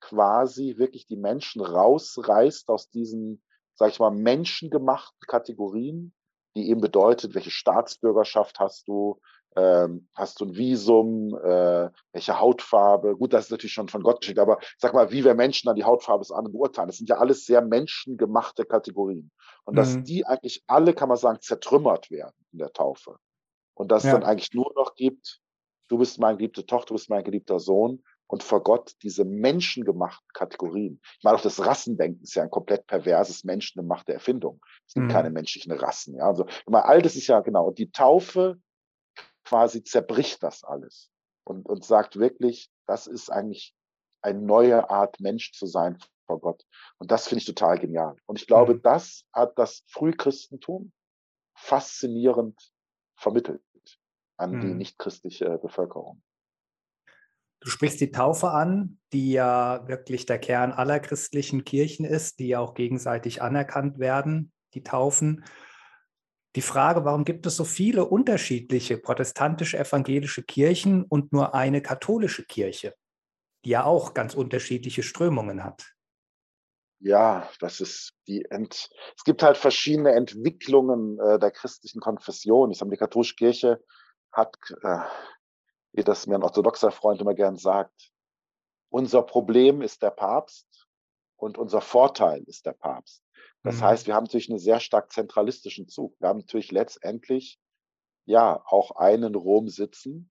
quasi 0.00 0.76
wirklich 0.78 1.06
die 1.06 1.16
Menschen 1.16 1.60
rausreißt 1.60 2.68
aus 2.68 2.88
diesen, 2.88 3.42
sag 3.74 3.90
ich 3.90 3.98
mal, 3.98 4.10
menschengemachten 4.10 5.26
Kategorien, 5.26 6.14
die 6.54 6.70
eben 6.70 6.80
bedeutet, 6.80 7.34
welche 7.34 7.50
Staatsbürgerschaft 7.50 8.58
hast 8.60 8.86
du, 8.86 9.20
ähm, 9.56 10.08
hast 10.14 10.40
du 10.40 10.46
ein 10.46 10.56
Visum, 10.56 11.34
äh, 11.34 11.90
welche 12.12 12.38
Hautfarbe, 12.38 13.16
gut, 13.16 13.32
das 13.32 13.46
ist 13.46 13.50
natürlich 13.50 13.72
schon 13.72 13.88
von 13.88 14.02
Gott 14.02 14.20
geschickt, 14.20 14.38
aber 14.38 14.58
sag 14.76 14.94
mal, 14.94 15.10
wie 15.10 15.24
wir 15.24 15.34
Menschen 15.34 15.66
dann 15.66 15.76
die 15.76 15.84
Hautfarbe 15.84 16.22
des 16.22 16.30
anderen 16.30 16.52
beurteilen, 16.52 16.88
das 16.88 16.98
sind 16.98 17.08
ja 17.08 17.18
alles 17.18 17.46
sehr 17.46 17.62
menschengemachte 17.62 18.64
Kategorien. 18.64 19.30
Und 19.64 19.74
mhm. 19.74 19.76
dass 19.76 20.02
die 20.02 20.26
eigentlich 20.26 20.62
alle, 20.66 20.94
kann 20.94 21.08
man 21.08 21.18
sagen, 21.18 21.40
zertrümmert 21.40 22.10
werden 22.10 22.36
in 22.52 22.58
der 22.58 22.72
Taufe. 22.72 23.16
Und 23.74 23.90
dass 23.90 24.04
ja. 24.04 24.10
es 24.10 24.14
dann 24.14 24.24
eigentlich 24.24 24.52
nur 24.52 24.72
noch 24.76 24.94
gibt, 24.94 25.40
du 25.88 25.98
bist 25.98 26.18
meine 26.18 26.36
geliebte 26.36 26.66
Tochter, 26.66 26.88
du 26.88 26.94
bist 26.94 27.10
mein 27.10 27.24
geliebter 27.24 27.58
Sohn, 27.58 28.02
und 28.28 28.42
vor 28.42 28.62
Gott 28.62 28.92
diese 29.02 29.24
menschengemachten 29.24 30.28
Kategorien. 30.34 31.00
Ich 31.16 31.24
meine, 31.24 31.36
auch 31.36 31.42
das 31.42 31.64
Rassendenken 31.64 32.22
ist 32.22 32.34
ja 32.34 32.42
ein 32.42 32.50
komplett 32.50 32.86
perverses, 32.86 33.42
menschengemachte 33.42 34.12
Erfindung. 34.12 34.60
Es 34.86 34.94
gibt 34.94 35.06
mhm. 35.06 35.10
keine 35.10 35.30
menschlichen 35.30 35.72
Rassen. 35.72 36.14
Ja? 36.14 36.26
Also, 36.26 36.46
immer 36.66 36.84
all 36.84 37.02
das 37.02 37.16
ist 37.16 37.26
ja 37.26 37.40
genau. 37.40 37.66
Und 37.66 37.78
die 37.78 37.90
Taufe 37.90 38.60
quasi 39.48 39.82
zerbricht 39.82 40.42
das 40.42 40.62
alles 40.62 41.10
und, 41.44 41.66
und 41.66 41.82
sagt 41.82 42.18
wirklich, 42.18 42.70
das 42.86 43.06
ist 43.06 43.30
eigentlich 43.30 43.74
eine 44.20 44.40
neue 44.40 44.90
Art 44.90 45.20
Mensch 45.20 45.52
zu 45.52 45.66
sein 45.66 45.98
vor 46.26 46.40
Gott. 46.40 46.66
Und 46.98 47.10
das 47.10 47.28
finde 47.28 47.40
ich 47.40 47.46
total 47.46 47.78
genial. 47.78 48.16
Und 48.26 48.38
ich 48.38 48.46
glaube, 48.46 48.74
mhm. 48.74 48.82
das 48.82 49.24
hat 49.32 49.58
das 49.58 49.84
Frühchristentum 49.88 50.92
faszinierend 51.56 52.60
vermittelt 53.16 53.62
an 54.36 54.52
mhm. 54.52 54.60
die 54.60 54.74
nichtchristliche 54.74 55.58
Bevölkerung. 55.58 56.22
Du 57.60 57.70
sprichst 57.70 58.00
die 58.00 58.12
Taufe 58.12 58.50
an, 58.50 59.00
die 59.14 59.32
ja 59.32 59.88
wirklich 59.88 60.26
der 60.26 60.38
Kern 60.38 60.72
aller 60.72 61.00
christlichen 61.00 61.64
Kirchen 61.64 62.04
ist, 62.04 62.38
die 62.38 62.48
ja 62.48 62.60
auch 62.60 62.74
gegenseitig 62.74 63.40
anerkannt 63.40 63.98
werden, 63.98 64.52
die 64.74 64.82
Taufen. 64.82 65.44
Die 66.56 66.62
Frage, 66.62 67.04
warum 67.04 67.24
gibt 67.24 67.46
es 67.46 67.56
so 67.56 67.64
viele 67.64 68.04
unterschiedliche 68.06 68.98
protestantisch-evangelische 68.98 70.42
Kirchen 70.42 71.04
und 71.04 71.32
nur 71.32 71.54
eine 71.54 71.82
katholische 71.82 72.44
Kirche, 72.44 72.94
die 73.64 73.70
ja 73.70 73.84
auch 73.84 74.14
ganz 74.14 74.34
unterschiedliche 74.34 75.02
Strömungen 75.02 75.62
hat? 75.62 75.94
Ja, 77.00 77.48
das 77.60 77.80
ist 77.80 78.14
die 78.26 78.44
Ent 78.46 78.90
es 79.16 79.22
gibt 79.24 79.42
halt 79.42 79.56
verschiedene 79.56 80.12
Entwicklungen 80.12 81.20
äh, 81.20 81.38
der 81.38 81.52
christlichen 81.52 82.00
Konfession. 82.00 82.72
Ich 82.72 82.78
sage, 82.78 82.90
die 82.90 82.96
katholische 82.96 83.36
Kirche 83.36 83.84
hat 84.32 84.56
äh, 84.82 84.98
wie 85.92 86.04
das 86.04 86.26
mir 86.26 86.36
ein 86.36 86.42
orthodoxer 86.42 86.90
Freund 86.90 87.20
immer 87.20 87.34
gern 87.34 87.56
sagt, 87.56 88.12
unser 88.90 89.22
Problem 89.22 89.82
ist 89.82 90.02
der 90.02 90.10
Papst 90.10 90.86
und 91.36 91.58
unser 91.58 91.80
Vorteil 91.80 92.42
ist 92.44 92.66
der 92.66 92.72
Papst. 92.72 93.22
Das 93.62 93.76
mhm. 93.76 93.82
heißt, 93.82 94.06
wir 94.06 94.14
haben 94.14 94.24
natürlich 94.24 94.50
einen 94.50 94.58
sehr 94.58 94.80
stark 94.80 95.12
zentralistischen 95.12 95.88
Zug. 95.88 96.14
Wir 96.20 96.28
haben 96.28 96.40
natürlich 96.40 96.70
letztendlich 96.70 97.58
ja 98.24 98.62
auch 98.66 98.92
einen 98.92 99.34
Rom 99.34 99.68
sitzen 99.68 100.30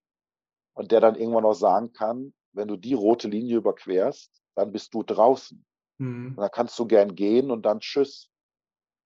und 0.74 0.92
der 0.92 1.00
dann 1.00 1.16
irgendwann 1.16 1.44
auch 1.44 1.54
sagen 1.54 1.92
kann, 1.92 2.32
wenn 2.52 2.68
du 2.68 2.76
die 2.76 2.94
rote 2.94 3.28
Linie 3.28 3.56
überquerst, 3.56 4.42
dann 4.54 4.72
bist 4.72 4.94
du 4.94 5.02
draußen. 5.02 5.64
Mhm. 5.98 6.28
Und 6.30 6.36
dann 6.36 6.50
kannst 6.50 6.78
du 6.78 6.86
gern 6.86 7.14
gehen 7.14 7.50
und 7.50 7.62
dann 7.62 7.80
tschüss. 7.80 8.30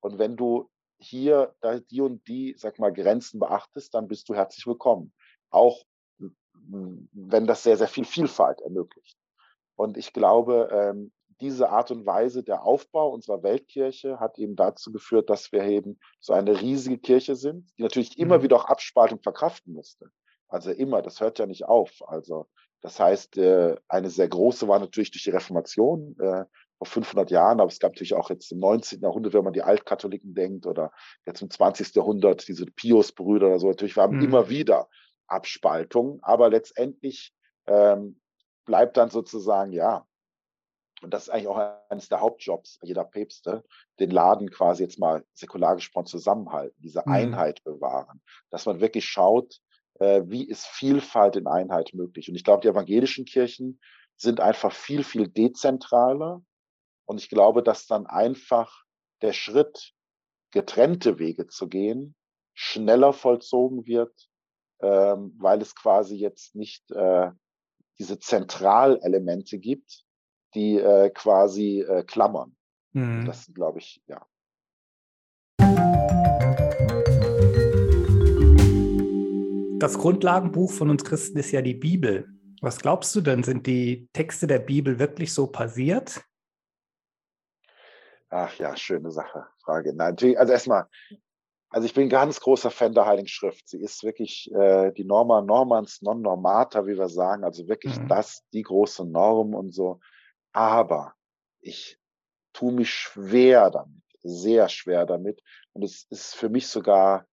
Und 0.00 0.18
wenn 0.18 0.36
du 0.36 0.70
hier 0.98 1.54
die 1.90 2.00
und 2.00 2.26
die, 2.28 2.54
sag 2.56 2.78
mal, 2.78 2.92
Grenzen 2.92 3.40
beachtest, 3.40 3.94
dann 3.94 4.08
bist 4.08 4.28
du 4.28 4.34
herzlich 4.34 4.66
willkommen. 4.66 5.12
Auch 5.50 5.84
wenn 6.18 7.46
das 7.46 7.62
sehr, 7.62 7.76
sehr 7.76 7.88
viel 7.88 8.04
Vielfalt 8.04 8.60
ermöglicht. 8.60 9.18
Und 9.74 9.96
ich 9.96 10.12
glaube, 10.12 10.68
ähm, 10.70 11.12
diese 11.40 11.70
Art 11.70 11.90
und 11.90 12.06
Weise 12.06 12.42
der 12.42 12.64
Aufbau 12.64 13.10
unserer 13.10 13.42
Weltkirche 13.42 14.20
hat 14.20 14.38
eben 14.38 14.56
dazu 14.56 14.92
geführt, 14.92 15.30
dass 15.30 15.52
wir 15.52 15.62
eben 15.64 15.98
so 16.20 16.32
eine 16.32 16.60
riesige 16.60 16.98
Kirche 16.98 17.36
sind, 17.36 17.70
die 17.78 17.82
natürlich 17.82 18.18
immer 18.18 18.38
mhm. 18.38 18.42
wieder 18.42 18.56
auch 18.56 18.66
Abspaltung 18.66 19.20
verkraften 19.20 19.74
musste. 19.74 20.10
Also 20.48 20.70
immer, 20.70 21.02
das 21.02 21.20
hört 21.20 21.38
ja 21.38 21.46
nicht 21.46 21.64
auf. 21.64 22.02
Also 22.06 22.46
das 22.82 22.98
heißt, 22.98 23.38
äh, 23.38 23.76
eine 23.88 24.10
sehr 24.10 24.28
große 24.28 24.68
war 24.68 24.78
natürlich 24.78 25.10
durch 25.12 25.22
die 25.22 25.30
Reformation 25.30 26.16
äh, 26.18 26.44
vor 26.78 26.86
500 26.86 27.30
Jahren, 27.30 27.60
aber 27.60 27.70
es 27.70 27.78
gab 27.78 27.92
natürlich 27.92 28.14
auch 28.14 28.28
jetzt 28.28 28.50
im 28.50 28.58
19. 28.58 29.00
Jahrhundert, 29.00 29.32
wenn 29.34 29.44
man 29.44 29.52
die 29.52 29.62
Altkatholiken 29.62 30.34
denkt 30.34 30.66
oder 30.66 30.92
jetzt 31.24 31.42
im 31.42 31.50
20. 31.50 31.94
Jahrhundert 31.94 32.46
diese 32.48 32.66
Pius-Brüder 32.66 33.46
oder 33.46 33.58
so, 33.60 33.68
natürlich 33.68 33.96
waren 33.96 34.16
mhm. 34.16 34.24
immer 34.24 34.48
wieder 34.48 34.88
Abspaltung, 35.28 36.18
aber 36.22 36.50
letztendlich 36.50 37.32
ähm, 37.66 38.20
bleibt 38.64 38.96
dann 38.96 39.10
sozusagen, 39.10 39.72
ja, 39.72 40.06
und 41.04 41.12
das 41.12 41.24
ist 41.24 41.28
eigentlich 41.30 41.48
auch 41.48 41.78
eines 41.88 42.08
der 42.08 42.20
Hauptjobs 42.20 42.78
jeder 42.82 43.04
Päpste, 43.04 43.64
den 43.98 44.10
Laden 44.10 44.50
quasi 44.50 44.82
jetzt 44.82 44.98
mal 44.98 45.24
säkular 45.34 45.74
gesprochen 45.74 46.06
zusammenhalten, 46.06 46.80
diese 46.80 47.02
mhm. 47.04 47.12
Einheit 47.12 47.62
bewahren, 47.64 48.22
dass 48.50 48.66
man 48.66 48.80
wirklich 48.80 49.04
schaut, 49.04 49.60
äh, 50.00 50.22
wie 50.26 50.46
ist 50.46 50.66
Vielfalt 50.66 51.36
in 51.36 51.46
Einheit 51.46 51.92
möglich. 51.94 52.28
Und 52.28 52.34
ich 52.34 52.44
glaube, 52.44 52.62
die 52.62 52.68
evangelischen 52.68 53.24
Kirchen 53.24 53.80
sind 54.16 54.40
einfach 54.40 54.72
viel, 54.72 55.04
viel 55.04 55.28
dezentraler. 55.28 56.42
Und 57.06 57.20
ich 57.20 57.28
glaube, 57.28 57.62
dass 57.62 57.86
dann 57.86 58.06
einfach 58.06 58.84
der 59.22 59.32
Schritt, 59.32 59.92
getrennte 60.50 61.18
Wege 61.18 61.46
zu 61.46 61.66
gehen, 61.66 62.14
schneller 62.54 63.12
vollzogen 63.14 63.86
wird 63.86 64.28
ähm, 64.82 65.34
weil 65.38 65.62
es 65.62 65.74
quasi 65.74 66.16
jetzt 66.16 66.54
nicht 66.54 66.90
äh, 66.90 67.30
diese 67.98 68.18
Zentralelemente 68.18 69.58
gibt, 69.58 70.04
die 70.54 70.78
äh, 70.78 71.10
quasi 71.10 71.80
äh, 71.80 72.04
klammern. 72.04 72.56
Mhm. 72.92 73.24
Das 73.24 73.50
glaube 73.52 73.78
ich, 73.78 74.02
ja. 74.06 74.26
Das 79.78 79.98
Grundlagenbuch 79.98 80.70
von 80.70 80.90
uns 80.90 81.02
Christen 81.02 81.38
ist 81.38 81.50
ja 81.50 81.60
die 81.60 81.74
Bibel. 81.74 82.28
Was 82.60 82.78
glaubst 82.78 83.16
du 83.16 83.20
denn? 83.20 83.42
Sind 83.42 83.66
die 83.66 84.08
Texte 84.12 84.46
der 84.46 84.60
Bibel 84.60 85.00
wirklich 85.00 85.34
so 85.34 85.48
passiert? 85.48 86.22
Ach 88.30 88.54
ja, 88.58 88.76
schöne 88.76 89.10
Sache, 89.10 89.46
Frage. 89.64 89.92
Nein, 89.92 90.10
natürlich, 90.10 90.38
also 90.38 90.52
erstmal, 90.52 90.86
also 91.68 91.84
ich 91.84 91.94
bin 91.94 92.08
ganz 92.08 92.38
großer 92.38 92.70
Fan 92.70 92.94
der 92.94 93.06
Heiligen 93.06 93.26
Schrift. 93.26 93.68
Sie 93.68 93.78
ist 93.78 94.04
wirklich 94.04 94.50
äh, 94.54 94.92
die 94.92 95.04
Norma 95.04 95.40
Normans 95.42 96.00
non 96.00 96.22
normata, 96.22 96.86
wie 96.86 96.96
wir 96.96 97.08
sagen, 97.08 97.42
also 97.42 97.66
wirklich 97.66 97.98
mhm. 97.98 98.08
das, 98.08 98.44
die 98.52 98.62
große 98.62 99.04
Norm 99.04 99.54
und 99.54 99.74
so. 99.74 99.98
Aber 100.52 101.14
ich 101.60 101.98
tue 102.52 102.72
mich 102.72 102.90
schwer 102.90 103.70
damit, 103.70 104.02
sehr 104.22 104.68
schwer 104.68 105.06
damit. 105.06 105.42
Und 105.72 105.82
es 105.82 106.06
ist 106.10 106.34
für 106.34 106.48
mich 106.48 106.68
sogar 106.68 107.26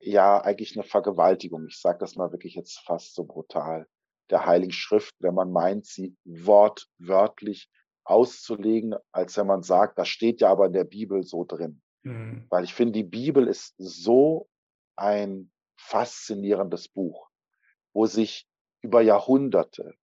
ja 0.00 0.40
eigentlich 0.40 0.76
eine 0.76 0.84
Vergewaltigung. 0.84 1.66
Ich 1.66 1.80
sage 1.80 1.98
das 1.98 2.16
mal 2.16 2.32
wirklich 2.32 2.54
jetzt 2.54 2.78
fast 2.80 3.14
so 3.14 3.24
brutal. 3.24 3.86
Der 4.30 4.46
Heiligen 4.46 4.72
Schrift, 4.72 5.14
wenn 5.18 5.34
man 5.34 5.50
meint, 5.50 5.86
sie 5.86 6.16
wortwörtlich 6.24 7.68
auszulegen, 8.04 8.94
als 9.12 9.36
wenn 9.36 9.46
man 9.46 9.62
sagt, 9.62 9.98
das 9.98 10.08
steht 10.08 10.40
ja 10.40 10.50
aber 10.50 10.66
in 10.66 10.72
der 10.72 10.84
Bibel 10.84 11.24
so 11.24 11.44
drin. 11.44 11.82
Mhm. 12.02 12.46
Weil 12.48 12.64
ich 12.64 12.74
finde, 12.74 12.92
die 12.92 13.04
Bibel 13.04 13.48
ist 13.48 13.74
so 13.78 14.48
ein 14.96 15.50
faszinierendes 15.76 16.88
Buch, 16.88 17.28
wo 17.92 18.06
sich 18.06 18.46
über 18.80 19.00
Jahrhunderte 19.00 19.94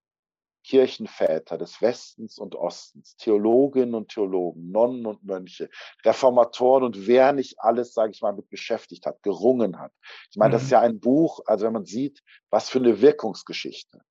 Kirchenväter 0.66 1.58
des 1.58 1.82
Westens 1.82 2.40
und 2.40 2.56
Ostens, 2.56 3.16
Theologinnen 3.18 3.94
und 3.94 4.10
Theologen, 4.10 4.72
Nonnen 4.72 5.06
und 5.06 5.24
Mönche, 5.24 5.70
Reformatoren 6.04 6.84
und 6.84 7.06
wer 7.06 7.34
nicht 7.34 7.60
alles, 7.60 7.94
sage 7.94 8.12
ich 8.12 8.22
mal, 8.22 8.34
mit 8.34 8.50
beschäftigt 8.50 9.06
hat, 9.06 9.22
gerungen 9.22 9.80
hat. 9.80 9.92
Ich 10.32 10.38
meine, 10.38 10.54
das 10.54 10.64
ist 10.64 10.70
mhm. 10.70 10.74
ja 10.74 10.82
ein 10.82 11.00
Buch, 11.00 11.42
also 11.46 11.66
wenn 11.66 11.74
man 11.74 11.86
sieht, 11.86 12.24
was 12.50 12.70
für 12.70 12.80
eine 12.80 13.00
Wirkungsgeschichte. 13.00 14.02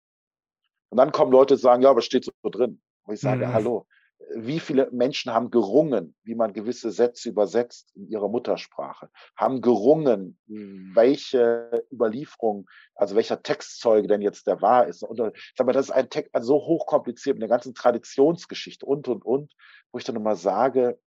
Und 0.90 0.98
dann 0.98 1.10
kommen 1.10 1.32
Leute 1.32 1.54
und 1.54 1.60
sagen, 1.60 1.82
ja, 1.82 1.90
aber 1.90 2.02
steht 2.02 2.24
so 2.24 2.32
drin. 2.48 2.80
Wo 3.04 3.12
ich 3.12 3.20
sage, 3.20 3.46
mhm. 3.46 3.52
hallo, 3.52 3.86
wie 4.34 4.60
viele 4.60 4.90
Menschen 4.90 5.32
haben 5.32 5.50
gerungen, 5.50 6.14
wie 6.22 6.34
man 6.34 6.52
gewisse 6.52 6.90
Sätze 6.90 7.28
übersetzt 7.28 7.90
in 7.94 8.08
ihrer 8.08 8.28
Muttersprache, 8.28 9.10
haben 9.37 9.60
gerungen, 9.60 10.38
welche 10.46 11.84
Überlieferung, 11.92 12.68
also 12.94 13.16
welcher 13.16 13.42
Textzeuge 13.42 14.08
denn 14.08 14.22
jetzt 14.22 14.46
der 14.46 14.62
wahr 14.62 14.87
ist. 14.87 15.02
Und 15.02 15.20
ich 15.20 15.52
sag 15.56 15.66
mal, 15.66 15.72
das 15.72 15.87
ist 15.87 15.92
ein 15.92 16.10
Text 16.10 16.34
also 16.34 16.58
so 16.58 16.66
hochkompliziert 16.66 17.37
mit 17.37 17.42
der 17.42 17.48
ganzen 17.48 17.74
Traditionsgeschichte 17.74 18.87
und, 18.87 19.08
und, 19.08 19.24
und, 19.24 19.52
wo 19.92 19.98
ich 19.98 20.04
dann 20.04 20.16
immer 20.16 20.37
sage, 20.37 20.98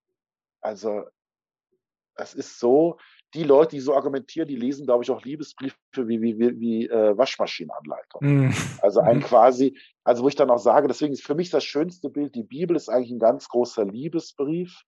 also, 0.61 1.03
es 2.15 2.33
ist 2.33 2.59
so, 2.59 2.97
die 3.33 3.43
Leute, 3.43 3.75
die 3.75 3.81
so 3.81 3.93
argumentieren, 3.93 4.47
die 4.47 4.55
lesen, 4.55 4.85
glaube 4.85 5.03
ich, 5.03 5.11
auch 5.11 5.23
Liebesbriefe 5.23 5.75
wie, 5.95 6.21
wie, 6.21 6.39
wie, 6.39 6.59
wie 6.59 6.87
äh, 6.87 7.17
Waschmaschinenanleitung. 7.17 8.21
Mm. 8.21 8.53
Also 8.81 9.01
ein 9.01 9.17
mhm. 9.17 9.23
quasi, 9.23 9.77
also 10.03 10.23
wo 10.23 10.27
ich 10.27 10.35
dann 10.35 10.49
auch 10.49 10.59
sage, 10.59 10.87
deswegen 10.87 11.13
ist 11.13 11.25
für 11.25 11.35
mich 11.35 11.49
das 11.49 11.63
schönste 11.63 12.09
Bild, 12.09 12.35
die 12.35 12.43
Bibel 12.43 12.75
ist 12.75 12.89
eigentlich 12.89 13.11
ein 13.11 13.19
ganz 13.19 13.49
großer 13.49 13.85
Liebesbrief 13.85 14.83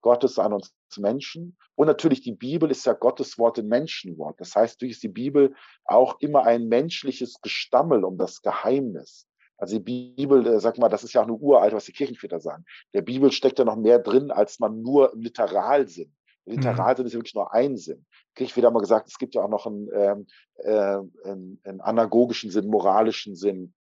Gottes 0.00 0.38
an 0.38 0.52
uns 0.52 0.74
Menschen. 0.98 1.56
Und 1.74 1.86
natürlich 1.86 2.22
die 2.22 2.32
Bibel 2.32 2.70
ist 2.70 2.84
ja 2.84 2.92
Gottes 2.92 3.38
Wort 3.38 3.58
in 3.58 3.68
Menschenwort. 3.68 4.40
Das 4.40 4.54
heißt, 4.54 4.80
durch 4.82 4.92
ist 4.92 5.02
die 5.02 5.08
Bibel 5.08 5.54
auch 5.84 6.20
immer 6.20 6.44
ein 6.44 6.68
menschliches 6.68 7.40
Gestammel 7.40 8.04
um 8.04 8.18
das 8.18 8.42
Geheimnis. 8.42 9.26
Also 9.56 9.78
die 9.78 10.14
Bibel, 10.16 10.46
äh, 10.46 10.60
sag 10.60 10.76
mal, 10.78 10.88
das 10.88 11.04
ist 11.04 11.12
ja 11.12 11.20
auch 11.20 11.26
eine 11.26 11.34
uralt, 11.34 11.72
was 11.72 11.84
die 11.84 11.92
Kirchenväter 11.92 12.40
sagen. 12.40 12.64
Der 12.94 13.02
Bibel 13.02 13.30
steckt 13.30 13.58
ja 13.58 13.64
noch 13.64 13.76
mehr 13.76 14.00
drin, 14.00 14.30
als 14.30 14.58
man 14.58 14.82
nur 14.82 15.12
im 15.12 15.20
Literalsinn 15.20 16.12
Literalsinn 16.44 17.04
mhm. 17.04 17.06
ist 17.08 17.14
wirklich 17.14 17.34
nur 17.34 17.52
ein 17.52 17.76
Sinn. 17.76 18.04
Kriege 18.34 18.50
ich 18.50 18.56
wieder 18.56 18.70
mal 18.70 18.80
gesagt, 18.80 19.08
es 19.08 19.18
gibt 19.18 19.34
ja 19.34 19.42
auch 19.42 19.48
noch 19.48 19.66
einen, 19.66 19.88
ähm, 19.94 20.26
äh, 20.56 21.28
einen, 21.28 21.60
einen 21.64 21.80
anagogischen 21.80 22.50
Sinn, 22.50 22.68
moralischen 22.68 23.36
Sinn, 23.36 23.74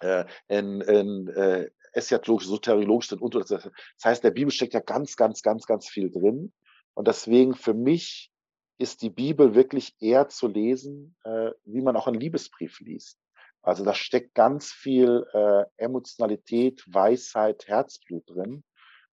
äh, 0.00 0.24
einen, 0.48 0.82
einen 0.82 1.28
äh, 1.28 1.70
eschatologischen, 1.92 2.50
soteriologischen 2.50 3.18
Sinn 3.18 3.24
und 3.24 3.34
das 3.34 3.70
heißt, 4.04 4.24
der 4.24 4.30
Bibel 4.30 4.50
steckt 4.50 4.74
ja 4.74 4.80
ganz, 4.80 5.16
ganz, 5.16 5.42
ganz, 5.42 5.66
ganz 5.66 5.88
viel 5.88 6.10
drin. 6.10 6.52
Und 6.94 7.08
deswegen 7.08 7.54
für 7.54 7.74
mich 7.74 8.32
ist 8.78 9.02
die 9.02 9.10
Bibel 9.10 9.54
wirklich 9.54 9.94
eher 10.00 10.28
zu 10.28 10.48
lesen, 10.48 11.16
äh, 11.24 11.50
wie 11.64 11.82
man 11.82 11.96
auch 11.96 12.06
einen 12.06 12.20
Liebesbrief 12.20 12.80
liest. 12.80 13.18
Also 13.62 13.84
da 13.84 13.94
steckt 13.94 14.34
ganz 14.34 14.72
viel 14.72 15.24
äh, 15.32 15.64
Emotionalität, 15.76 16.82
Weisheit, 16.88 17.68
Herzblut 17.68 18.28
drin. 18.28 18.64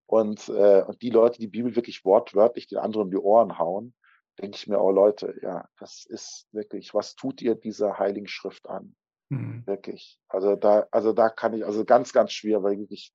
Und, 0.08 0.48
äh, 0.48 0.82
und 0.82 1.02
die 1.02 1.10
Leute, 1.10 1.38
die 1.38 1.48
Bibel 1.48 1.76
wirklich 1.76 2.02
wortwörtlich 2.02 2.66
den 2.66 2.78
anderen 2.78 3.04
um 3.04 3.10
die 3.10 3.18
Ohren 3.18 3.58
hauen, 3.58 3.92
denke 4.40 4.56
ich 4.56 4.66
mir, 4.66 4.80
oh 4.80 4.90
Leute, 4.90 5.38
ja, 5.42 5.68
das 5.78 6.06
ist 6.06 6.46
wirklich, 6.50 6.94
was 6.94 7.14
tut 7.14 7.42
ihr 7.42 7.54
dieser 7.54 7.98
Heiligen 7.98 8.26
Schrift 8.26 8.70
an? 8.70 8.96
Mhm. 9.28 9.66
Wirklich. 9.66 10.18
Also 10.28 10.56
da, 10.56 10.86
also 10.92 11.12
da 11.12 11.28
kann 11.28 11.52
ich, 11.52 11.66
also 11.66 11.84
ganz, 11.84 12.14
ganz 12.14 12.32
schwer, 12.32 12.62
weil 12.62 12.78
wirklich, 12.78 13.12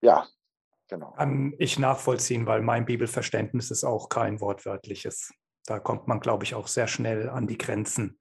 ja, 0.00 0.26
genau. 0.88 1.12
Kann 1.12 1.54
ich 1.58 1.78
nachvollziehen, 1.78 2.46
weil 2.46 2.62
mein 2.62 2.84
Bibelverständnis 2.84 3.70
ist 3.70 3.84
auch 3.84 4.08
kein 4.08 4.40
wortwörtliches. 4.40 5.32
Da 5.66 5.78
kommt 5.78 6.08
man, 6.08 6.18
glaube 6.18 6.42
ich, 6.42 6.56
auch 6.56 6.66
sehr 6.66 6.88
schnell 6.88 7.28
an 7.28 7.46
die 7.46 7.58
Grenzen 7.58 8.18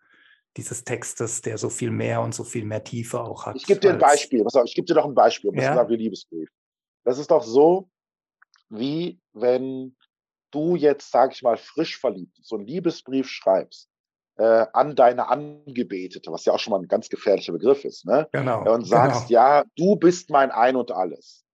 dieses 0.56 0.84
Textes, 0.84 1.42
der 1.42 1.58
so 1.58 1.70
viel 1.70 1.90
mehr 1.90 2.22
und 2.22 2.36
so 2.36 2.44
viel 2.44 2.64
mehr 2.64 2.84
Tiefe 2.84 3.22
auch 3.22 3.48
hat. 3.48 3.56
Ich 3.56 3.66
gebe 3.66 3.80
dir 3.80 3.94
ein 3.94 3.98
Beispiel. 3.98 4.44
Pass 4.44 4.54
auf, 4.54 4.66
ich 4.66 4.76
gebe 4.76 4.86
dir 4.86 4.94
doch 4.94 5.06
ein 5.06 5.16
Beispiel. 5.16 5.52
Das 5.52 5.64
ja? 5.64 5.82
ist 5.82 5.90
Liebesbrief. 5.90 6.48
Das 7.04 7.18
ist 7.18 7.32
doch 7.32 7.44
so, 7.44 7.90
wie 8.70 9.20
wenn 9.34 9.96
du 10.52 10.76
jetzt, 10.76 11.12
sag 11.12 11.34
ich 11.34 11.42
mal, 11.42 11.58
frisch 11.58 11.98
verliebt 12.00 12.38
so 12.42 12.56
einen 12.56 12.66
Liebesbrief 12.66 13.28
schreibst 13.28 13.90
äh, 14.38 14.66
an 14.74 14.96
deine 14.96 15.28
Angebetete, 15.28 16.32
was 16.32 16.46
ja 16.46 16.54
auch 16.54 16.60
schon 16.60 16.72
mal 16.72 16.80
ein 16.80 16.88
ganz 16.88 17.10
gefährlicher 17.10 17.54
Begriff 17.54 17.86
ist, 17.86 18.06
ne? 18.06 18.28
Genau. 18.32 18.72
Und 18.72 18.86
sagst, 18.86 19.28
genau. 19.28 19.40
ja, 19.40 19.64
du 19.76 19.96
bist 19.96 20.30
mein 20.30 20.52
Ein 20.52 20.76
und 20.76 20.92
Alles. 20.92 21.46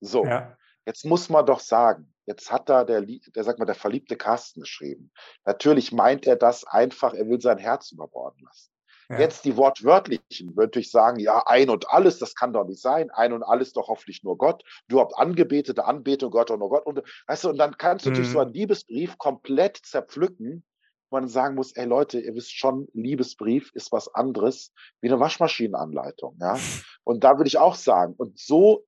So. 0.00 0.24
Ja. 0.24 0.56
Jetzt 0.86 1.04
muss 1.04 1.28
man 1.28 1.46
doch 1.46 1.60
sagen, 1.60 2.12
jetzt 2.26 2.50
hat 2.50 2.68
da 2.68 2.84
der, 2.84 3.02
der, 3.02 3.44
sag 3.44 3.58
mal, 3.58 3.66
der 3.66 3.74
verliebte 3.74 4.16
Carsten 4.16 4.60
geschrieben. 4.60 5.12
Natürlich 5.44 5.92
meint 5.92 6.26
er 6.26 6.36
das 6.36 6.64
einfach, 6.64 7.14
er 7.14 7.28
will 7.28 7.40
sein 7.40 7.58
Herz 7.58 7.92
überborden 7.92 8.44
lassen. 8.44 8.71
Ja. 9.08 9.18
Jetzt 9.18 9.44
die 9.44 9.56
wortwörtlichen 9.56 10.56
würde 10.56 10.80
ich 10.80 10.90
sagen, 10.90 11.18
ja, 11.18 11.42
ein 11.46 11.70
und 11.70 11.90
alles, 11.90 12.18
das 12.18 12.34
kann 12.34 12.52
doch 12.52 12.64
nicht 12.64 12.80
sein. 12.80 13.10
Ein 13.10 13.32
und 13.32 13.42
alles 13.42 13.72
doch 13.72 13.88
hoffentlich 13.88 14.22
nur 14.22 14.38
Gott. 14.38 14.62
Du 14.88 15.00
habt 15.00 15.16
angebetete 15.16 15.84
Anbetung 15.84 16.30
Gott 16.30 16.50
und 16.50 16.60
nur 16.60 16.70
Gott. 16.70 16.86
Und, 16.86 17.02
weißt 17.26 17.44
du, 17.44 17.50
und 17.50 17.58
dann 17.58 17.76
kannst 17.76 18.06
du 18.06 18.10
mhm. 18.10 18.14
natürlich 18.14 18.32
so 18.32 18.40
einen 18.40 18.52
Liebesbrief 18.52 19.18
komplett 19.18 19.78
zerpflücken, 19.78 20.64
wo 21.10 21.16
man 21.16 21.28
sagen 21.28 21.54
muss, 21.54 21.72
ey 21.72 21.86
Leute, 21.86 22.20
ihr 22.20 22.34
wisst 22.34 22.56
schon, 22.56 22.88
Liebesbrief 22.94 23.70
ist 23.74 23.92
was 23.92 24.12
anderes 24.14 24.72
wie 25.00 25.08
eine 25.08 25.20
Waschmaschinenanleitung. 25.20 26.38
Ja? 26.40 26.58
Und 27.04 27.24
da 27.24 27.36
würde 27.36 27.48
ich 27.48 27.58
auch 27.58 27.74
sagen, 27.74 28.14
und 28.16 28.38
so 28.38 28.84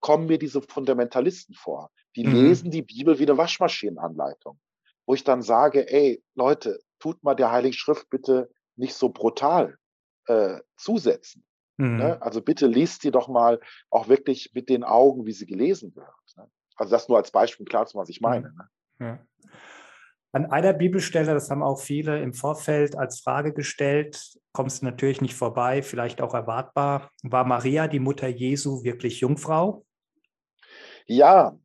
kommen 0.00 0.26
mir 0.26 0.38
diese 0.38 0.62
Fundamentalisten 0.62 1.54
vor. 1.54 1.90
Die 2.14 2.24
mhm. 2.24 2.34
lesen 2.34 2.70
die 2.70 2.82
Bibel 2.82 3.18
wie 3.18 3.24
eine 3.24 3.36
Waschmaschinenanleitung. 3.36 4.58
Wo 5.04 5.14
ich 5.14 5.24
dann 5.24 5.42
sage, 5.42 5.90
ey 5.90 6.22
Leute, 6.34 6.80
tut 6.98 7.22
mal 7.22 7.34
der 7.34 7.50
Heiligen 7.50 7.72
Schrift 7.72 8.08
bitte 8.08 8.50
nicht 8.76 8.94
so 8.94 9.08
brutal 9.08 9.78
äh, 10.26 10.60
zusetzen. 10.76 11.44
Ne? 11.76 11.86
Mhm. 11.86 11.96
Ne? 11.96 12.22
Also 12.22 12.40
bitte 12.40 12.66
liest 12.66 13.02
sie 13.02 13.10
doch 13.10 13.28
mal 13.28 13.60
auch 13.90 14.08
wirklich 14.08 14.52
mit 14.54 14.68
den 14.68 14.84
Augen, 14.84 15.26
wie 15.26 15.32
sie 15.32 15.46
gelesen 15.46 15.94
wird. 15.94 16.08
Ne? 16.36 16.48
Also 16.76 16.90
das 16.90 17.08
nur 17.08 17.18
als 17.18 17.30
Beispiel 17.30 17.66
klar 17.66 17.86
zu 17.86 17.98
was 17.98 18.08
ich 18.08 18.20
meine. 18.20 18.52
Ne? 18.52 18.68
Ja. 18.98 19.26
An 20.32 20.46
einer 20.50 20.74
Bibelstelle, 20.74 21.32
das 21.32 21.50
haben 21.50 21.62
auch 21.62 21.80
viele 21.80 22.20
im 22.20 22.34
Vorfeld 22.34 22.96
als 22.96 23.20
Frage 23.20 23.54
gestellt, 23.54 24.38
kommst 24.52 24.82
du 24.82 24.86
natürlich 24.86 25.22
nicht 25.22 25.34
vorbei, 25.34 25.82
vielleicht 25.82 26.20
auch 26.20 26.34
erwartbar. 26.34 27.10
War 27.22 27.44
Maria, 27.44 27.88
die 27.88 28.00
Mutter 28.00 28.28
Jesu, 28.28 28.84
wirklich 28.84 29.20
Jungfrau? 29.20 29.86
Ja, 31.06 31.58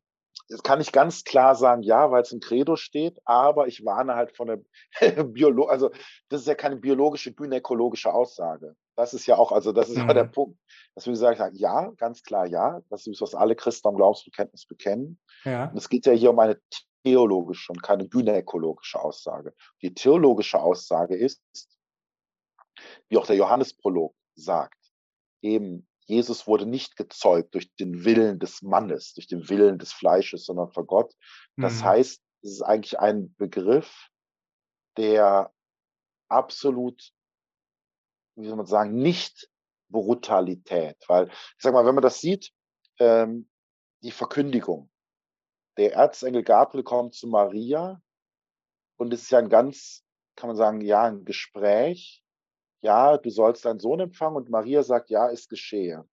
das 0.48 0.62
kann 0.62 0.80
ich 0.80 0.92
ganz 0.92 1.24
klar 1.24 1.54
sagen, 1.54 1.82
ja, 1.82 2.10
weil 2.10 2.22
es 2.22 2.32
im 2.32 2.40
Credo 2.40 2.76
steht, 2.76 3.20
aber 3.24 3.68
ich 3.68 3.84
warne 3.84 4.14
halt 4.14 4.36
von 4.36 4.48
der 4.48 4.60
Biolo 5.24 5.66
also 5.66 5.90
das 6.28 6.42
ist 6.42 6.46
ja 6.46 6.54
keine 6.54 6.76
biologische, 6.76 7.32
gynäkologische 7.32 8.12
Aussage. 8.12 8.76
Das 8.96 9.14
ist 9.14 9.26
ja 9.26 9.36
auch, 9.36 9.52
also 9.52 9.72
das 9.72 9.88
ist 9.88 9.98
mhm. 9.98 10.08
ja 10.08 10.14
der 10.14 10.24
mhm. 10.24 10.32
Punkt. 10.32 10.58
Dass 10.94 11.06
wir 11.06 11.12
gesagt 11.12 11.40
haben, 11.40 11.54
ja, 11.56 11.90
ganz 11.96 12.22
klar 12.22 12.46
ja, 12.46 12.82
das 12.90 13.06
ist, 13.06 13.22
was 13.22 13.34
alle 13.34 13.56
Christen 13.56 13.88
am 13.88 13.96
Glaubensbekenntnis 13.96 14.66
bekennen. 14.66 15.18
Ja. 15.44 15.70
Und 15.70 15.78
es 15.78 15.88
geht 15.88 16.04
ja 16.04 16.12
hier 16.12 16.30
um 16.30 16.38
eine 16.38 16.60
theologische 17.04 17.72
und 17.72 17.82
keine 17.82 18.08
gynäkologische 18.08 19.00
Aussage. 19.00 19.54
Die 19.80 19.94
theologische 19.94 20.60
Aussage 20.60 21.16
ist, 21.16 21.42
wie 23.08 23.16
auch 23.16 23.26
der 23.26 23.36
Johannesprolog 23.36 24.14
sagt, 24.34 24.78
eben 25.42 25.86
Jesus 26.04 26.46
wurde 26.46 26.66
nicht 26.66 26.96
gezeugt 26.96 27.54
durch 27.54 27.74
den 27.76 28.04
Willen 28.04 28.38
des 28.38 28.62
Mannes, 28.62 29.14
durch 29.14 29.26
den 29.26 29.48
Willen 29.48 29.78
des 29.78 29.92
Fleisches, 29.92 30.44
sondern 30.44 30.70
vor 30.70 30.86
Gott. 30.86 31.14
Das 31.56 31.80
mhm. 31.80 31.84
heißt, 31.84 32.22
es 32.42 32.50
ist 32.50 32.62
eigentlich 32.62 32.98
ein 32.98 33.34
Begriff, 33.36 34.08
der 34.96 35.52
absolut, 36.28 37.12
wie 38.36 38.46
soll 38.46 38.56
man 38.56 38.66
sagen, 38.66 38.94
nicht 38.94 39.48
Brutalität, 39.88 40.96
weil 41.06 41.28
ich 41.28 41.56
sag 41.58 41.72
mal, 41.72 41.84
wenn 41.86 41.94
man 41.94 42.02
das 42.02 42.20
sieht, 42.20 42.50
ähm, 42.98 43.48
die 44.02 44.10
Verkündigung. 44.10 44.90
Der 45.76 45.94
Erzengel 45.94 46.42
Gabriel 46.42 46.82
kommt 46.82 47.14
zu 47.14 47.28
Maria 47.28 48.02
und 48.96 49.12
es 49.12 49.22
ist 49.22 49.30
ja 49.30 49.38
ein 49.38 49.48
ganz, 49.48 50.04
kann 50.36 50.48
man 50.48 50.56
sagen, 50.56 50.80
ja, 50.80 51.04
ein 51.04 51.24
Gespräch, 51.24 52.21
ja, 52.82 53.16
du 53.16 53.30
sollst 53.30 53.64
deinen 53.64 53.80
Sohn 53.80 54.00
empfangen 54.00 54.36
und 54.36 54.50
Maria 54.50 54.82
sagt, 54.82 55.10
ja, 55.10 55.30
es 55.30 55.48
geschehe. 55.48 56.04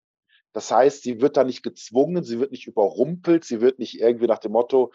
Das 0.53 0.71
heißt, 0.71 1.03
sie 1.03 1.21
wird 1.21 1.37
da 1.37 1.43
nicht 1.43 1.63
gezwungen, 1.63 2.23
sie 2.23 2.39
wird 2.39 2.51
nicht 2.51 2.67
überrumpelt, 2.67 3.43
sie 3.43 3.61
wird 3.61 3.79
nicht 3.79 3.99
irgendwie 3.99 4.27
nach 4.27 4.39
dem 4.39 4.53
Motto, 4.53 4.91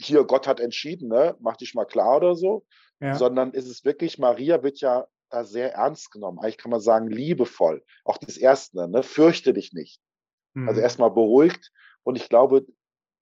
hier, 0.00 0.24
Gott 0.24 0.46
hat 0.46 0.60
entschieden, 0.60 1.08
ne, 1.08 1.36
mach 1.40 1.56
dich 1.56 1.74
mal 1.74 1.84
klar 1.84 2.16
oder 2.16 2.34
so, 2.34 2.66
ja. 3.00 3.14
sondern 3.14 3.52
ist 3.52 3.68
es 3.68 3.84
wirklich, 3.84 4.18
Maria 4.18 4.62
wird 4.62 4.80
ja 4.80 5.06
da 5.30 5.44
sehr 5.44 5.74
ernst 5.74 6.10
genommen. 6.10 6.38
Eigentlich 6.38 6.58
kann 6.58 6.70
man 6.70 6.80
sagen, 6.80 7.08
liebevoll. 7.08 7.84
Auch 8.04 8.18
das 8.18 8.36
Erste, 8.36 8.88
ne, 8.88 9.02
fürchte 9.02 9.52
dich 9.52 9.72
nicht. 9.72 10.00
Also 10.54 10.60
mhm. 10.60 10.68
Also 10.68 10.80
erstmal 10.80 11.10
beruhigt. 11.10 11.72
Und 12.02 12.16
ich 12.16 12.28
glaube, 12.28 12.66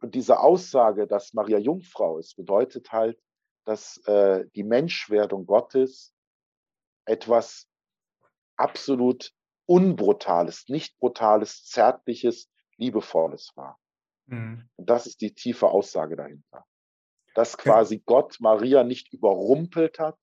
diese 0.02 0.40
Aussage, 0.40 1.06
dass 1.06 1.35
Maria 1.35 1.58
Jungfrau 1.58 2.18
ist, 2.18 2.37
bedeutet 2.37 2.90
halt, 2.90 3.18
dass 3.64 3.98
äh, 4.06 4.44
die 4.56 4.64
Menschwerdung 4.64 5.46
Gottes 5.46 6.12
etwas 7.05 7.69
absolut 8.57 9.33
Unbrutales, 9.67 10.69
nicht 10.69 10.99
brutales, 10.99 11.65
zärtliches, 11.65 12.51
liebevolles 12.77 13.53
war. 13.55 13.79
Mhm. 14.27 14.69
Und 14.77 14.91
das 14.91 15.07
ist 15.07 15.21
die 15.21 15.35
tiefe 15.35 15.69
Aussage 15.69 16.17
dahinter. 16.17 16.67
Dass 17.35 17.57
quasi 17.57 17.97
ja. 17.97 18.03
Gott 18.05 18.38
Maria 18.41 18.85
nicht 18.85 19.12
überrumpelt 19.12 19.99
hat, 19.99 20.19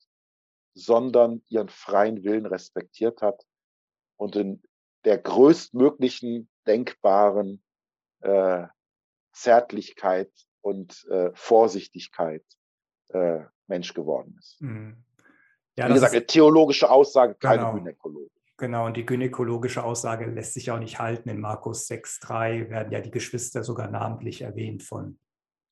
sondern 0.73 1.41
ihren 1.47 1.69
freien 1.69 2.23
Willen 2.23 2.45
respektiert 2.45 3.21
hat 3.21 3.45
und 4.17 4.35
in 4.35 4.61
der 5.05 5.17
größtmöglichen 5.17 6.49
denkbaren 6.67 7.63
äh, 8.19 8.67
Zärtlichkeit 9.31 10.31
und 10.61 11.05
äh, 11.09 11.31
Vorsichtigkeit 11.33 12.45
äh, 13.09 13.45
Mensch 13.67 13.93
geworden 13.93 14.35
ist. 14.37 14.61
Mhm. 14.61 15.03
Ja, 15.79 15.87
Wie 15.87 15.93
gesagt, 15.93 16.13
eine 16.13 16.25
theologische 16.25 16.89
Aussage, 16.89 17.35
keine 17.35 17.59
genau, 17.59 17.73
gynäkologische. 17.73 18.35
Genau, 18.57 18.85
und 18.85 18.97
die 18.97 19.05
gynäkologische 19.05 19.81
Aussage 19.81 20.25
lässt 20.25 20.53
sich 20.53 20.69
auch 20.71 20.79
nicht 20.79 20.99
halten. 20.99 21.29
In 21.29 21.39
Markus 21.39 21.89
6,3 21.89 22.69
werden 22.69 22.91
ja 22.91 22.99
die 22.99 23.11
Geschwister 23.11 23.63
sogar 23.63 23.89
namentlich 23.89 24.41
erwähnt 24.41 24.83
von 24.83 25.17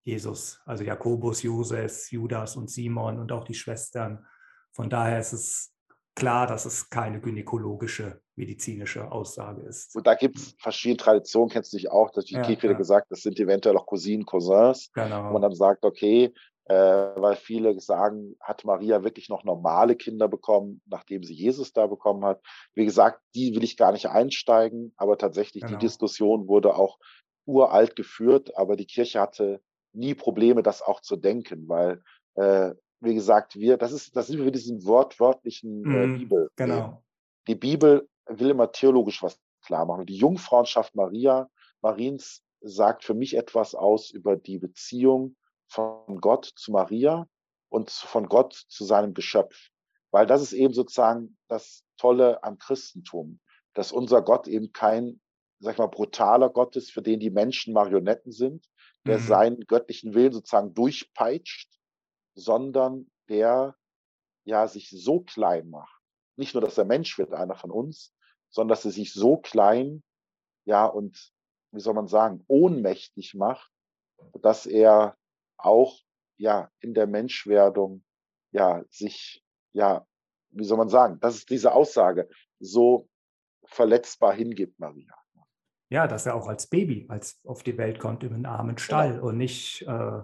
Jesus. 0.06 0.62
Also 0.66 0.86
Jakobus, 0.86 1.44
Josef, 1.44 2.10
Judas 2.10 2.56
und 2.56 2.70
Simon 2.70 3.20
und 3.20 3.34
auch 3.34 3.44
die 3.44 3.54
Schwestern. 3.54 4.26
Von 4.72 4.90
daher 4.90 5.20
ist 5.20 5.34
es 5.34 5.74
klar, 6.16 6.48
dass 6.48 6.66
es 6.66 6.90
keine 6.90 7.20
gynäkologische 7.20 8.22
medizinische 8.38 9.12
Aussage 9.12 9.64
ist. 9.64 9.94
Und 9.94 10.08
da 10.08 10.16
gibt 10.16 10.38
es 10.38 10.56
verschiedene 10.58 10.96
Traditionen, 10.96 11.50
kennst 11.50 11.74
du 11.74 11.78
dich 11.78 11.92
auch, 11.92 12.12
dass 12.12 12.24
die 12.24 12.36
ja, 12.36 12.44
Kirche 12.44 12.68
ja. 12.68 12.74
gesagt, 12.74 13.08
das 13.12 13.24
sind 13.24 13.38
eventuell 13.42 13.76
auch 13.76 13.86
Cousinen, 13.86 14.26
Cousins. 14.26 14.90
Genau. 14.94 15.28
Und 15.28 15.34
man 15.34 15.42
dann 15.42 15.54
sagt, 15.54 15.84
okay, 15.84 16.34
äh, 16.70 16.76
weil 16.76 17.36
viele 17.36 17.80
sagen, 17.80 18.36
hat 18.42 18.66
Maria 18.66 19.04
wirklich 19.04 19.30
noch 19.30 19.44
normale 19.44 19.96
Kinder 19.96 20.28
bekommen, 20.28 20.82
nachdem 20.86 21.24
sie 21.24 21.34
Jesus 21.34 21.72
da 21.72 21.88
bekommen 21.88 22.26
hat. 22.26 22.42
Wie 22.74 22.86
gesagt, 22.86 23.22
die 23.36 23.56
will 23.56 23.64
ich 23.64 23.78
gar 23.78 23.94
nicht 23.94 24.08
einsteigen, 24.08 24.94
aber 24.98 25.18
tatsächlich 25.18 25.64
genau. 25.64 25.78
die 25.78 25.86
Diskussion 25.86 26.48
wurde 26.48 26.76
auch 26.76 27.00
uralt 27.46 27.96
geführt, 27.96 28.58
aber 28.58 28.76
die 28.76 28.86
Kirche 28.86 29.22
hatte 29.22 29.62
nie 29.94 30.14
Probleme, 30.14 30.62
das 30.62 30.82
auch 30.82 31.00
zu 31.00 31.16
denken, 31.16 31.70
weil 31.70 32.04
äh, 32.36 32.74
wie 33.00 33.14
gesagt, 33.14 33.56
wir, 33.56 33.78
das 33.78 33.92
ist, 33.92 34.16
das 34.16 34.28
sind 34.28 34.44
wir 34.44 34.52
diesem 34.52 34.86
wortwörtlichen 34.86 35.86
äh, 35.86 36.08
mm, 36.08 36.18
Bibel. 36.18 36.52
Genau. 36.56 37.04
Die 37.48 37.56
Bibel 37.56 38.10
will 38.28 38.50
immer 38.50 38.72
theologisch 38.72 39.24
was 39.24 39.40
klar 39.66 39.86
machen. 39.86 40.06
Die 40.06 40.18
Jungfrauenschaft 40.18 40.96
Maria, 40.96 41.50
Mariens 41.82 42.44
sagt 42.62 43.04
für 43.04 43.14
mich 43.14 43.38
etwas 43.38 43.76
aus 43.76 44.10
über 44.10 44.36
die 44.36 44.58
Beziehung 44.58 45.36
von 45.68 46.20
Gott 46.22 46.46
zu 46.56 46.72
Maria 46.72 47.28
und 47.70 47.90
von 47.92 48.28
Gott 48.28 48.54
zu 48.54 48.86
seinem 48.86 49.14
Geschöpf. 49.14 49.70
Weil 50.12 50.26
das 50.26 50.42
ist 50.42 50.54
eben 50.54 50.74
sozusagen 50.74 51.38
das 51.48 51.84
Tolle 51.98 52.44
am 52.44 52.58
Christentum, 52.58 53.40
dass 53.74 53.92
unser 53.92 54.22
Gott 54.22 54.48
eben 54.48 54.72
kein, 54.72 55.22
sag 55.60 55.74
ich 55.74 55.78
mal, 55.78 55.88
brutaler 55.88 56.50
Gott 56.50 56.76
ist, 56.76 56.92
für 56.92 57.02
den 57.02 57.20
die 57.20 57.30
Menschen 57.30 57.74
Marionetten 57.74 58.32
sind, 58.32 58.68
der 59.06 59.20
mhm. 59.20 59.24
seinen 59.24 59.60
göttlichen 59.62 60.14
Willen 60.14 60.34
sozusagen 60.34 60.74
durchpeitscht, 60.74 61.70
sondern 62.36 63.12
der 63.30 63.76
ja 64.46 64.68
sich 64.68 64.90
so 64.90 65.22
klein 65.22 65.70
macht. 65.70 66.02
Nicht 66.38 66.54
nur, 66.54 66.62
dass 66.62 66.78
er 66.78 66.86
Mensch 66.86 67.18
wird, 67.18 67.34
einer 67.34 67.56
von 67.56 67.72
uns, 67.72 68.14
sondern 68.50 68.70
dass 68.70 68.86
er 68.86 68.92
sich 68.92 69.14
so 69.14 69.38
klein, 69.38 70.04
ja, 70.66 70.86
und 70.86 71.34
wie 71.72 71.80
soll 71.80 71.94
man 71.94 72.08
sagen, 72.08 72.44
ohnmächtig 72.48 73.34
macht, 73.34 73.72
dass 74.42 74.66
er 74.66 75.18
auch 75.58 76.00
ja 76.38 76.70
in 76.80 76.94
der 76.94 77.08
Menschwerdung 77.08 78.04
ja 78.52 78.84
sich 78.90 79.44
ja 79.74 80.06
wie 80.52 80.64
soll 80.64 80.78
man 80.78 80.90
sagen, 80.90 81.20
das 81.20 81.36
ist 81.36 81.50
diese 81.50 81.74
Aussage 81.74 82.30
so 82.60 83.10
verletzbar 83.66 84.34
hingibt 84.34 84.80
Maria. 84.80 85.14
Ja, 85.90 86.08
dass 86.08 86.26
er 86.26 86.36
auch 86.36 86.48
als 86.48 86.68
Baby 86.68 87.06
als 87.10 87.40
auf 87.46 87.64
die 87.64 87.78
Welt 87.78 88.00
kommt 88.00 88.24
im 88.24 88.46
armen 88.46 88.78
Stall 88.78 89.14
genau. 89.14 89.28
und 89.28 89.38
nicht 89.38 89.84
äh, 89.84 90.22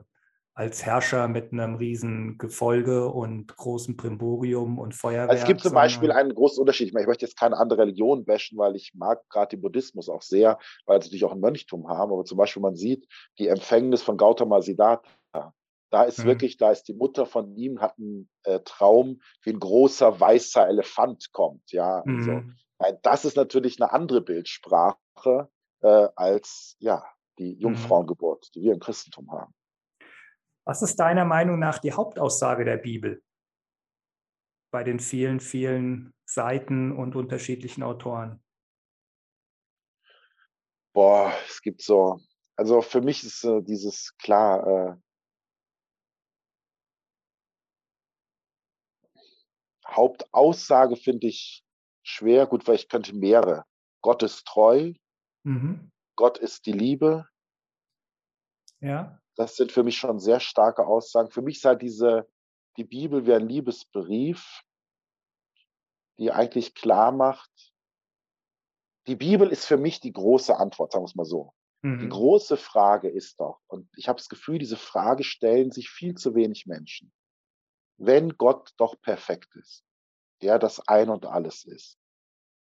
als 0.55 0.85
Herrscher 0.85 1.27
mit 1.27 1.51
einem 1.51 1.75
riesen 1.75 2.37
Gefolge 2.37 3.09
und 3.09 3.55
großem 3.55 3.97
Primborium 3.97 4.77
und 4.77 4.93
Feuerwehr. 4.93 5.29
Also 5.29 5.41
es 5.41 5.47
gibt 5.47 5.61
zum 5.61 5.73
Beispiel 5.73 6.11
einen 6.11 6.33
großen 6.33 6.59
Unterschied. 6.59 6.89
Ich, 6.89 6.93
möchte 6.93 7.25
jetzt 7.25 7.39
keine 7.39 7.57
andere 7.57 7.81
Religion 7.81 8.23
bashen, 8.23 8.57
weil 8.57 8.75
ich 8.75 8.93
mag 8.93 9.27
gerade 9.29 9.55
den 9.55 9.61
Buddhismus 9.61 10.09
auch 10.09 10.21
sehr, 10.21 10.59
weil 10.85 11.01
sie 11.01 11.07
natürlich 11.07 11.25
auch 11.25 11.31
ein 11.31 11.39
Mönchtum 11.39 11.87
haben. 11.87 12.11
Aber 12.11 12.23
zum 12.23 12.37
Beispiel 12.37 12.61
man 12.61 12.75
sieht 12.75 13.07
die 13.39 13.47
Empfängnis 13.47 14.03
von 14.03 14.17
Gautama 14.17 14.61
Siddhartha. 14.61 15.53
Da 15.89 16.03
ist 16.03 16.19
mhm. 16.19 16.25
wirklich, 16.25 16.57
da 16.57 16.71
ist 16.71 16.83
die 16.87 16.93
Mutter 16.93 17.25
von 17.25 17.55
ihm, 17.55 17.79
hat 17.79 17.97
einen 17.97 18.29
äh, 18.43 18.59
Traum, 18.63 19.21
wie 19.41 19.51
ein 19.51 19.59
großer 19.59 20.19
weißer 20.19 20.67
Elefant 20.67 21.31
kommt. 21.31 21.71
Ja, 21.71 22.01
also, 22.01 22.31
mhm. 22.31 22.55
also, 22.77 22.99
das 23.01 23.25
ist 23.25 23.37
natürlich 23.37 23.81
eine 23.81 23.91
andere 23.91 24.21
Bildsprache 24.21 25.49
äh, 25.81 26.07
als 26.15 26.75
ja 26.79 27.03
die 27.39 27.55
mhm. 27.55 27.61
Jungfrauengeburt, 27.61 28.53
die 28.55 28.61
wir 28.61 28.73
im 28.73 28.79
Christentum 28.79 29.31
haben. 29.31 29.53
Was 30.65 30.81
ist 30.81 30.97
deiner 30.97 31.25
Meinung 31.25 31.59
nach 31.59 31.79
die 31.79 31.93
Hauptaussage 31.93 32.63
der 32.63 32.77
Bibel 32.77 33.21
bei 34.71 34.83
den 34.83 34.99
vielen, 34.99 35.39
vielen 35.39 36.13
Seiten 36.25 36.91
und 36.91 37.15
unterschiedlichen 37.15 37.83
Autoren? 37.83 38.41
Boah, 40.93 41.33
es 41.47 41.61
gibt 41.61 41.81
so, 41.81 42.21
also 42.55 42.81
für 42.81 43.01
mich 43.01 43.23
ist 43.23 43.43
äh, 43.43 43.61
dieses 43.61 44.15
klar, 44.17 44.67
äh, 44.67 44.95
Hauptaussage 49.85 50.95
finde 50.95 51.27
ich 51.27 51.63
schwer, 52.03 52.47
gut, 52.47 52.67
weil 52.67 52.75
ich 52.75 52.89
könnte 52.89 53.15
mehrere. 53.15 53.65
Gott 54.01 54.23
ist 54.23 54.45
treu, 54.45 54.93
mhm. 55.43 55.91
Gott 56.15 56.37
ist 56.37 56.65
die 56.65 56.71
Liebe. 56.71 57.27
Ja. 58.79 59.22
Das 59.35 59.55
sind 59.55 59.71
für 59.71 59.83
mich 59.83 59.97
schon 59.97 60.19
sehr 60.19 60.39
starke 60.39 60.85
Aussagen. 60.85 61.31
Für 61.31 61.41
mich 61.41 61.57
ist 61.57 61.65
halt 61.65 61.81
diese, 61.81 62.27
die 62.77 62.83
Bibel 62.83 63.25
wie 63.25 63.33
ein 63.33 63.47
Liebesbrief, 63.47 64.63
die 66.19 66.31
eigentlich 66.31 66.75
klar 66.75 67.11
macht, 67.11 67.73
die 69.07 69.15
Bibel 69.15 69.49
ist 69.49 69.65
für 69.65 69.77
mich 69.77 69.99
die 69.99 70.13
große 70.13 70.55
Antwort, 70.55 70.91
sagen 70.91 71.03
wir 71.03 71.09
es 71.09 71.15
mal 71.15 71.25
so. 71.25 71.53
Mhm. 71.81 71.99
Die 71.99 72.09
große 72.09 72.57
Frage 72.57 73.09
ist 73.09 73.39
doch, 73.39 73.59
und 73.67 73.89
ich 73.97 74.07
habe 74.07 74.17
das 74.17 74.29
Gefühl, 74.29 74.57
diese 74.57 74.77
Frage 74.77 75.23
stellen 75.23 75.71
sich 75.71 75.89
viel 75.89 76.15
zu 76.15 76.35
wenig 76.35 76.65
Menschen. 76.65 77.11
Wenn 77.97 78.37
Gott 78.37 78.73
doch 78.77 78.99
perfekt 79.01 79.55
ist, 79.55 79.83
der 80.41 80.59
das 80.59 80.87
Ein 80.87 81.09
und 81.09 81.25
Alles 81.25 81.65
ist, 81.65 81.97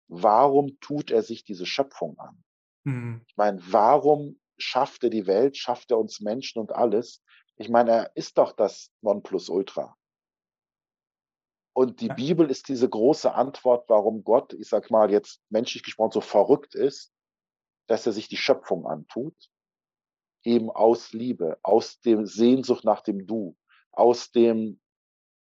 warum 0.08 0.78
tut 0.80 1.10
er 1.10 1.22
sich 1.22 1.44
diese 1.44 1.66
Schöpfung 1.66 2.18
an? 2.18 2.44
Mhm. 2.84 3.22
Ich 3.26 3.36
meine, 3.36 3.60
warum 3.72 4.38
schafft 4.58 5.04
er 5.04 5.10
die 5.10 5.26
Welt, 5.26 5.56
schafft 5.56 5.90
er 5.90 5.98
uns 5.98 6.20
Menschen 6.20 6.60
und 6.60 6.72
alles. 6.72 7.22
Ich 7.56 7.68
meine, 7.68 7.90
er 7.90 8.16
ist 8.16 8.38
doch 8.38 8.52
das 8.52 8.90
Nonplusultra. 9.00 9.96
Und 11.72 12.00
die 12.00 12.08
ja. 12.08 12.14
Bibel 12.14 12.50
ist 12.50 12.68
diese 12.68 12.88
große 12.88 13.32
Antwort, 13.32 13.88
warum 13.88 14.24
Gott, 14.24 14.52
ich 14.52 14.68
sag 14.68 14.90
mal 14.90 15.10
jetzt 15.10 15.40
menschlich 15.48 15.84
gesprochen, 15.84 16.10
so 16.10 16.20
verrückt 16.20 16.74
ist, 16.74 17.12
dass 17.86 18.04
er 18.04 18.12
sich 18.12 18.28
die 18.28 18.36
Schöpfung 18.36 18.86
antut, 18.86 19.36
eben 20.42 20.70
aus 20.70 21.12
Liebe, 21.12 21.58
aus 21.62 22.00
dem 22.00 22.26
Sehnsucht 22.26 22.84
nach 22.84 23.00
dem 23.00 23.26
Du, 23.26 23.56
aus 23.92 24.32
dem, 24.32 24.80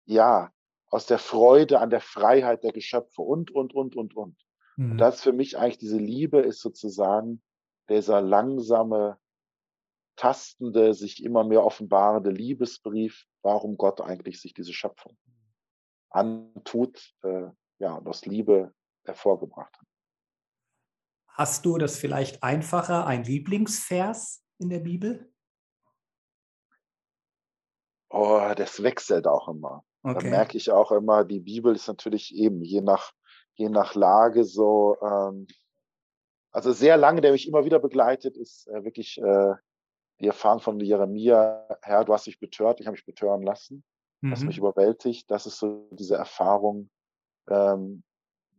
ja, 0.05 0.51
aus 0.89 1.05
der 1.05 1.19
Freude 1.19 1.79
an 1.79 1.89
der 1.89 2.01
Freiheit 2.01 2.63
der 2.63 2.71
Geschöpfe 2.71 3.21
und, 3.21 3.51
und, 3.51 3.73
und, 3.73 3.95
und, 3.95 4.15
und. 4.15 4.37
Mhm. 4.77 4.91
Und 4.91 4.97
das 4.97 5.21
für 5.21 5.33
mich 5.33 5.57
eigentlich 5.57 5.77
diese 5.77 5.97
Liebe 5.97 6.39
ist 6.39 6.59
sozusagen 6.59 7.43
dieser 7.89 8.21
langsame, 8.21 9.17
tastende, 10.15 10.93
sich 10.93 11.23
immer 11.23 11.43
mehr 11.43 11.63
offenbarende 11.63 12.31
Liebesbrief, 12.31 13.25
warum 13.41 13.77
Gott 13.77 14.01
eigentlich 14.01 14.39
sich 14.39 14.53
diese 14.53 14.73
Schöpfung 14.73 15.17
antut, 16.15 17.13
äh, 17.23 17.49
ja, 17.79 17.95
und 17.95 18.07
aus 18.07 18.25
Liebe 18.25 18.73
hervorgebracht 19.03 19.77
hat. 19.77 19.87
Hast 21.27 21.65
du 21.65 21.77
das 21.77 21.97
vielleicht 21.97 22.41
einfacher, 22.41 23.05
ein 23.05 23.25
Lieblingsvers 23.25 24.41
in 24.57 24.69
der 24.69 24.79
Bibel? 24.79 25.29
Oh, 28.09 28.53
das 28.55 28.81
wechselt 28.81 29.27
auch 29.27 29.49
immer. 29.49 29.83
Okay. 30.03 30.23
Da 30.23 30.29
merke 30.29 30.57
ich 30.57 30.71
auch 30.71 30.91
immer, 30.93 31.25
die 31.25 31.41
Bibel 31.41 31.75
ist 31.75 31.87
natürlich 31.87 32.33
eben 32.33 32.61
je 32.61 32.79
nach, 32.79 33.11
je 33.55 33.67
nach 33.67 33.95
Lage 33.95 34.45
so, 34.45 34.95
ähm, 35.01 35.47
also 36.55 36.71
sehr 36.71 36.95
lange, 36.95 37.19
der 37.19 37.33
mich 37.33 37.49
immer 37.49 37.65
wieder 37.65 37.79
begleitet, 37.79 38.37
ist 38.37 38.67
äh, 38.69 38.85
wirklich 38.85 39.17
äh, 39.17 39.55
die 40.21 40.27
Erfahrung 40.27 40.61
von 40.61 40.79
Jeremia, 40.79 41.67
Herr, 41.81 42.05
du 42.05 42.13
hast 42.13 42.27
dich 42.27 42.39
betört, 42.39 42.79
ich 42.79 42.87
habe 42.87 42.95
mich 42.95 43.05
betören 43.05 43.43
lassen, 43.43 43.83
mhm. 44.21 44.31
hast 44.31 44.45
mich 44.45 44.57
überwältigt. 44.57 45.29
Das 45.29 45.45
ist 45.45 45.59
so 45.59 45.89
diese 45.91 46.15
Erfahrung, 46.15 46.89
ähm, 47.49 48.03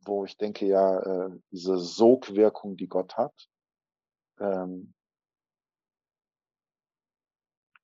wo 0.05 0.27
ich 0.27 0.37
denke, 0.37 0.67
ja, 0.67 0.99
äh, 1.01 1.31
diese 1.51 1.79
Sogwirkung, 1.79 2.77
die 2.77 2.87
Gott 2.87 3.17
hat. 3.17 3.49
Ähm, 4.41 4.93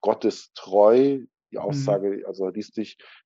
Gott 0.03 0.27
ist 0.27 0.55
treu, 0.55 1.21
die 1.51 1.57
mhm. 1.57 1.63
Aussage, 1.63 2.19
mhm. 2.19 2.27
also 2.27 2.53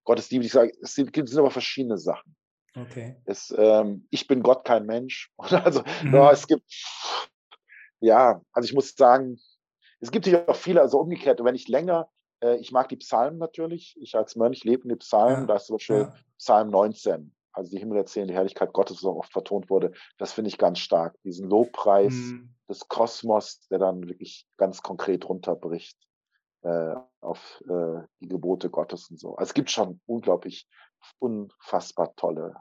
Gott 0.05 0.21
ist 0.21 0.31
lieb, 0.31 0.45
ich 0.45 0.53
sage, 0.53 0.71
es 0.81 0.95
sind, 0.95 1.19
es 1.19 1.31
sind 1.31 1.41
aber 1.41 1.51
verschiedene 1.51 1.99
Sachen. 1.99 2.37
Okay. 2.77 3.17
Es, 3.25 3.55
ähm, 3.57 4.07
ich 4.11 4.27
bin 4.27 4.43
Gott 4.43 4.65
kein 4.65 4.87
Mensch. 4.87 5.33
also 5.39 5.83
mhm. 6.03 6.15
ja, 6.15 6.31
es 6.31 6.47
gibt, 6.47 6.65
ja, 8.01 8.43
also 8.53 8.67
ich 8.67 8.75
muss 8.75 8.95
sagen, 8.95 9.39
es 10.01 10.11
gibt 10.11 10.27
hier 10.27 10.49
auch 10.49 10.57
viele, 10.57 10.83
also 10.83 11.01
umgekehrt, 11.01 11.43
wenn 11.43 11.55
ich 11.55 11.69
länger, 11.69 12.09
äh, 12.43 12.57
ich 12.57 12.73
mag 12.73 12.89
die 12.89 12.97
Psalmen 12.97 13.39
natürlich, 13.39 13.97
ich 14.01 14.15
als 14.15 14.37
Mönch 14.37 14.65
lebe 14.65 14.83
in 14.83 14.91
den 14.91 14.99
Psalmen, 14.99 15.43
ja. 15.43 15.47
da 15.47 15.57
ist 15.57 15.67
zum 15.67 15.77
Beispiel 15.77 15.97
ja. 15.97 16.15
Psalm 16.39 16.69
19, 16.69 17.35
also 17.53 17.71
die 17.71 17.79
Himmel 17.79 17.97
erzählen 17.97 18.29
die 18.29 18.35
Herrlichkeit 18.35 18.75
Gottes, 18.75 18.99
so 18.99 19.17
oft 19.17 19.33
vertont 19.33 19.71
wurde, 19.71 19.93
das 20.19 20.33
finde 20.33 20.49
ich 20.49 20.59
ganz 20.59 20.79
stark, 20.79 21.17
diesen 21.23 21.49
Lobpreis 21.49 22.13
mhm. 22.13 22.55
des 22.69 22.89
Kosmos, 22.89 23.67
der 23.69 23.79
dann 23.79 24.07
wirklich 24.07 24.47
ganz 24.59 24.83
konkret 24.83 25.27
runterbricht 25.27 25.99
äh, 26.63 26.95
auf 27.21 27.63
äh, 27.69 28.03
die 28.21 28.29
Gebote 28.29 28.69
Gottes 28.69 29.09
und 29.11 29.19
so. 29.19 29.37
Also 29.37 29.49
es 29.49 29.55
gibt 29.55 29.71
schon 29.71 30.01
unglaublich, 30.05 30.69
unfassbar 31.19 32.15
tolle 32.17 32.57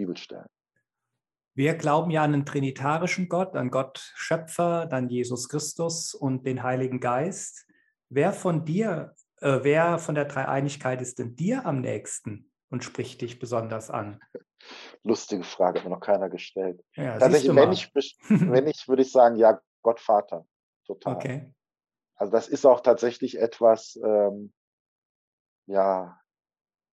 Bibelstellen. 0.00 0.48
Wir 1.54 1.74
glauben 1.74 2.10
ja 2.10 2.22
an 2.22 2.32
einen 2.32 2.46
trinitarischen 2.46 3.28
Gott, 3.28 3.54
an 3.54 3.70
Gott 3.70 3.98
Schöpfer, 4.14 4.86
dann 4.86 5.10
Jesus 5.10 5.50
Christus 5.50 6.14
und 6.14 6.46
den 6.46 6.62
Heiligen 6.62 7.00
Geist. 7.00 7.66
Wer 8.08 8.32
von 8.32 8.64
dir, 8.64 9.14
äh, 9.42 9.58
wer 9.62 9.98
von 9.98 10.14
der 10.14 10.24
Dreieinigkeit 10.24 11.02
ist 11.02 11.18
denn 11.18 11.36
dir 11.36 11.66
am 11.66 11.82
nächsten 11.82 12.50
und 12.70 12.82
spricht 12.82 13.20
dich 13.20 13.38
besonders 13.38 13.90
an? 13.90 14.20
Lustige 15.02 15.42
Frage, 15.42 15.80
hat 15.80 15.84
mir 15.84 15.90
noch 15.94 16.00
keiner 16.00 16.30
gestellt. 16.30 16.82
Ja, 16.94 17.18
Tatsächlich, 17.18 17.54
wenn 17.54 17.72
ich, 17.72 17.92
wenn 18.28 18.66
ich, 18.66 18.88
würde 18.88 19.02
ich 19.02 19.12
sagen, 19.12 19.36
ja, 19.36 19.60
Gott 19.82 20.00
Vater. 20.00 20.46
Total. 20.86 21.14
Okay. 21.14 21.54
Also 22.14 22.32
das 22.32 22.48
ist 22.48 22.64
auch 22.64 22.80
tatsächlich 22.80 23.38
etwas, 23.38 23.98
ähm, 24.02 24.54
ja, 25.66 26.18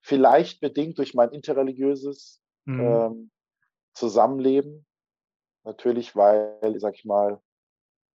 vielleicht 0.01 0.59
bedingt 0.59 0.97
durch 0.97 1.13
mein 1.13 1.31
interreligiöses 1.31 2.41
mhm. 2.67 2.79
ähm, 2.79 3.31
Zusammenleben. 3.93 4.85
Natürlich, 5.63 6.15
weil, 6.15 6.79
sag 6.79 6.95
ich 6.95 7.05
mal, 7.05 7.41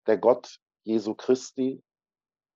der 0.07 0.17
Gott 0.17 0.59
Jesu 0.83 1.15
Christi 1.15 1.83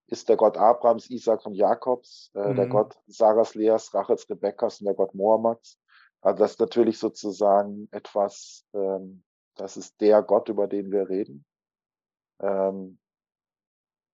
ist 0.07 0.29
der 0.29 0.37
Gott 0.37 0.57
Abrahams, 0.57 1.09
Isaaks 1.09 1.45
und 1.45 1.55
Jakobs, 1.55 2.31
äh, 2.35 2.49
mhm. 2.49 2.55
der 2.55 2.67
Gott 2.67 2.97
Sarahs, 3.07 3.55
Leas, 3.55 3.93
Rachels, 3.93 4.29
Rebekkas 4.29 4.79
und 4.79 4.85
der 4.85 4.93
Gott 4.93 5.15
Mohammeds. 5.15 5.79
Also 6.21 6.39
das 6.39 6.51
ist 6.51 6.59
natürlich 6.59 6.99
sozusagen 6.99 7.87
etwas, 7.91 8.65
ähm, 8.73 9.23
das 9.55 9.77
ist 9.77 9.99
der 10.01 10.21
Gott, 10.21 10.49
über 10.49 10.67
den 10.67 10.91
wir 10.91 11.09
reden. 11.09 11.45
Ähm, 12.39 12.99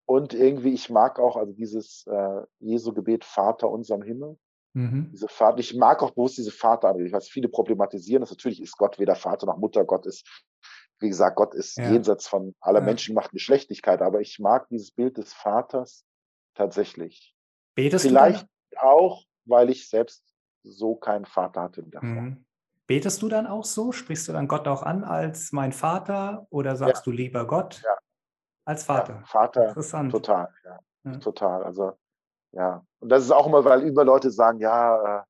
und 0.06 0.34
irgendwie, 0.34 0.74
ich 0.74 0.90
mag 0.90 1.20
auch 1.20 1.38
also 1.38 1.54
dieses 1.54 2.06
äh, 2.08 2.42
Jesu-Gebet 2.60 3.24
Vater 3.24 3.70
unserem 3.70 4.02
Himmel. 4.02 4.38
Mhm. 4.74 5.10
Diese 5.12 5.28
Vater, 5.28 5.60
ich 5.60 5.76
mag 5.76 6.02
auch 6.02 6.12
bewusst 6.12 6.38
diese 6.38 6.52
Vateranrede, 6.52 7.12
was 7.12 7.28
viele 7.28 7.50
problematisieren. 7.50 8.22
Das 8.22 8.32
natürlich 8.32 8.62
ist 8.62 8.78
Gott 8.78 9.00
weder 9.00 9.16
Vater 9.16 9.46
noch 9.46 9.58
Mutter. 9.58 9.84
Gott 9.84 10.06
ist, 10.06 10.26
wie 11.00 11.10
gesagt, 11.10 11.36
Gott 11.36 11.54
ist 11.54 11.78
ja. 11.78 11.92
jenseits 11.92 12.28
von 12.28 12.56
aller 12.62 12.80
ja. 12.80 12.86
menschengemachten 12.86 13.36
Geschlechtlichkeit. 13.36 14.02
Aber 14.02 14.22
ich 14.22 14.40
mag 14.40 14.68
dieses 14.70 14.92
Bild 14.92 15.18
des 15.18 15.34
Vaters 15.34 16.06
tatsächlich. 16.56 17.36
Betest 17.76 18.06
Vielleicht 18.06 18.48
auch, 18.78 19.26
weil 19.46 19.70
ich 19.70 19.90
selbst 19.90 20.24
so 20.64 20.96
keinen 20.96 21.26
Vater 21.26 21.62
hatte. 21.64 21.84
Mhm. 22.02 22.46
Betest 22.88 23.22
du 23.22 23.30
dann 23.30 23.48
auch 23.48 23.66
so? 23.66 23.92
Sprichst 23.92 24.28
du 24.28 24.34
dann 24.34 24.48
Gott 24.48 24.68
auch 24.68 24.84
an 24.84 25.04
als 25.04 25.52
mein 25.52 25.72
Vater 25.72 26.48
oder 26.50 26.76
sagst 26.76 27.06
ja. 27.06 27.12
du 27.12 27.12
lieber 27.12 27.48
Gott 27.48 27.82
ja. 27.84 27.98
als 28.66 28.84
Vater? 28.84 29.24
Vater, 29.26 29.70
Interessant. 29.70 30.12
total, 30.12 30.50
ja. 30.64 31.18
total. 31.18 31.64
Also 31.64 31.94
ja, 32.52 32.86
und 33.00 33.10
das 33.10 33.24
ist 33.24 33.32
auch 33.32 33.48
immer, 33.48 33.64
weil 33.66 33.84
über 33.84 34.04
Leute 34.04 34.32
sagen, 34.32 34.60
ja, 34.60 35.22
äh, 35.22 35.24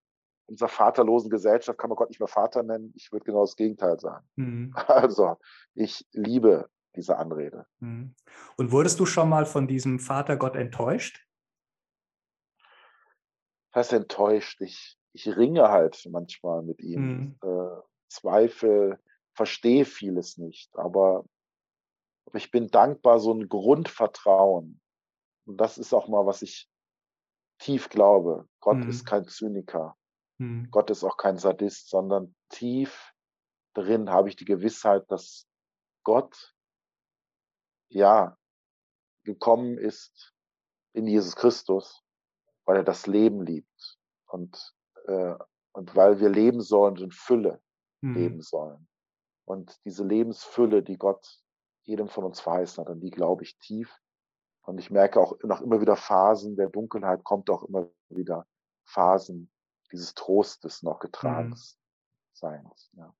unserer 0.47 0.69
vaterlosen 0.69 1.29
Gesellschaft 1.29 1.77
kann 1.79 1.89
man 1.89 1.95
Gott 1.95 2.09
nicht 2.09 2.19
mehr 2.19 2.27
Vater 2.27 2.63
nennen. 2.63 2.91
Ich 2.95 3.11
würde 3.11 3.23
genau 3.25 3.41
das 3.41 3.55
Gegenteil 3.55 3.99
sagen. 3.99 4.27
Mhm. 4.35 4.75
Also 4.87 5.37
ich 5.73 6.05
liebe 6.11 6.69
diese 6.95 7.17
Anrede. 7.17 7.65
Mhm. 7.79 8.15
Und 8.57 8.71
wurdest 8.71 8.99
du 8.99 9.05
schon 9.05 9.29
mal 9.29 9.45
von 9.45 9.67
diesem 9.67 9.99
Vater 9.99 10.35
Gott 10.35 10.55
enttäuscht? 10.55 11.25
Das 13.71 13.93
enttäuscht. 13.93 14.59
Ich, 14.59 14.97
ich 15.13 15.27
ringe 15.37 15.69
halt 15.69 16.05
manchmal 16.11 16.63
mit 16.63 16.81
ihm. 16.81 17.37
Mhm. 17.41 17.49
Äh, 17.49 17.81
Zweifel, 18.09 18.99
verstehe 19.33 19.85
vieles 19.85 20.37
nicht, 20.37 20.77
aber 20.77 21.23
ich 22.33 22.51
bin 22.51 22.67
dankbar, 22.67 23.19
so 23.19 23.33
ein 23.33 23.47
Grundvertrauen. 23.47 24.81
Und 25.45 25.57
das 25.57 25.77
ist 25.77 25.93
auch 25.93 26.07
mal, 26.07 26.25
was 26.25 26.41
ich 26.41 26.69
tief 27.61 27.89
glaube. 27.89 28.47
Gott 28.59 28.77
mhm. 28.77 28.89
ist 28.89 29.05
kein 29.05 29.25
Zyniker. 29.25 29.95
Mhm. 30.39 30.69
Gott 30.71 30.89
ist 30.89 31.03
auch 31.03 31.17
kein 31.17 31.37
Sadist, 31.37 31.89
sondern 31.89 32.35
tief 32.49 33.13
drin 33.73 34.09
habe 34.09 34.27
ich 34.27 34.35
die 34.35 34.45
Gewissheit, 34.45 35.09
dass 35.09 35.47
Gott 36.03 36.53
ja 37.89 38.37
gekommen 39.23 39.77
ist 39.77 40.33
in 40.93 41.07
Jesus 41.07 41.35
Christus, 41.35 42.03
weil 42.65 42.77
er 42.77 42.83
das 42.83 43.07
Leben 43.07 43.45
liebt 43.45 43.99
und, 44.25 44.73
äh, 45.05 45.35
und 45.73 45.95
weil 45.95 46.19
wir 46.19 46.29
leben 46.29 46.61
sollen 46.61 46.95
und 46.95 47.01
in 47.01 47.11
Fülle 47.11 47.61
mhm. 48.01 48.15
leben 48.15 48.41
sollen. 48.41 48.87
Und 49.45 49.79
diese 49.85 50.03
Lebensfülle, 50.03 50.81
die 50.81 50.97
Gott 50.97 51.39
jedem 51.83 52.07
von 52.07 52.23
uns 52.23 52.39
verheißen 52.39 52.83
hat, 52.83 52.91
an 52.91 52.99
die 52.99 53.11
glaube 53.11 53.43
ich 53.43 53.57
tief. 53.59 54.00
Und 54.63 54.77
ich 54.77 54.91
merke 54.91 55.19
auch 55.19 55.37
noch 55.43 55.61
immer 55.61 55.81
wieder 55.81 55.95
Phasen 55.95 56.55
der 56.55 56.69
Dunkelheit, 56.69 57.23
kommt 57.23 57.49
auch 57.49 57.63
immer 57.63 57.89
wieder 58.09 58.45
Phasen 58.85 59.51
dieses 59.91 60.13
Trostes 60.13 60.83
noch 60.83 60.99
getragens 60.99 61.77
mhm. 61.77 61.81
Seins. 62.33 62.89
Ja. 62.93 63.13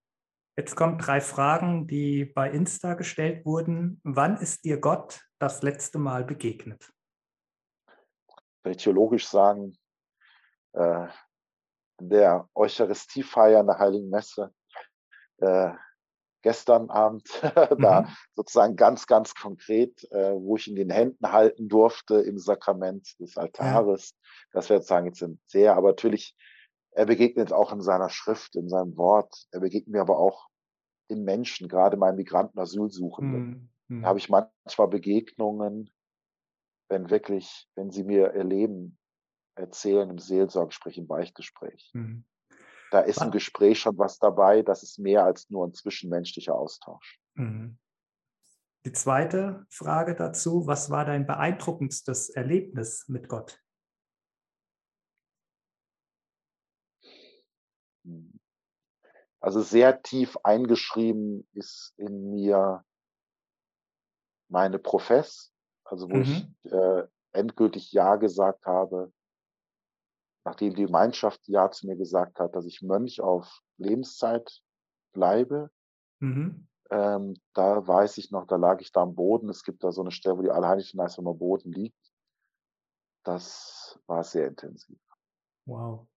Jetzt 0.58 0.76
kommen 0.76 0.98
drei 0.98 1.22
Fragen, 1.22 1.88
die 1.88 2.26
bei 2.26 2.50
Insta 2.50 2.94
gestellt 2.94 3.46
wurden. 3.46 4.00
Wann 4.04 4.38
ist 4.38 4.64
dir 4.64 4.80
Gott 4.80 5.22
das 5.40 5.64
letzte 5.64 5.98
Mal 5.98 6.24
begegnet? 6.24 6.92
Kann 8.64 8.74
ich 8.74 8.78
theologisch 8.78 9.28
sagen, 9.28 9.78
äh, 10.74 11.08
der 12.00 12.50
Eucharistiefeier 12.54 13.62
in 13.62 13.68
der 13.68 13.80
Heiligen 13.80 14.10
Messe 14.10 14.54
äh, 15.38 15.72
gestern 16.42 16.90
Abend, 16.90 17.28
da 17.80 18.02
mhm. 18.02 18.08
sozusagen 18.36 18.76
ganz, 18.76 19.08
ganz 19.08 19.36
konkret, 19.36 20.04
äh, 20.12 20.34
wo 20.34 20.56
ich 20.58 20.68
in 20.68 20.76
den 20.76 20.90
Händen 20.90 21.32
halten 21.32 21.70
durfte 21.70 22.16
im 22.16 22.38
Sakrament 22.38 23.20
des 23.20 23.38
Altares. 23.38 24.12
Ja. 24.12 24.18
Das 24.54 24.70
wäre 24.70 24.80
sozusagen 24.80 25.08
jetzt 25.08 25.26
sehr, 25.48 25.76
aber 25.76 25.90
natürlich 25.90 26.36
er 26.94 27.06
begegnet 27.06 27.54
auch 27.54 27.72
in 27.72 27.82
seiner 27.82 28.10
Schrift, 28.10 28.56
in 28.56 28.68
seinem 28.68 28.98
Wort. 28.98 29.48
Er 29.52 29.62
begegnet 29.62 29.94
mir 29.94 30.02
aber 30.02 30.18
auch 30.18 30.50
in 31.08 31.24
Menschen, 31.24 31.68
gerade 31.68 31.98
meinen 31.98 32.18
Migranten, 32.18 32.60
Asylsuchenden. 32.60 33.72
Mhm. 33.88 34.02
Da 34.02 34.10
habe 34.10 34.20
ich 34.20 34.30
manchmal 34.30 34.88
Begegnungen, 34.90 35.90
wenn 36.90 37.10
wirklich, 37.10 37.68
wenn 37.76 37.92
sie 37.92 38.04
mir 38.04 38.34
ihr 38.34 38.44
Leben 38.44 38.98
erzählen 39.56 40.10
im 40.10 40.20
Seelsorgegespräch, 40.20 40.98
im 40.98 41.08
Beichtgespräch. 41.08 41.92
Mhm. 41.94 42.26
Da 42.92 43.00
ist 43.00 43.22
im 43.22 43.32
Gespräch 43.32 43.80
schon 43.80 43.98
was 43.98 44.20
dabei, 44.20 44.64
das 44.64 44.84
ist 44.84 45.00
mehr 45.00 45.24
als 45.24 45.50
nur 45.50 45.66
ein 45.66 45.74
zwischenmenschlicher 45.74 46.54
Austausch. 46.54 47.22
Mhm. 47.36 47.80
Die 48.86 48.92
zweite 48.92 49.66
Frage 49.70 50.14
dazu, 50.14 50.68
was 50.68 50.90
war 50.90 51.06
dein 51.06 51.26
beeindruckendstes 51.26 52.30
Erlebnis 52.30 53.06
mit 53.08 53.30
Gott? 53.30 53.64
Also 59.40 59.62
sehr 59.62 60.02
tief 60.02 60.36
eingeschrieben 60.44 61.48
ist 61.54 61.94
in 61.96 62.30
mir 62.32 62.84
meine 64.50 64.80
Profess, 64.80 65.54
also 65.86 66.10
wo 66.10 66.18
mhm. 66.18 66.22
ich 66.24 66.72
äh, 66.72 67.08
endgültig 67.32 67.94
Ja 67.94 68.18
gesagt 68.18 68.66
habe, 68.66 69.14
nachdem 70.44 70.76
die 70.76 70.86
Gemeinschaft 70.86 71.48
Ja 71.48 71.72
zu 71.72 71.88
mir 71.88 71.96
gesagt 71.96 72.40
hat, 72.40 72.56
dass 72.56 72.66
ich 72.66 72.82
Mönch 72.82 73.22
auf 73.22 73.62
Lebenszeit 73.78 74.62
bleibe. 75.14 75.70
Mhm. 76.20 76.68
Ähm, 76.90 77.36
da 77.54 77.88
weiß 77.88 78.18
ich 78.18 78.32
noch, 78.32 78.46
da 78.48 78.58
lag 78.58 78.82
ich 78.82 78.92
da 78.92 79.02
am 79.02 79.16
Boden. 79.16 79.50
Es 79.50 79.64
gibt 79.64 79.84
da 79.84 79.92
so 79.92 80.02
eine 80.02 80.12
Stelle, 80.12 80.38
wo 80.38 80.42
die 80.42 80.52
Allerheilige 80.52 80.90
Schweiz 80.90 81.18
am 81.18 81.26
Boden 81.26 81.72
liegt. 81.72 81.98
Das 83.24 84.00
war 84.08 84.24
sehr 84.24 84.48
intensiv. 84.48 85.00
Wow. 85.66 86.08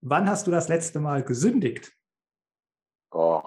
Wann 0.00 0.28
hast 0.28 0.46
du 0.46 0.50
das 0.50 0.68
letzte 0.68 1.00
Mal 1.00 1.24
gesündigt? 1.24 1.92
Oh, 3.10 3.42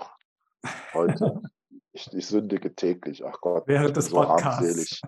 heute. 0.94 1.42
ich, 1.94 2.14
ich, 2.14 2.28
sündige 2.28 2.76
täglich. 2.76 3.26
Ach 3.26 3.40
Gott. 3.40 3.68
Während 3.68 3.96
des 3.96 4.08
so 4.08 4.18
Podcasts. 4.18 5.02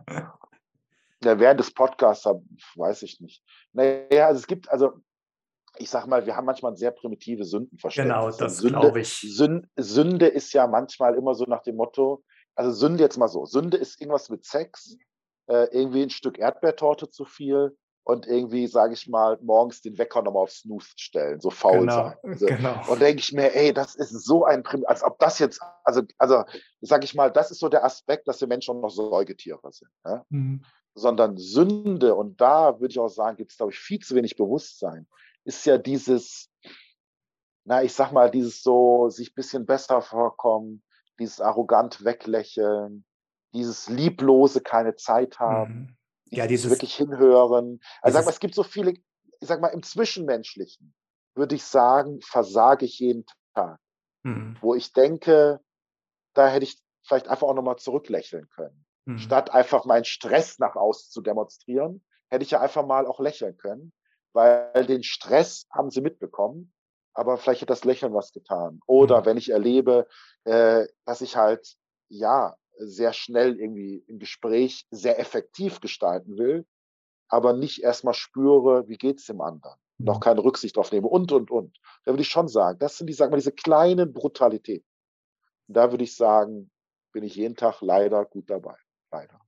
Ja, 1.23 1.39
während 1.39 1.59
des 1.59 1.73
Podcasts 1.73 2.25
weiß 2.75 3.03
ich 3.03 3.19
nicht. 3.19 3.43
Naja, 3.73 4.27
also 4.27 4.39
es 4.39 4.47
gibt, 4.47 4.69
also 4.69 4.93
ich 5.77 5.89
sag 5.89 6.05
mal, 6.07 6.25
wir 6.25 6.35
haben 6.35 6.45
manchmal 6.45 6.75
sehr 6.75 6.91
primitive 6.91 7.45
Sündenverständnis. 7.45 8.37
Genau, 8.37 8.37
das 8.37 8.61
glaube 8.61 9.01
ich. 9.01 9.19
Sünde, 9.35 9.67
Sünde 9.75 10.27
ist 10.27 10.53
ja 10.53 10.67
manchmal 10.67 11.15
immer 11.15 11.33
so 11.33 11.45
nach 11.45 11.63
dem 11.63 11.77
Motto, 11.77 12.23
also 12.55 12.71
Sünde 12.71 13.03
jetzt 13.03 13.17
mal 13.17 13.27
so, 13.27 13.45
Sünde 13.45 13.77
ist 13.77 13.99
irgendwas 13.99 14.29
mit 14.29 14.45
Sex, 14.45 14.97
äh, 15.47 15.67
irgendwie 15.71 16.03
ein 16.03 16.09
Stück 16.11 16.37
Erdbeertorte 16.37 17.09
zu 17.09 17.25
viel, 17.25 17.75
und 18.05 18.27
irgendwie, 18.27 18.67
sage 18.67 18.93
ich 18.93 19.07
mal, 19.07 19.37
morgens 19.41 19.81
den 19.81 19.97
Wecker 19.97 20.21
nochmal 20.21 20.43
auf 20.43 20.51
Snooze 20.51 20.91
stellen, 20.97 21.39
so 21.39 21.49
faul 21.49 21.79
genau, 21.79 22.09
sein. 22.09 22.17
Also, 22.23 22.45
genau. 22.47 22.81
Und 22.89 23.01
denke 23.01 23.21
ich 23.21 23.31
mir, 23.31 23.55
ey, 23.55 23.73
das 23.73 23.95
ist 23.95 24.11
so 24.25 24.43
ein 24.43 24.63
Prim, 24.63 24.83
als 24.85 25.03
ob 25.03 25.19
das 25.19 25.39
jetzt, 25.39 25.61
also, 25.83 26.01
also 26.17 26.43
sage 26.81 27.05
ich 27.05 27.15
mal, 27.15 27.31
das 27.31 27.51
ist 27.51 27.59
so 27.59 27.69
der 27.69 27.85
Aspekt, 27.85 28.27
dass 28.27 28.41
wir 28.41 28.47
Menschen 28.47 28.81
noch 28.81 28.89
Säugetiere 28.89 29.71
sind. 29.71 29.89
Ja? 30.05 30.25
Mhm. 30.29 30.65
Sondern 30.95 31.37
Sünde, 31.37 32.15
und 32.15 32.39
da 32.39 32.79
würde 32.79 32.91
ich 32.91 32.99
auch 32.99 33.09
sagen, 33.09 33.37
gibt 33.37 33.51
es, 33.51 33.57
glaube 33.57 33.71
ich, 33.71 33.79
viel 33.79 33.99
zu 33.99 34.15
wenig 34.15 34.35
Bewusstsein, 34.35 35.07
ist 35.43 35.65
ja 35.65 35.77
dieses, 35.77 36.49
na, 37.65 37.83
ich 37.83 37.93
sag 37.93 38.11
mal, 38.11 38.29
dieses 38.29 38.61
so, 38.61 39.09
sich 39.09 39.31
ein 39.31 39.35
bisschen 39.35 39.65
besser 39.65 40.01
vorkommen, 40.01 40.83
dieses 41.19 41.41
arrogant 41.41 42.05
weglächeln, 42.05 43.05
dieses 43.53 43.89
lieblose 43.89 44.61
keine 44.61 44.95
Zeit 44.95 45.39
haben. 45.39 45.73
Mhm 45.73 45.97
ja, 46.35 46.47
dieses 46.47 46.71
wirklich 46.71 46.95
hinhören. 46.95 47.79
Also 48.01 48.17
sag 48.17 48.25
mal, 48.25 48.31
es 48.31 48.39
gibt 48.39 48.55
so 48.55 48.63
viele, 48.63 48.91
ich 48.91 49.03
sag 49.41 49.61
mal, 49.61 49.67
im 49.69 49.83
Zwischenmenschlichen 49.83 50.93
würde 51.35 51.55
ich 51.55 51.63
sagen, 51.63 52.21
versage 52.21 52.85
ich 52.85 52.99
jeden 52.99 53.25
Tag. 53.55 53.79
Mhm. 54.23 54.57
Wo 54.61 54.75
ich 54.75 54.93
denke, 54.93 55.59
da 56.33 56.47
hätte 56.47 56.65
ich 56.65 56.79
vielleicht 57.03 57.27
einfach 57.27 57.47
auch 57.47 57.53
nochmal 57.53 57.77
zurücklächeln 57.77 58.49
können. 58.49 58.82
Mhm. 59.05 59.17
Statt 59.17 59.51
einfach 59.53 59.85
meinen 59.85 60.05
Stress 60.05 60.59
nach 60.59 60.75
außen 60.75 61.11
zu 61.11 61.21
demonstrieren, 61.21 62.03
hätte 62.29 62.43
ich 62.43 62.51
ja 62.51 62.61
einfach 62.61 62.85
mal 62.85 63.05
auch 63.05 63.19
lächeln 63.19 63.57
können, 63.57 63.93
weil 64.33 64.85
den 64.87 65.03
Stress 65.03 65.67
haben 65.71 65.91
sie 65.91 66.01
mitbekommen, 66.01 66.73
aber 67.13 67.37
vielleicht 67.37 67.61
hat 67.61 67.69
das 67.69 67.85
Lächeln 67.85 68.13
was 68.13 68.31
getan. 68.31 68.79
Oder 68.87 69.21
mhm. 69.21 69.25
wenn 69.25 69.37
ich 69.37 69.49
erlebe, 69.49 70.07
äh, 70.45 70.87
dass 71.05 71.21
ich 71.21 71.35
halt, 71.35 71.75
ja, 72.09 72.55
sehr 72.77 73.13
schnell 73.13 73.59
irgendwie 73.59 74.03
im 74.07 74.17
Gespräch 74.17 74.87
sehr 74.89 75.19
effektiv 75.19 75.79
gestalten 75.79 76.37
will, 76.37 76.65
aber 77.27 77.53
nicht 77.53 77.83
erstmal 77.83 78.15
spüre, 78.15 78.87
wie 78.87 78.97
geht 78.97 79.19
es 79.19 79.25
dem 79.25 79.41
anderen, 79.41 79.77
noch 79.99 80.15
mhm. 80.15 80.21
keine 80.21 80.43
Rücksicht 80.43 80.75
drauf 80.75 80.91
nehme 80.91 81.07
und, 81.07 81.31
und, 81.31 81.51
und. 81.51 81.77
Da 82.03 82.11
würde 82.11 82.23
ich 82.23 82.29
schon 82.29 82.47
sagen, 82.47 82.79
das 82.79 82.97
sind 82.97 83.07
die, 83.07 83.13
sag 83.13 83.29
mal, 83.29 83.37
diese 83.37 83.51
kleinen 83.51 84.11
Brutalitäten. 84.13 84.87
Da 85.67 85.91
würde 85.91 86.03
ich 86.03 86.15
sagen, 86.15 86.71
bin 87.11 87.23
ich 87.23 87.35
jeden 87.35 87.55
Tag 87.55 87.81
leider 87.81 88.25
gut 88.25 88.49
dabei. 88.49 88.75
Leider. 89.13 89.39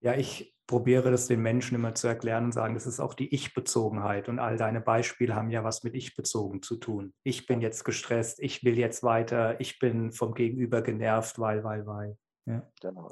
Ja, 0.00 0.14
ich 0.14 0.54
probiere 0.68 1.10
das 1.10 1.26
den 1.26 1.40
Menschen 1.40 1.74
immer 1.74 1.94
zu 1.94 2.06
erklären 2.06 2.44
und 2.44 2.52
sagen, 2.52 2.74
das 2.74 2.86
ist 2.86 3.00
auch 3.00 3.14
die 3.14 3.34
Ich-Bezogenheit. 3.34 4.28
Und 4.28 4.38
all 4.38 4.56
deine 4.56 4.80
Beispiele 4.80 5.34
haben 5.34 5.50
ja 5.50 5.64
was 5.64 5.82
mit 5.82 5.94
Ich-bezogen 5.94 6.62
zu 6.62 6.76
tun. 6.76 7.14
Ich 7.24 7.46
bin 7.46 7.60
jetzt 7.60 7.84
gestresst, 7.84 8.38
ich 8.38 8.62
will 8.62 8.78
jetzt 8.78 9.02
weiter, 9.02 9.60
ich 9.60 9.78
bin 9.78 10.12
vom 10.12 10.34
Gegenüber 10.34 10.82
genervt, 10.82 11.38
weil, 11.38 11.64
weil, 11.64 11.86
weil. 11.86 12.18
Ja. 12.44 12.70
Genau. 12.80 13.10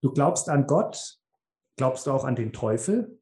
Du 0.00 0.12
glaubst 0.12 0.48
an 0.48 0.66
Gott? 0.66 1.18
Glaubst 1.76 2.06
du 2.06 2.10
auch 2.10 2.24
an 2.24 2.36
den 2.36 2.52
Teufel? 2.52 3.18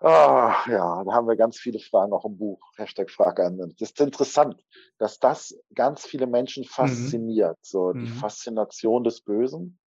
Oh, 0.00 0.08
ja, 0.08 1.04
da 1.04 1.12
haben 1.12 1.26
wir 1.26 1.36
ganz 1.36 1.58
viele 1.58 1.78
Fragen 1.78 2.12
auch 2.12 2.24
im 2.24 2.36
Buch. 2.36 2.60
Hashtag 2.76 3.10
Frage 3.10 3.46
an. 3.46 3.58
Das 3.58 3.90
ist 3.90 4.00
interessant, 4.00 4.62
dass 4.98 5.18
das 5.18 5.58
ganz 5.74 6.04
viele 6.04 6.26
Menschen 6.26 6.64
mhm. 6.64 6.68
fasziniert. 6.68 7.56
Mhm. 7.58 7.62
So 7.62 7.92
die 7.92 8.00
mhm. 8.00 8.16
Faszination 8.16 9.04
des 9.04 9.22
Bösen. 9.22 9.78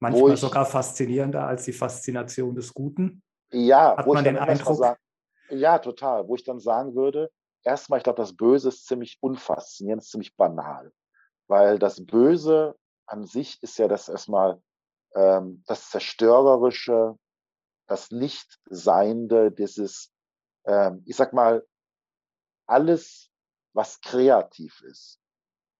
Manchmal 0.00 0.32
ich, 0.32 0.40
sogar 0.40 0.66
faszinierender 0.66 1.46
als 1.46 1.64
die 1.64 1.72
Faszination 1.72 2.54
des 2.54 2.72
Guten. 2.72 3.22
Ja, 3.52 3.96
hat 3.96 4.06
man 4.06 4.24
den 4.24 4.38
Eindruck. 4.38 4.78
Sagen, 4.78 4.98
ja, 5.50 5.78
total. 5.78 6.26
Wo 6.26 6.34
ich 6.34 6.44
dann 6.44 6.58
sagen 6.58 6.94
würde, 6.94 7.30
erstmal, 7.62 7.98
ich 7.98 8.04
glaube, 8.04 8.20
das 8.20 8.34
Böse 8.34 8.68
ist 8.68 8.86
ziemlich 8.86 9.18
unfaszinierend, 9.20 10.02
ist 10.02 10.10
ziemlich 10.10 10.34
banal. 10.36 10.92
Weil 11.48 11.78
das 11.78 12.04
Böse 12.04 12.76
an 13.06 13.26
sich 13.26 13.62
ist 13.62 13.78
ja 13.78 13.88
das 13.88 14.08
erstmal 14.08 14.62
ähm, 15.14 15.62
das 15.66 15.90
Zerstörerische, 15.90 17.18
das 17.86 18.10
Nichtseiende, 18.10 19.50
dieses, 19.50 20.12
ähm, 20.64 21.02
ich 21.06 21.16
sag 21.16 21.32
mal, 21.32 21.66
alles, 22.66 23.30
was 23.74 24.00
kreativ 24.00 24.80
ist. 24.82 25.18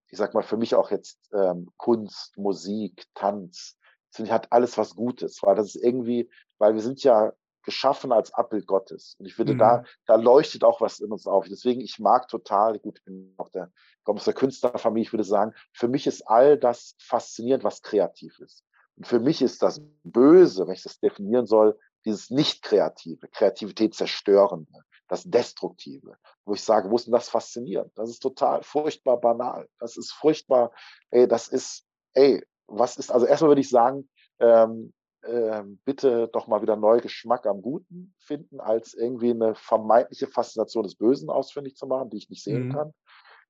Ich 0.09 0.18
sag 0.18 0.35
mal, 0.35 0.43
für 0.43 0.57
mich 0.57 0.75
auch 0.75 0.91
jetzt 0.91 1.31
ähm, 1.33 1.71
Kunst, 1.77 2.37
Musik, 2.37 3.07
Tanz, 3.14 3.79
das 4.17 4.31
hat 4.31 4.53
alles 4.53 4.77
was 4.79 4.95
Gutes, 4.95 5.43
weil 5.43 5.55
das 5.55 5.75
ist 5.75 5.83
irgendwie, 5.83 6.31
weil 6.59 6.75
wir 6.75 6.83
sind 6.83 7.03
ja 7.03 7.33
geschaffen 7.63 8.13
als 8.13 8.33
Abbild 8.33 8.67
Gottes. 8.67 9.17
Und 9.19 9.27
ich 9.27 9.35
finde, 9.35 9.55
mhm. 9.55 9.59
da, 9.59 9.85
da 10.07 10.15
leuchtet 10.15 10.65
auch 10.65 10.81
was 10.81 11.01
in 11.01 11.13
uns 11.13 11.27
auf. 11.27 11.47
Deswegen, 11.49 11.81
ich 11.81 11.99
mag 11.99 12.29
total, 12.29 12.79
gut, 12.79 12.99
ich 12.99 13.05
bin 13.05 13.35
auch 13.37 13.51
der, 13.51 13.71
komme 14.03 14.19
aus 14.19 14.25
der 14.25 14.35
Künstlerfamilie, 14.35 15.03
ich 15.03 15.13
würde 15.13 15.25
sagen, 15.25 15.53
für 15.73 15.89
mich 15.89 16.07
ist 16.07 16.27
all 16.27 16.59
das 16.59 16.97
faszinierend, 16.99 17.65
was 17.65 17.83
kreativ 17.83 18.39
ist. 18.41 18.65
Und 18.97 19.07
für 19.07 19.21
mich 19.21 19.43
ist 19.43 19.63
das 19.63 19.81
Böse, 20.05 20.67
wenn 20.67 20.75
ich 20.75 20.83
das 20.83 21.01
definieren 21.01 21.47
soll, 21.47 21.79
dieses 22.05 22.31
Nicht-Kreative, 22.31 23.29
Kreativität 23.29 23.95
zerstörende, 23.95 24.85
das 25.09 25.25
Destruktive, 25.25 26.17
wo 26.45 26.55
ich 26.55 26.63
sage, 26.63 26.91
wo 26.91 26.97
ist 26.97 27.07
denn 27.07 27.13
das 27.13 27.29
faszinierend? 27.29 27.93
Das 27.97 28.09
ist 28.09 28.21
total 28.21 28.63
furchtbar 28.63 29.21
banal. 29.21 29.69
Das 29.79 29.97
ist 29.97 30.13
furchtbar, 30.13 30.73
ey, 31.11 31.29
das 31.29 31.49
ist, 31.49 31.85
ey, 32.15 32.43
was 32.71 32.97
ist, 32.97 33.11
also 33.11 33.27
erstmal 33.27 33.51
würde 33.51 33.61
ich 33.61 33.68
sagen, 33.68 34.09
ähm, 34.39 34.93
ähm, 35.27 35.79
bitte 35.85 36.29
doch 36.33 36.47
mal 36.47 36.62
wieder 36.62 36.77
neu 36.77 37.01
Geschmack 37.01 37.47
am 37.47 37.61
Guten 37.61 38.14
finden, 38.18 38.61
als 38.61 38.95
irgendwie 38.95 39.31
eine 39.31 39.55
vermeintliche 39.55 40.27
Faszination 40.27 40.85
des 40.85 40.95
Bösen 40.95 41.29
ausfindig 41.29 41.77
zu 41.77 41.87
machen, 41.87 42.11
die 42.11 42.16
ich 42.16 42.31
nicht 42.31 42.43
sehen 42.43 42.68
mhm. 42.68 42.73
kann. 42.73 42.95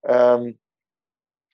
Ähm, 0.03 0.59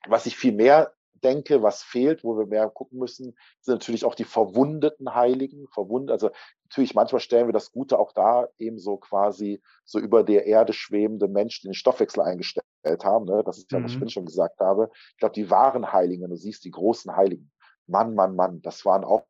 was 0.07 0.25
ich 0.25 0.35
viel 0.35 0.53
mehr 0.53 0.93
denke, 1.23 1.63
was 1.63 1.83
fehlt, 1.83 2.23
wo 2.23 2.37
wir 2.37 2.45
mehr 2.45 2.69
gucken 2.69 2.99
müssen, 2.99 3.35
sind 3.61 3.75
natürlich 3.75 4.05
auch 4.05 4.15
die 4.15 4.23
verwundeten 4.23 5.13
Heiligen. 5.13 5.67
Verwund 5.69 6.11
also 6.11 6.29
natürlich 6.65 6.95
manchmal 6.95 7.21
stellen 7.21 7.47
wir 7.47 7.53
das 7.53 7.71
Gute 7.71 7.99
auch 7.99 8.11
da 8.13 8.47
eben 8.57 8.79
so 8.79 8.97
quasi 8.97 9.61
so 9.83 9.99
über 9.99 10.23
der 10.23 10.45
Erde 10.45 10.73
schwebende 10.73 11.27
Menschen, 11.27 11.63
die 11.63 11.69
den 11.69 11.73
Stoffwechsel 11.73 12.21
eingestellt 12.21 12.65
haben. 13.03 13.25
Ne? 13.25 13.43
Das 13.45 13.57
ist 13.57 13.71
ja, 13.71 13.83
was 13.83 13.95
mhm. 13.95 14.03
ich 14.07 14.13
schon 14.13 14.25
gesagt 14.25 14.59
habe. 14.59 14.89
Ich 15.11 15.17
glaube, 15.17 15.33
die 15.33 15.49
wahren 15.49 15.91
Heiligen, 15.91 16.29
du 16.29 16.35
siehst 16.35 16.63
die 16.65 16.71
großen 16.71 17.15
Heiligen. 17.15 17.51
Mann, 17.87 18.15
Mann, 18.15 18.35
Mann, 18.35 18.61
das 18.61 18.85
waren 18.85 19.03
auch 19.03 19.25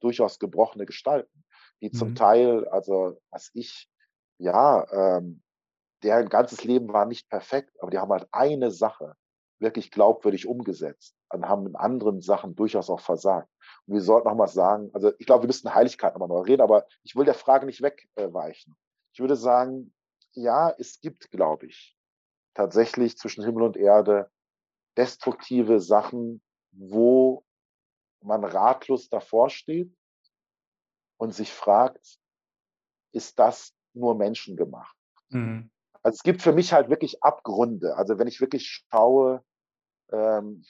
durchaus 0.00 0.38
gebrochene 0.38 0.86
Gestalten, 0.86 1.44
die 1.80 1.88
mhm. 1.88 1.94
zum 1.94 2.14
Teil, 2.14 2.68
also 2.68 3.20
was 3.30 3.50
ich, 3.54 3.88
ja, 4.38 4.86
ähm, 4.92 5.42
deren 6.02 6.28
ganzes 6.28 6.64
Leben 6.64 6.92
war 6.92 7.06
nicht 7.06 7.28
perfekt, 7.28 7.74
aber 7.80 7.90
die 7.90 7.98
haben 7.98 8.12
halt 8.12 8.28
eine 8.30 8.70
Sache 8.70 9.16
wirklich 9.58 9.90
glaubwürdig 9.90 10.46
umgesetzt 10.46 11.16
und 11.32 11.48
haben 11.48 11.66
in 11.66 11.76
anderen 11.76 12.20
Sachen 12.20 12.54
durchaus 12.54 12.90
auch 12.90 13.00
versagt. 13.00 13.48
Und 13.86 13.94
wir 13.94 14.02
sollten 14.02 14.28
noch 14.28 14.34
mal 14.34 14.48
sagen, 14.48 14.90
also 14.92 15.12
ich 15.18 15.26
glaube, 15.26 15.44
wir 15.44 15.46
müssen 15.46 15.74
Heiligkeit 15.74 16.12
nochmal 16.12 16.28
neu 16.28 16.40
reden, 16.40 16.62
aber 16.62 16.86
ich 17.02 17.16
will 17.16 17.24
der 17.24 17.34
Frage 17.34 17.64
nicht 17.64 17.82
wegweichen. 17.82 18.76
Ich 19.14 19.20
würde 19.20 19.36
sagen, 19.36 19.94
ja, 20.34 20.74
es 20.78 21.00
gibt, 21.00 21.30
glaube 21.30 21.66
ich, 21.66 21.96
tatsächlich 22.54 23.16
zwischen 23.16 23.44
Himmel 23.44 23.62
und 23.62 23.76
Erde 23.76 24.30
destruktive 24.96 25.80
Sachen, 25.80 26.42
wo 26.72 27.44
man 28.24 28.44
ratlos 28.44 29.08
davor 29.08 29.50
steht 29.50 29.94
und 31.18 31.34
sich 31.34 31.52
fragt, 31.52 32.18
ist 33.12 33.38
das 33.38 33.74
nur 33.92 34.14
menschengemacht? 34.14 34.96
Mhm. 35.28 35.70
Also 36.02 36.16
es 36.16 36.22
gibt 36.22 36.42
für 36.42 36.52
mich 36.52 36.72
halt 36.72 36.90
wirklich 36.90 37.22
Abgründe. 37.22 37.96
Also 37.96 38.18
wenn 38.18 38.26
ich 38.26 38.40
wirklich 38.40 38.84
schaue, 38.90 39.44
ähm, 40.10 40.64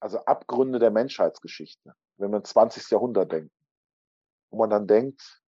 also 0.00 0.18
Abgründe 0.24 0.78
der 0.78 0.90
Menschheitsgeschichte, 0.90 1.94
wenn 2.16 2.30
man 2.30 2.44
20. 2.44 2.90
Jahrhundert 2.90 3.32
denkt, 3.32 3.54
wo 4.50 4.58
man 4.58 4.70
dann 4.70 4.86
denkt, 4.86 5.42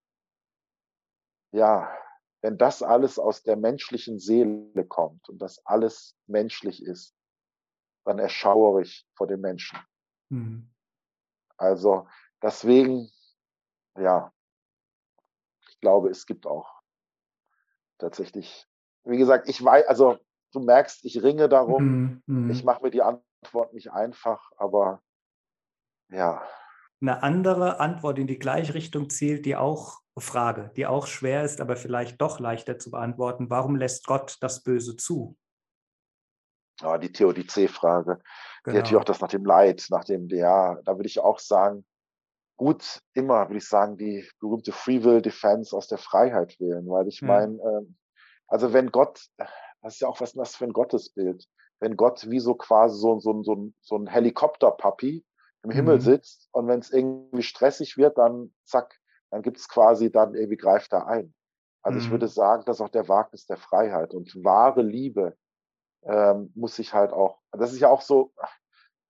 ja, 1.53 1.97
wenn 2.43 2.59
das 2.59 2.83
alles 2.83 3.19
aus 3.19 3.43
der 3.43 3.57
menschlichen 3.57 4.19
Seele 4.19 4.85
kommt 4.87 5.29
und 5.29 5.39
das 5.39 5.65
alles 5.65 6.17
menschlich 6.27 6.83
ist, 6.83 7.15
dann 8.05 8.19
erschauere 8.19 8.83
ich 8.83 9.07
vor 9.15 9.27
den 9.27 9.41
Menschen. 9.41 9.79
Mhm. 10.29 10.74
Also 11.57 12.07
deswegen, 12.43 13.11
ja, 13.97 14.33
ich 15.69 15.81
glaube, 15.81 16.11
es 16.11 16.27
gibt 16.27 16.47
auch 16.47 16.83
tatsächlich 17.99 18.67
wie 19.05 19.19
gesagt, 19.19 19.49
ich 19.49 19.63
weiß, 19.63 19.87
also 19.87 20.19
du 20.53 20.61
merkst, 20.61 21.05
ich 21.05 21.23
ringe 21.23 21.49
darum. 21.49 22.23
Mm, 22.27 22.47
mm. 22.47 22.51
Ich 22.51 22.65
mache 22.65 22.83
mir 22.83 22.91
die 22.91 23.03
Antwort 23.03 23.73
nicht 23.73 23.93
einfach, 23.93 24.51
aber 24.57 25.03
ja. 26.11 26.43
Eine 27.01 27.23
andere 27.23 27.81
Antwort 27.81 28.19
in 28.19 28.27
die 28.27 28.39
gleiche 28.39 28.75
Richtung 28.75 29.11
zielt, 29.11 29.45
die 29.47 29.57
auch 29.57 30.01
Frage, 30.17 30.71
die 30.77 30.87
auch 30.87 31.07
schwer 31.07 31.45
ist, 31.45 31.61
aber 31.61 31.77
vielleicht 31.77 32.21
doch 32.21 32.39
leichter 32.39 32.79
zu 32.79 32.91
beantworten. 32.91 33.51
Warum 33.51 33.77
lässt 33.77 34.07
Gott 34.07 34.39
das 34.41 34.63
Böse 34.63 34.97
zu? 34.97 35.37
Ja, 36.81 36.99
die 36.99 37.13
Theodizee-Frage. 37.13 38.15
Genau. 38.15 38.23
Die 38.67 38.73
natürlich 38.73 39.01
auch 39.01 39.05
das 39.05 39.21
nach 39.21 39.29
dem 39.29 39.45
Leid, 39.45 39.87
nach 39.91 40.05
dem, 40.05 40.29
ja, 40.29 40.77
da 40.85 40.97
würde 40.97 41.09
ich 41.09 41.21
auch 41.21 41.39
sagen, 41.39 41.85
gut, 42.57 43.01
immer 43.15 43.49
würde 43.49 43.59
ich 43.59 43.69
sagen, 43.69 43.97
die 43.97 44.29
berühmte 44.41 44.73
Free 44.73 45.03
Will 45.05 45.23
Defense 45.23 45.77
aus 45.77 45.89
der 45.89 45.99
Freiheit 45.99 46.59
wählen, 46.61 46.89
weil 46.89 47.09
ich 47.09 47.21
hm. 47.21 47.29
meine, 47.29 47.59
ähm, 47.63 47.97
also 48.49 48.73
wenn 48.73 48.91
Gott, 48.91 49.27
das 49.37 49.95
ist 49.95 50.01
ja 50.01 50.09
auch 50.09 50.21
was 50.21 50.33
das 50.33 50.57
für 50.57 50.65
ein 50.65 50.73
Gottesbild, 50.73 51.47
wenn 51.81 51.97
Gott 51.97 52.31
wie 52.31 52.41
so 52.41 52.55
quasi 52.55 52.99
so, 52.99 53.19
so, 53.19 53.43
so, 53.43 53.71
so 53.83 53.97
ein 53.97 54.07
Helikopterpapi 54.07 55.25
im 55.65 55.71
Himmel 55.71 55.97
mhm. 55.97 56.01
sitzt 56.01 56.49
und 56.53 56.69
wenn 56.69 56.81
es 56.81 56.91
irgendwie 56.91 57.43
stressig 57.43 57.97
wird, 57.97 58.19
dann 58.19 58.55
zack, 58.65 58.99
dann 59.31 59.43
gibt 59.43 59.59
es 59.59 59.69
quasi, 59.69 60.11
dann 60.11 60.35
irgendwie 60.35 60.57
greift 60.57 60.93
er 60.93 61.07
ein. 61.07 61.35
Also 61.83 61.99
mhm. 61.99 62.05
ich 62.05 62.11
würde 62.11 62.29
sagen, 62.29 62.65
das 62.67 62.77
ist 62.77 62.81
auch 62.81 62.91
der 62.91 63.09
Wagnis 63.09 63.47
der 63.47 63.57
Freiheit 63.57 64.15
und 64.15 64.35
wahre 64.45 64.83
Liebe 64.83 65.37
ähm, 66.07 66.53
muss 66.55 66.77
sich 66.77 66.93
halt 66.95 67.13
auch, 67.13 67.41
das 67.53 67.73
ist 67.73 67.81
ja 67.81 67.89
auch 67.89 68.03
so, 68.03 68.33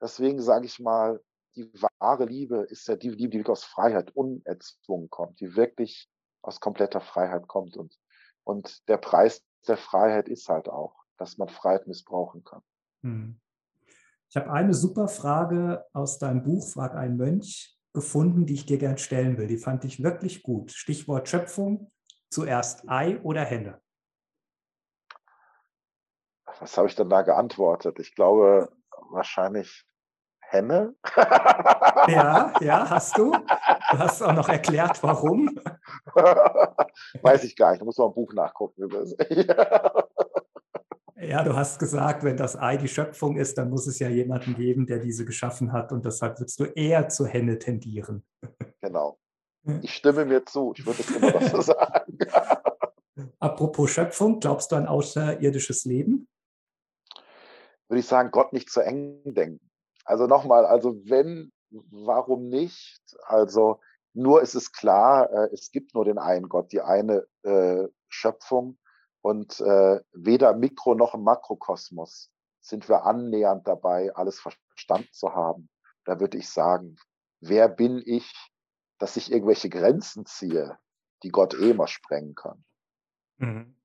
deswegen 0.01 0.40
sage 0.40 0.66
ich 0.66 0.80
mal, 0.80 1.20
die 1.57 1.70
wahre 2.01 2.24
Liebe 2.24 2.66
ist 2.68 2.88
ja 2.88 2.97
die 2.97 3.11
Liebe, 3.11 3.30
die 3.30 3.38
wirklich 3.38 3.53
aus 3.53 3.64
Freiheit 3.64 4.11
unerzwungen 4.16 5.09
kommt, 5.09 5.40
die 5.40 5.55
wirklich 5.55 6.09
aus 6.42 6.61
kompletter 6.61 7.01
Freiheit 7.01 7.47
kommt 7.47 7.76
und 7.76 7.97
und 8.45 8.86
der 8.88 8.99
Preis 8.99 9.42
der 9.66 9.76
Freiheit 9.78 10.28
ist 10.28 10.49
halt 10.49 10.68
auch, 10.68 10.95
dass 11.16 11.38
man 11.38 11.49
Freiheit 11.49 11.86
missbrauchen 11.86 12.45
kann. 12.45 12.62
Hm. 13.03 13.40
Ich 14.28 14.36
habe 14.36 14.51
eine 14.53 14.74
super 14.74 15.09
Frage 15.09 15.84
aus 15.92 16.18
deinem 16.18 16.42
Buch, 16.42 16.66
Frag 16.68 16.95
ein 16.95 17.16
Mönch, 17.16 17.78
gefunden, 17.92 18.45
die 18.47 18.55
ich 18.55 18.66
dir 18.66 18.78
gern 18.78 18.99
stellen 18.99 19.38
will. 19.38 19.47
Die 19.47 19.57
fand 19.57 19.84
ich 19.84 20.03
wirklich 20.03 20.42
gut. 20.42 20.72
Stichwort 20.72 21.28
Schöpfung. 21.28 21.90
Zuerst 22.28 22.88
Ei 22.88 23.20
oder 23.22 23.45
Henne? 23.45 23.80
Was 26.61 26.76
habe 26.76 26.88
ich 26.88 26.94
denn 26.94 27.11
da 27.11 27.22
geantwortet? 27.22 27.98
Ich 27.98 28.14
glaube 28.14 28.68
wahrscheinlich 29.11 29.84
Henne. 30.40 30.94
Ja, 32.07 32.52
ja, 32.61 32.88
hast 32.88 33.18
du. 33.18 33.32
Du 33.32 33.98
hast 33.98 34.22
auch 34.22 34.34
noch 34.34 34.48
erklärt, 34.48 35.02
warum. 35.02 35.59
Weiß 37.22 37.44
ich 37.44 37.57
gar 37.57 37.70
nicht. 37.70 37.80
Da 37.80 37.84
muss 37.84 37.98
man 37.98 38.09
ein 38.09 38.14
Buch 38.14 38.32
nachgucken. 38.34 38.88
Ja, 41.16 41.42
du 41.42 41.57
hast 41.57 41.78
gesagt, 41.78 42.22
wenn 42.22 42.36
das 42.36 42.57
Ei 42.57 42.76
die 42.76 42.88
Schöpfung 42.88 43.36
ist, 43.36 43.57
dann 43.57 43.70
muss 43.70 43.86
es 43.86 43.98
ja 43.98 44.09
jemanden 44.09 44.55
geben, 44.55 44.86
der 44.86 44.98
diese 44.98 45.24
geschaffen 45.24 45.72
hat. 45.72 45.90
Und 45.90 46.05
deshalb 46.05 46.38
würdest 46.38 46.61
du 46.61 46.64
eher 46.64 47.09
zur 47.09 47.26
Henne 47.28 47.59
tendieren. 47.59 48.24
Genau. 48.80 49.18
Ich 49.80 49.94
stimme 49.94 50.26
mir 50.26 50.44
zu. 50.44 50.74
Ich 50.76 50.84
würde 50.84 51.00
es 51.00 51.11
immer 51.11 51.30
noch 51.32 51.42
so 51.42 51.62
sagen. 51.62 52.18
Apropos 53.38 53.90
Schöpfung, 53.90 54.40
glaubst 54.40 54.70
du 54.70 54.76
an 54.76 54.86
außerirdisches 54.86 55.86
Leben? 55.86 56.28
Würde 57.95 58.01
ich 58.01 58.09
sagen, 58.09 58.32
Gott 58.32 58.53
nicht 58.53 58.70
zu 58.70 58.80
eng 58.80 59.22
denken. 59.24 59.70
Also 60.05 60.26
nochmal, 60.26 60.66
also 60.66 60.97
wenn, 61.05 61.53
warum 61.70 62.49
nicht? 62.49 63.01
Also 63.24 63.80
nur 64.14 64.42
ist 64.42 64.57
es 64.57 64.72
klar, 64.72 65.30
äh, 65.30 65.49
es 65.53 65.70
gibt 65.70 65.95
nur 65.95 66.05
den 66.05 66.18
einen 66.18 66.49
Gott, 66.49 66.72
die 66.72 66.80
eine 66.80 67.24
äh, 67.45 67.86
Schöpfung 68.09 68.78
und 69.20 69.61
äh, 69.61 70.01
weder 70.12 70.55
Mikro 70.55 70.97
noch 70.97 71.14
Makrokosmos 71.14 72.32
sind 72.61 72.88
wir 72.88 73.05
annähernd 73.05 73.68
dabei, 73.68 74.12
alles 74.16 74.40
verstanden 74.40 75.12
zu 75.12 75.32
haben. 75.32 75.68
Da 76.05 76.18
würde 76.18 76.38
ich 76.38 76.49
sagen, 76.49 76.97
wer 77.38 77.68
bin 77.68 78.03
ich, 78.05 78.34
dass 78.99 79.16
ich 79.16 79.30
irgendwelche 79.30 79.68
Grenzen 79.68 80.26
ziehe, 80.26 80.80
die 81.22 81.30
Gott 81.30 81.55
eh 81.55 81.70
immer 81.70 81.86
sprengen 81.86 82.34
kann? 82.34 82.64
Mhm. 83.36 83.76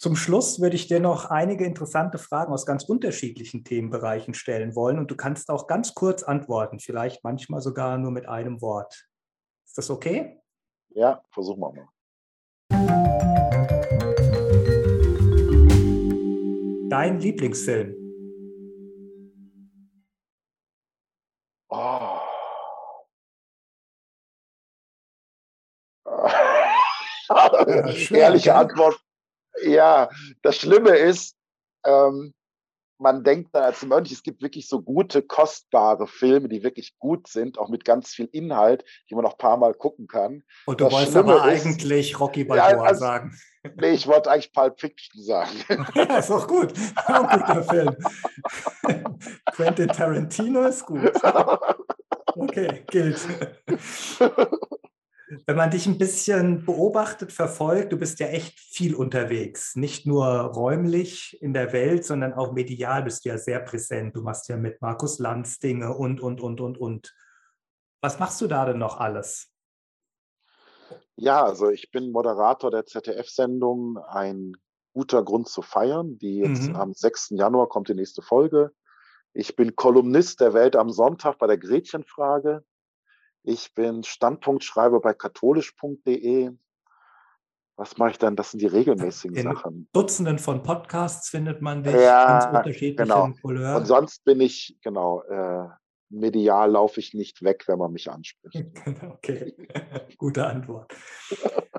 Zum 0.00 0.16
Schluss 0.16 0.60
würde 0.62 0.76
ich 0.76 0.86
dir 0.86 0.98
noch 0.98 1.26
einige 1.26 1.66
interessante 1.66 2.16
Fragen 2.16 2.54
aus 2.54 2.64
ganz 2.64 2.84
unterschiedlichen 2.84 3.64
Themenbereichen 3.64 4.32
stellen 4.32 4.74
wollen 4.74 4.98
und 4.98 5.10
du 5.10 5.14
kannst 5.14 5.50
auch 5.50 5.66
ganz 5.66 5.92
kurz 5.92 6.22
antworten, 6.22 6.78
vielleicht 6.78 7.22
manchmal 7.22 7.60
sogar 7.60 7.98
nur 7.98 8.10
mit 8.10 8.26
einem 8.26 8.62
Wort. 8.62 9.10
Ist 9.66 9.76
das 9.76 9.90
okay? 9.90 10.40
Ja, 10.94 11.22
versuchen 11.30 11.60
wir 11.60 11.74
mal. 11.74 11.86
Dein 16.88 17.20
Lieblingsfilm? 17.20 17.94
Oh. 21.68 22.20
Ehrliche 28.14 28.54
Antwort. 28.54 28.98
Ja, 29.62 30.08
das 30.42 30.56
Schlimme 30.56 30.96
ist, 30.96 31.36
ähm, 31.84 32.34
man 33.00 33.24
denkt 33.24 33.54
dann 33.54 33.64
als 33.64 33.82
Mönch, 33.82 34.12
es 34.12 34.22
gibt 34.22 34.42
wirklich 34.42 34.68
so 34.68 34.82
gute, 34.82 35.22
kostbare 35.22 36.06
Filme, 36.06 36.48
die 36.48 36.62
wirklich 36.62 36.98
gut 36.98 37.28
sind, 37.28 37.58
auch 37.58 37.68
mit 37.68 37.84
ganz 37.84 38.10
viel 38.10 38.28
Inhalt, 38.30 38.84
die 39.08 39.14
man 39.14 39.24
noch 39.24 39.32
ein 39.32 39.38
paar 39.38 39.56
Mal 39.56 39.74
gucken 39.74 40.06
kann. 40.06 40.44
Und 40.66 40.80
du 40.80 40.84
das 40.84 40.92
wolltest 40.92 41.12
Schlimme 41.12 41.40
aber 41.40 41.52
ist, 41.52 41.66
eigentlich 41.66 42.20
Rocky 42.20 42.44
Balboa 42.44 42.70
ja, 42.70 42.80
also, 42.82 43.00
sagen. 43.00 43.34
Nee, 43.76 43.90
ich 43.90 44.06
wollte 44.06 44.30
eigentlich 44.30 44.52
Pulp 44.52 44.80
Fiction 44.80 45.22
sagen. 45.22 45.50
ja, 45.94 46.04
ist 46.18 46.30
auch 46.30 46.46
gut. 46.46 46.72
Auch 47.06 47.24
ein 47.24 47.40
guter 47.40 47.62
Film. 47.64 47.96
Quentin 49.52 49.88
Tarantino 49.88 50.62
ist 50.64 50.86
gut. 50.86 51.12
Okay, 52.36 52.84
gilt 52.86 53.18
wenn 55.46 55.56
man 55.56 55.70
dich 55.70 55.86
ein 55.86 55.98
bisschen 55.98 56.64
beobachtet, 56.64 57.32
verfolgt, 57.32 57.92
du 57.92 57.96
bist 57.96 58.18
ja 58.18 58.26
echt 58.26 58.58
viel 58.58 58.94
unterwegs. 58.94 59.76
Nicht 59.76 60.06
nur 60.06 60.26
räumlich 60.26 61.40
in 61.40 61.52
der 61.52 61.72
Welt, 61.72 62.04
sondern 62.04 62.32
auch 62.32 62.52
medial 62.52 63.04
bist 63.04 63.24
du 63.24 63.28
ja 63.28 63.38
sehr 63.38 63.60
präsent. 63.60 64.16
Du 64.16 64.22
machst 64.22 64.48
ja 64.48 64.56
mit 64.56 64.80
Markus 64.82 65.18
Lanz 65.18 65.58
Dinge 65.58 65.94
und, 65.94 66.20
und, 66.20 66.40
und, 66.40 66.60
und, 66.60 66.78
und. 66.78 67.14
Was 68.00 68.18
machst 68.18 68.40
du 68.40 68.48
da 68.48 68.64
denn 68.64 68.78
noch 68.78 68.98
alles? 68.98 69.52
Ja, 71.16 71.44
also 71.44 71.70
ich 71.70 71.90
bin 71.90 72.12
Moderator 72.12 72.70
der 72.70 72.86
ZDF-Sendung 72.86 73.98
Ein 73.98 74.56
guter 74.94 75.22
Grund 75.22 75.48
zu 75.48 75.62
feiern, 75.62 76.18
die 76.18 76.38
jetzt 76.38 76.68
mhm. 76.68 76.76
am 76.76 76.92
6. 76.92 77.30
Januar 77.30 77.68
kommt 77.68 77.88
die 77.88 77.94
nächste 77.94 78.22
Folge. 78.22 78.72
Ich 79.32 79.54
bin 79.54 79.76
Kolumnist 79.76 80.40
der 80.40 80.54
Welt 80.54 80.74
am 80.74 80.90
Sonntag 80.90 81.38
bei 81.38 81.46
der 81.46 81.58
Gretchenfrage. 81.58 82.64
Ich 83.42 83.74
bin 83.74 84.02
Standpunktschreiber 84.04 85.00
bei 85.00 85.14
katholisch.de. 85.14 86.50
Was 87.76 87.96
mache 87.96 88.10
ich 88.10 88.18
dann? 88.18 88.36
Das 88.36 88.50
sind 88.50 88.60
die 88.60 88.66
regelmäßigen 88.66 89.36
In 89.36 89.42
Sachen. 89.44 89.88
Dutzenden 89.92 90.38
von 90.38 90.62
Podcasts 90.62 91.30
findet 91.30 91.62
man 91.62 91.82
dich 91.82 91.94
ja, 91.94 92.26
ganz 92.26 92.58
unterschiedlichen 92.58 92.96
genau. 92.96 93.30
Couleur. 93.40 93.76
Und 93.76 93.86
sonst 93.86 94.22
bin 94.24 94.40
ich, 94.40 94.76
genau, 94.82 95.22
äh, 95.22 95.66
medial 96.10 96.72
laufe 96.72 97.00
ich 97.00 97.14
nicht 97.14 97.42
weg, 97.42 97.64
wenn 97.68 97.78
man 97.78 97.92
mich 97.92 98.10
anspricht. 98.10 98.66
okay, 99.10 99.54
gute 100.18 100.46
Antwort. 100.46 100.92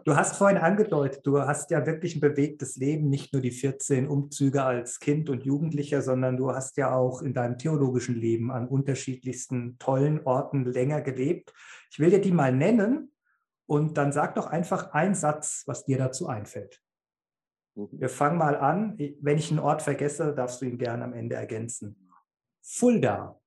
Du 0.04 0.16
hast 0.16 0.38
vorhin 0.38 0.58
angedeutet, 0.58 1.26
du 1.26 1.40
hast 1.40 1.70
ja 1.70 1.86
wirklich 1.86 2.16
ein 2.16 2.22
bewegtes 2.22 2.76
Leben, 2.76 3.10
nicht 3.10 3.34
nur 3.34 3.42
die 3.42 3.52
14 3.52 4.08
Umzüge 4.08 4.64
als 4.64 5.00
Kind 5.00 5.30
und 5.30 5.44
Jugendlicher, 5.44 6.02
sondern 6.02 6.38
du 6.38 6.52
hast 6.52 6.78
ja 6.78 6.96
auch 6.96 7.22
in 7.22 7.34
deinem 7.34 7.58
theologischen 7.58 8.16
Leben 8.16 8.52
an 8.52 8.68
unterschiedlichsten 8.68 9.78
tollen 9.78 10.26
Orten 10.26 10.66
länger 10.66 11.02
gelebt. 11.02 11.54
Ich 11.92 12.00
will 12.00 12.10
dir 12.10 12.22
die 12.22 12.32
mal 12.32 12.52
nennen 12.52 13.12
und 13.68 13.98
dann 13.98 14.12
sag 14.12 14.36
doch 14.36 14.48
einfach 14.48 14.92
einen 14.92 15.14
Satz, 15.14 15.64
was 15.68 15.86
dir 15.86 15.98
dazu 16.00 16.28
einfällt. 16.28 16.82
Mhm. 17.76 17.90
Wir 17.92 18.10
fangen 18.10 18.38
mal 18.38 18.56
an. 18.56 18.98
Wenn 19.22 19.38
ich 19.38 19.52
einen 19.52 19.60
Ort 19.60 19.82
vergesse, 19.82 20.34
darfst 20.34 20.62
du 20.62 20.66
ihn 20.66 20.78
gerne 20.78 21.04
am 21.04 21.14
Ende 21.14 21.36
ergänzen. 21.36 22.10
Fulda. 22.64 23.40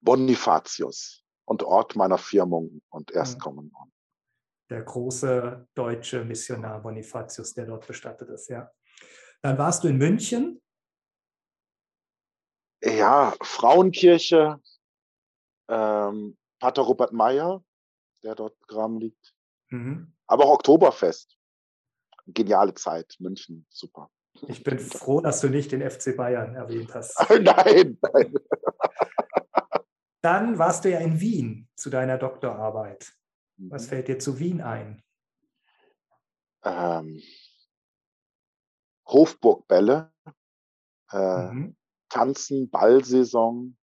Bonifatius 0.00 1.24
und 1.44 1.62
Ort 1.62 1.94
meiner 1.96 2.18
Firmung 2.18 2.80
und 2.88 3.10
Erstkommunion. 3.10 3.92
Der 4.70 4.82
große 4.82 5.68
deutsche 5.74 6.24
Missionar 6.24 6.82
Bonifatius, 6.82 7.54
der 7.54 7.66
dort 7.66 7.86
bestattet 7.86 8.28
ist, 8.30 8.48
ja. 8.48 8.70
Dann 9.42 9.58
warst 9.58 9.84
du 9.84 9.88
in 9.88 9.96
München. 9.96 10.60
Ja, 12.82 13.34
Frauenkirche, 13.42 14.60
ähm, 15.68 16.36
Pater 16.58 16.82
Robert 16.82 17.12
Meyer, 17.12 17.64
der 18.22 18.34
dort 18.34 18.58
begraben 18.60 18.98
liegt. 18.98 19.34
Mhm. 19.70 20.12
Aber 20.26 20.44
auch 20.44 20.54
Oktoberfest. 20.54 21.36
Geniale 22.26 22.74
Zeit, 22.74 23.14
München, 23.20 23.66
super. 23.70 24.10
Ich 24.48 24.62
bin 24.62 24.78
froh, 24.78 25.20
dass 25.20 25.40
du 25.40 25.48
nicht 25.48 25.72
den 25.72 25.88
FC 25.88 26.16
Bayern 26.16 26.54
erwähnt 26.54 26.92
hast. 26.94 27.18
nein, 27.30 27.98
nein. 28.02 28.34
Dann 30.22 30.58
warst 30.58 30.84
du 30.84 30.90
ja 30.90 30.98
in 30.98 31.20
Wien 31.20 31.68
zu 31.76 31.88
deiner 31.88 32.18
Doktorarbeit. 32.18 33.12
Was 33.58 33.84
mhm. 33.84 33.88
fällt 33.88 34.08
dir 34.08 34.18
zu 34.18 34.38
Wien 34.38 34.60
ein? 34.60 35.02
Ähm, 36.64 37.22
Hofburgbälle, 39.06 40.12
äh, 41.12 41.52
mhm. 41.52 41.76
Tanzen, 42.08 42.70
Ballsaison, 42.70 43.76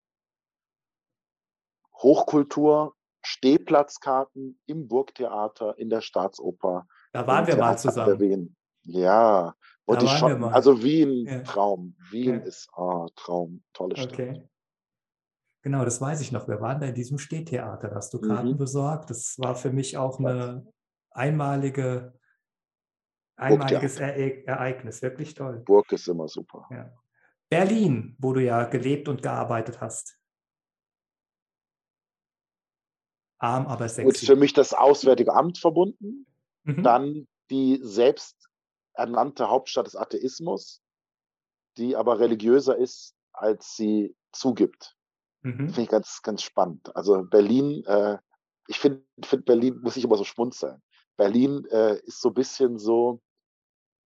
Hochkultur, 1.96 2.96
Stehplatzkarten 3.22 4.60
im 4.66 4.88
Burgtheater, 4.88 5.78
in 5.78 5.90
der 5.90 6.02
Staatsoper. 6.02 6.88
Da 7.14 7.26
waren 7.26 7.48
wir 7.48 7.56
mal 7.56 7.78
zusammen. 7.78 8.20
Wien. 8.20 8.56
Ja, 8.82 9.56
und 9.86 10.04
ich 10.04 10.12
schon, 10.12 10.44
also 10.44 10.84
Wien, 10.84 11.26
ja. 11.26 11.40
Traum. 11.42 11.96
Wien 12.12 12.40
ja. 12.40 12.42
ist 12.42 12.70
oh, 12.76 13.08
Traum, 13.16 13.64
tolle 13.74 13.96
Stadt. 13.96 14.14
Okay. 14.14 14.50
Genau, 15.64 15.86
das 15.86 16.02
weiß 16.02 16.20
ich 16.20 16.34
noch. 16.34 16.48
Wir 16.50 16.60
waren 16.60 16.82
da 16.82 16.88
in 16.88 16.94
diesem 16.94 17.18
Stehtheater, 17.18 17.88
da 17.88 17.96
hast 17.96 18.14
du 18.14 18.20
Karten 18.20 18.52
mhm. 18.52 18.58
besorgt. 18.58 19.10
Das 19.10 19.40
war 19.40 19.56
für 19.56 19.72
mich 19.72 19.98
auch 19.98 20.20
eine 20.20 20.68
einmalige, 21.12 22.20
einmaliges 23.38 23.98
Ereignis. 23.98 25.02
Wirklich 25.02 25.34
toll. 25.34 25.60
Burg 25.60 25.90
ist 25.94 26.08
immer 26.10 26.28
super. 26.28 26.68
Ja. 26.70 26.94
Berlin, 27.50 28.18
wo 28.20 28.34
du 28.34 28.44
ja 28.44 28.66
gelebt 28.66 29.08
und 29.08 29.22
gearbeitet 29.22 29.80
hast. 29.80 30.20
Arm, 33.40 33.66
aber 33.68 33.88
sexy. 33.88 34.08
Und 34.08 34.18
für 34.18 34.36
mich 34.36 34.54
das 34.54 34.74
Auswärtige 34.74 35.34
Amt 35.34 35.60
verbunden. 35.60 36.26
Mhm. 36.64 36.84
Dann 36.84 37.28
die 37.50 37.80
selbst 37.82 38.50
ernannte 38.94 39.50
Hauptstadt 39.50 39.86
des 39.86 39.96
Atheismus, 39.96 40.82
die 41.78 41.96
aber 41.96 42.20
religiöser 42.20 42.78
ist, 42.78 43.16
als 43.32 43.78
sie 43.78 44.16
zugibt. 44.34 44.98
Mhm. 45.44 45.70
Finde 45.70 45.82
ich 45.82 45.90
ganz, 45.90 46.22
ganz 46.22 46.42
spannend. 46.42 46.96
Also 46.96 47.24
Berlin, 47.24 47.84
äh, 47.86 48.18
ich 48.68 48.80
finde 48.80 49.04
find 49.24 49.46
Berlin, 49.46 49.80
muss 49.82 49.98
ich 49.98 50.04
immer 50.04 50.16
so 50.16 50.24
schmunzeln. 50.24 50.82
Berlin 51.18 51.66
äh, 51.70 52.00
ist 52.00 52.22
so 52.22 52.30
ein 52.30 52.34
bisschen 52.34 52.80
so, 52.80 53.22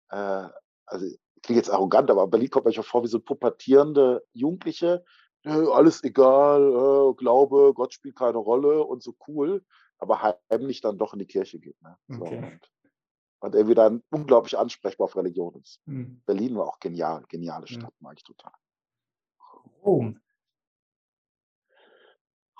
äh, 0.09 0.47
also 0.85 1.05
klingt 1.41 1.57
jetzt 1.57 1.71
arrogant, 1.71 2.09
aber 2.09 2.27
Berlin 2.27 2.49
kommt 2.49 2.65
manchmal 2.65 2.85
vor 2.85 3.03
wie 3.03 3.07
so 3.07 3.19
pubertierende 3.19 4.23
Jugendliche. 4.31 5.03
alles 5.43 6.03
egal, 6.03 6.61
äh, 6.61 7.13
Glaube, 7.15 7.73
Gott 7.73 7.93
spielt 7.93 8.15
keine 8.15 8.37
Rolle 8.37 8.83
und 8.83 9.03
so 9.03 9.15
cool, 9.27 9.65
aber 9.97 10.37
heimlich 10.49 10.81
dann 10.81 10.97
doch 10.97 11.13
in 11.13 11.19
die 11.19 11.25
Kirche 11.25 11.59
geht. 11.59 11.81
Ne? 11.81 11.97
So, 12.07 12.21
okay. 12.21 12.37
und, 12.37 12.71
und 13.39 13.55
irgendwie 13.55 13.75
dann 13.75 14.03
unglaublich 14.11 14.57
ansprechbar 14.57 15.05
auf 15.05 15.15
Religion 15.17 15.55
ist. 15.55 15.81
Mhm. 15.85 16.21
Berlin 16.25 16.55
war 16.55 16.67
auch 16.67 16.79
genial, 16.79 17.25
geniale 17.27 17.67
Stadt, 17.67 17.93
mhm. 17.99 18.05
mag 18.05 18.17
ich 18.17 18.23
total. 18.23 18.53
Rom. 19.83 20.22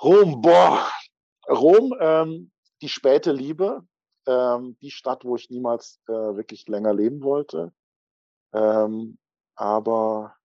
Rom, 0.02 0.41
boah, 0.41 0.89
Rom, 1.48 1.94
ähm, 2.00 2.52
die 2.82 2.89
späte 2.89 3.32
Liebe, 3.32 3.86
ähm, 4.28 4.78
die 4.82 4.91
Stadt, 4.91 5.26
wo 5.26 5.36
ich 5.36 5.50
niemals 5.50 6.02
äh, 6.08 6.12
wirklich 6.12 6.68
länger 6.68 6.94
leben 6.94 7.22
wollte. 7.22 7.74
Ähm, 8.54 9.18
aber 9.56 10.36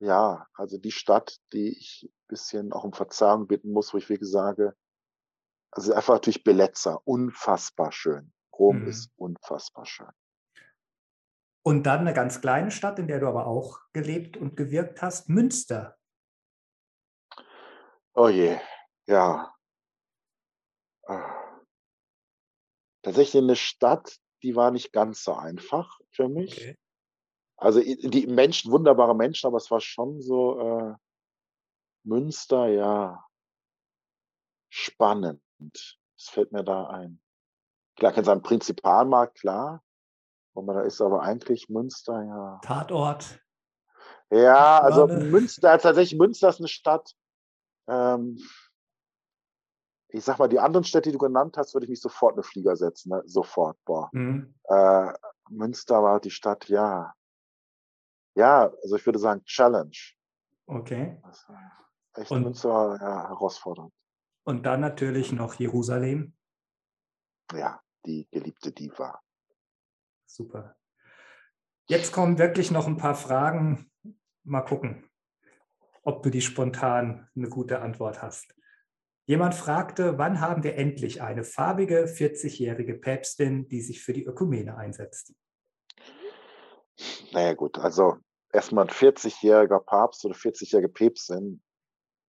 ja, 0.00 0.46
also 0.54 0.78
die 0.78 0.92
Stadt, 0.92 1.38
die 1.52 1.76
ich 1.76 2.04
ein 2.04 2.26
bisschen 2.28 2.72
auch 2.72 2.84
um 2.84 2.92
Verzeihung 2.92 3.46
bitten 3.46 3.72
muss, 3.72 3.92
wo 3.92 3.98
ich 3.98 4.08
wirklich 4.08 4.30
sage, 4.30 4.76
also 5.70 5.92
einfach 5.92 6.14
natürlich 6.14 6.44
Belezza, 6.44 7.00
unfassbar 7.04 7.92
schön. 7.92 8.32
Rom 8.52 8.80
mhm. 8.80 8.88
ist 8.88 9.10
unfassbar 9.16 9.86
schön. 9.86 10.10
Und 11.62 11.84
dann 11.84 12.00
eine 12.00 12.14
ganz 12.14 12.40
kleine 12.40 12.70
Stadt, 12.70 12.98
in 12.98 13.08
der 13.08 13.20
du 13.20 13.28
aber 13.28 13.46
auch 13.46 13.80
gelebt 13.92 14.36
und 14.36 14.56
gewirkt 14.56 15.02
hast, 15.02 15.28
Münster. 15.28 15.97
Oh 18.14 18.28
je, 18.28 18.58
ja. 19.06 19.54
Ah. 21.06 21.62
Tatsächlich 23.02 23.42
eine 23.42 23.56
Stadt, 23.56 24.18
die 24.42 24.56
war 24.56 24.70
nicht 24.70 24.92
ganz 24.92 25.24
so 25.24 25.34
einfach 25.34 25.98
für 26.10 26.28
mich. 26.28 26.58
Okay. 26.58 26.76
Also 27.56 27.80
die 27.80 28.26
Menschen, 28.26 28.70
wunderbare 28.70 29.16
Menschen, 29.16 29.48
aber 29.48 29.56
es 29.56 29.70
war 29.70 29.80
schon 29.80 30.20
so 30.20 30.60
äh, 30.60 30.94
Münster, 32.04 32.68
ja, 32.68 33.24
spannend. 34.68 35.42
Das 35.58 36.28
fällt 36.28 36.52
mir 36.52 36.62
da 36.62 36.86
ein. 36.86 37.20
Klar, 37.96 38.12
kann 38.12 38.24
sein 38.24 38.42
Prinzipalmarkt, 38.42 39.40
klar. 39.40 39.82
Man 40.54 40.66
da 40.66 40.82
ist, 40.82 41.00
aber 41.00 41.22
eigentlich 41.22 41.68
Münster, 41.68 42.22
ja. 42.22 42.60
Tatort. 42.62 43.40
Ja, 44.30 44.80
also 44.80 45.06
Münster, 45.06 45.78
tatsächlich 45.78 46.18
Münster 46.18 46.48
ist 46.48 46.58
eine 46.58 46.68
Stadt, 46.68 47.14
ähm, 47.88 48.38
ich 50.10 50.24
sag 50.24 50.38
mal, 50.38 50.48
die 50.48 50.58
anderen 50.58 50.84
Städte, 50.84 51.10
die 51.10 51.12
du 51.12 51.18
genannt 51.18 51.56
hast, 51.56 51.74
würde 51.74 51.84
ich 51.84 51.90
mich 51.90 52.00
sofort 52.00 52.34
in 52.34 52.38
eine 52.38 52.44
Flieger 52.44 52.76
setzen. 52.76 53.10
Ne? 53.10 53.22
Sofort, 53.26 53.76
boah. 53.84 54.08
Mhm. 54.12 54.54
Äh, 54.64 55.12
Münster 55.50 56.02
war 56.02 56.20
die 56.20 56.30
Stadt, 56.30 56.68
ja. 56.68 57.14
ja, 58.34 58.72
also 58.82 58.96
ich 58.96 59.04
würde 59.04 59.18
sagen 59.18 59.44
Challenge. 59.44 59.96
Okay. 60.66 61.18
Also 61.22 61.52
echt 62.14 62.30
und, 62.30 62.42
Münster, 62.42 62.98
ja, 63.00 63.28
herausfordernd. 63.28 63.92
Und 64.44 64.64
dann 64.64 64.80
natürlich 64.80 65.32
noch 65.32 65.54
Jerusalem. 65.54 66.34
Ja, 67.52 67.80
die 68.04 68.28
geliebte 68.30 68.72
Diva. 68.72 69.20
Super. 70.26 70.76
Jetzt 71.86 72.12
kommen 72.12 72.38
wirklich 72.38 72.70
noch 72.70 72.86
ein 72.86 72.98
paar 72.98 73.14
Fragen. 73.14 73.90
Mal 74.44 74.62
gucken, 74.62 75.07
ob 76.08 76.22
du 76.22 76.30
die 76.30 76.40
spontan 76.40 77.28
eine 77.36 77.50
gute 77.50 77.82
Antwort 77.82 78.22
hast. 78.22 78.54
Jemand 79.26 79.54
fragte, 79.54 80.16
wann 80.16 80.40
haben 80.40 80.62
wir 80.62 80.76
endlich 80.76 81.20
eine 81.20 81.44
farbige 81.44 82.06
40-jährige 82.06 82.94
Päpstin, 82.94 83.68
die 83.68 83.82
sich 83.82 84.02
für 84.02 84.14
die 84.14 84.24
Ökumene 84.24 84.78
einsetzt? 84.78 85.34
Naja 87.32 87.52
gut, 87.52 87.78
also 87.78 88.16
erstmal 88.50 88.86
ein 88.86 88.90
40-jähriger 88.90 89.80
Papst 89.80 90.24
oder 90.24 90.34
40-jährige 90.34 90.88
Päpstin, 90.88 91.60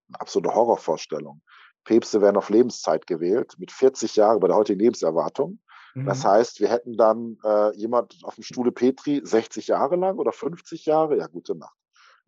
eine 0.10 0.20
absolute 0.20 0.54
Horrorvorstellung. 0.54 1.42
Päpste 1.86 2.22
werden 2.22 2.36
auf 2.36 2.50
Lebenszeit 2.50 3.08
gewählt, 3.08 3.56
mit 3.60 3.72
40 3.72 4.18
Jahren 4.18 4.42
bei 4.42 4.50
der 4.50 4.58
heutigen 4.58 4.82
Lebenserwartung. 4.82 5.60
Mhm. 5.96 6.06
Das 6.06 6.26
heißt, 6.26 6.60
wir 6.60 6.70
hätten 6.70 6.98
dann 6.98 7.38
äh, 7.46 7.74
jemand 7.78 8.18
auf 8.24 8.36
dem 8.36 8.44
Stuhle 8.44 8.74
Petri 8.74 9.22
60 9.24 9.68
Jahre 9.68 9.96
lang 9.96 10.18
oder 10.18 10.34
50 10.34 10.86
Jahre. 10.86 11.18
Ja, 11.18 11.28
gute 11.28 11.56
Nacht. 11.56 11.79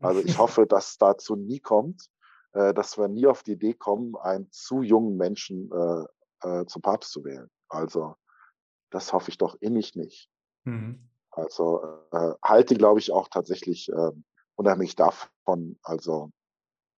Also 0.02 0.22
ich 0.22 0.38
hoffe, 0.38 0.66
dass 0.68 0.98
dazu 0.98 1.36
nie 1.36 1.60
kommt, 1.60 2.08
äh, 2.54 2.74
dass 2.74 2.98
wir 2.98 3.08
nie 3.08 3.28
auf 3.28 3.44
die 3.44 3.54
Idee 3.54 3.74
kommen, 3.74 4.16
einen 4.18 4.52
zu 4.52 4.82
jungen 4.82 5.18
Menschen 5.18 5.72
äh, 5.72 6.06
äh, 6.48 6.66
zum 6.66 6.82
Papst 6.82 7.12
zu 7.12 7.24
wählen. 7.24 7.50
Also 7.70 8.16
das 8.90 9.14
hoffe 9.14 9.30
ich 9.30 9.38
doch 9.38 9.56
innig 9.62 9.96
nicht. 9.96 10.30
Mhm. 10.66 11.10
Also 11.32 11.82
äh, 12.12 12.34
halte, 12.44 12.76
glaube 12.76 13.00
ich, 13.00 13.12
auch 13.12 13.30
tatsächlich 13.30 13.90
äh, 13.90 14.12
unheimlich 14.56 14.96
davon. 14.96 15.80
Also, 15.82 16.32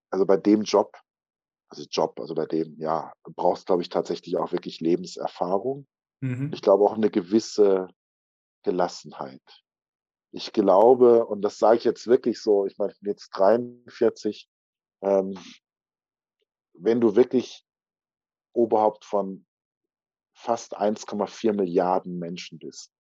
also 0.09 0.25
bei 0.25 0.37
dem 0.37 0.63
Job, 0.63 0.97
also 1.69 1.85
Job, 1.89 2.19
also 2.19 2.33
bei 2.33 2.45
dem, 2.45 2.75
ja, 2.79 3.13
brauchst, 3.35 3.67
glaube 3.67 3.83
ich, 3.83 3.89
tatsächlich 3.89 4.37
auch 4.37 4.51
wirklich 4.51 4.79
Lebenserfahrung. 4.79 5.87
Mhm. 6.21 6.51
Ich 6.53 6.61
glaube 6.61 6.83
auch 6.83 6.93
eine 6.95 7.11
gewisse 7.11 7.87
Gelassenheit. 8.63 9.62
Ich 10.35 10.51
glaube, 10.51 11.27
und 11.27 11.43
das 11.43 11.59
sage 11.59 11.77
ich 11.77 11.83
jetzt 11.83 12.07
wirklich 12.07 12.41
so, 12.41 12.65
ich 12.65 12.77
meine, 12.79 12.91
ich 12.91 12.99
bin 12.99 13.11
jetzt 13.11 13.29
43, 13.29 14.49
ähm, 15.01 15.37
wenn 16.73 16.99
du 16.99 17.15
wirklich 17.15 17.63
Oberhaupt 18.51 19.05
von 19.05 19.45
fast 20.33 20.75
1,4 20.75 21.53
Milliarden 21.53 22.17
Menschen 22.17 22.57
bist, 22.57 22.91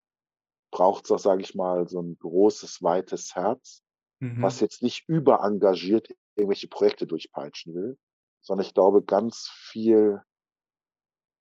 braucht 0.71 1.05
es 1.05 1.11
auch, 1.11 1.19
sage 1.19 1.41
ich 1.41 1.55
mal, 1.55 1.87
so 1.87 2.01
ein 2.01 2.17
großes, 2.19 2.83
weites 2.83 3.33
Herz, 3.33 3.83
mhm. 4.19 4.43
was 4.43 4.59
jetzt 4.59 4.83
nicht 4.83 5.09
überengagiert 5.09 6.09
irgendwelche 6.35 6.67
Projekte 6.67 7.07
durchpeitschen 7.07 7.73
will, 7.73 7.97
sondern 8.41 8.65
ich 8.65 8.75
glaube, 8.75 9.03
ganz 9.03 9.49
viel, 9.49 10.21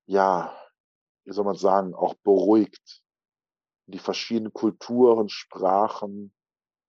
ja, 0.07 0.57
wie 1.25 1.33
soll 1.33 1.45
man 1.45 1.57
sagen, 1.57 1.95
auch 1.95 2.15
beruhigt 2.15 3.02
die 3.87 3.99
verschiedenen 3.99 4.53
Kulturen, 4.53 5.29
Sprachen, 5.29 6.33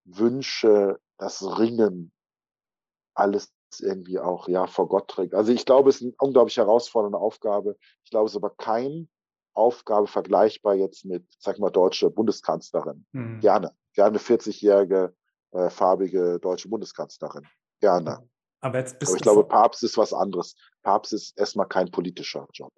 Wünsche, 0.05 0.99
das 1.17 1.59
Ringen, 1.59 2.11
alles 3.15 3.53
irgendwie 3.79 4.19
auch 4.19 4.47
ja 4.47 4.67
vor 4.67 4.87
Gott 4.87 5.07
trägt. 5.07 5.33
Also 5.33 5.51
ich 5.51 5.65
glaube, 5.65 5.89
es 5.89 5.97
ist 5.97 6.03
eine 6.03 6.13
unglaublich 6.19 6.57
herausfordernde 6.57 7.17
Aufgabe. 7.17 7.77
Ich 8.03 8.11
glaube, 8.11 8.27
es 8.27 8.33
ist 8.33 8.37
aber 8.37 8.51
kein 8.51 9.09
Aufgabe 9.53 10.07
vergleichbar 10.07 10.75
jetzt 10.75 11.05
mit, 11.05 11.25
sag 11.39 11.59
mal, 11.59 11.69
deutsche 11.69 12.09
Bundeskanzlerin. 12.09 13.05
Mhm. 13.11 13.39
Gerne, 13.39 13.71
gerne 13.93 14.17
40-jährige 14.17 15.15
äh, 15.51 15.69
farbige 15.69 16.39
deutsche 16.39 16.69
Bundeskanzlerin. 16.69 17.47
Gerne. 17.79 18.27
Aber, 18.61 18.79
jetzt 18.79 18.99
bist 18.99 19.11
aber 19.11 19.17
ich 19.17 19.23
glaube, 19.23 19.43
Papst 19.43 19.83
ist 19.83 19.97
was 19.97 20.13
anderes. 20.13 20.55
Papst 20.83 21.13
ist 21.13 21.37
erstmal 21.37 21.67
kein 21.67 21.91
politischer 21.91 22.47
Job. 22.53 22.71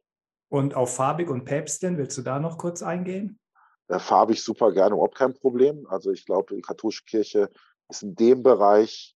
Und 0.49 0.75
auf 0.75 0.95
farbig 0.95 1.29
und 1.29 1.45
Päpstin, 1.45 1.97
willst 1.97 2.17
du 2.17 2.21
da 2.21 2.39
noch 2.39 2.57
kurz 2.57 2.81
eingehen? 2.81 3.39
Äh, 3.87 3.99
farbig 3.99 4.43
super 4.43 4.71
gerne, 4.71 4.95
überhaupt 4.95 5.15
kein 5.15 5.33
Problem. 5.33 5.87
Also 5.87 6.11
ich 6.11 6.25
glaube, 6.25 6.55
die 6.55 6.61
katholische 6.61 7.05
Kirche 7.05 7.49
ist 7.89 8.03
in 8.03 8.15
dem 8.15 8.43
Bereich, 8.43 9.15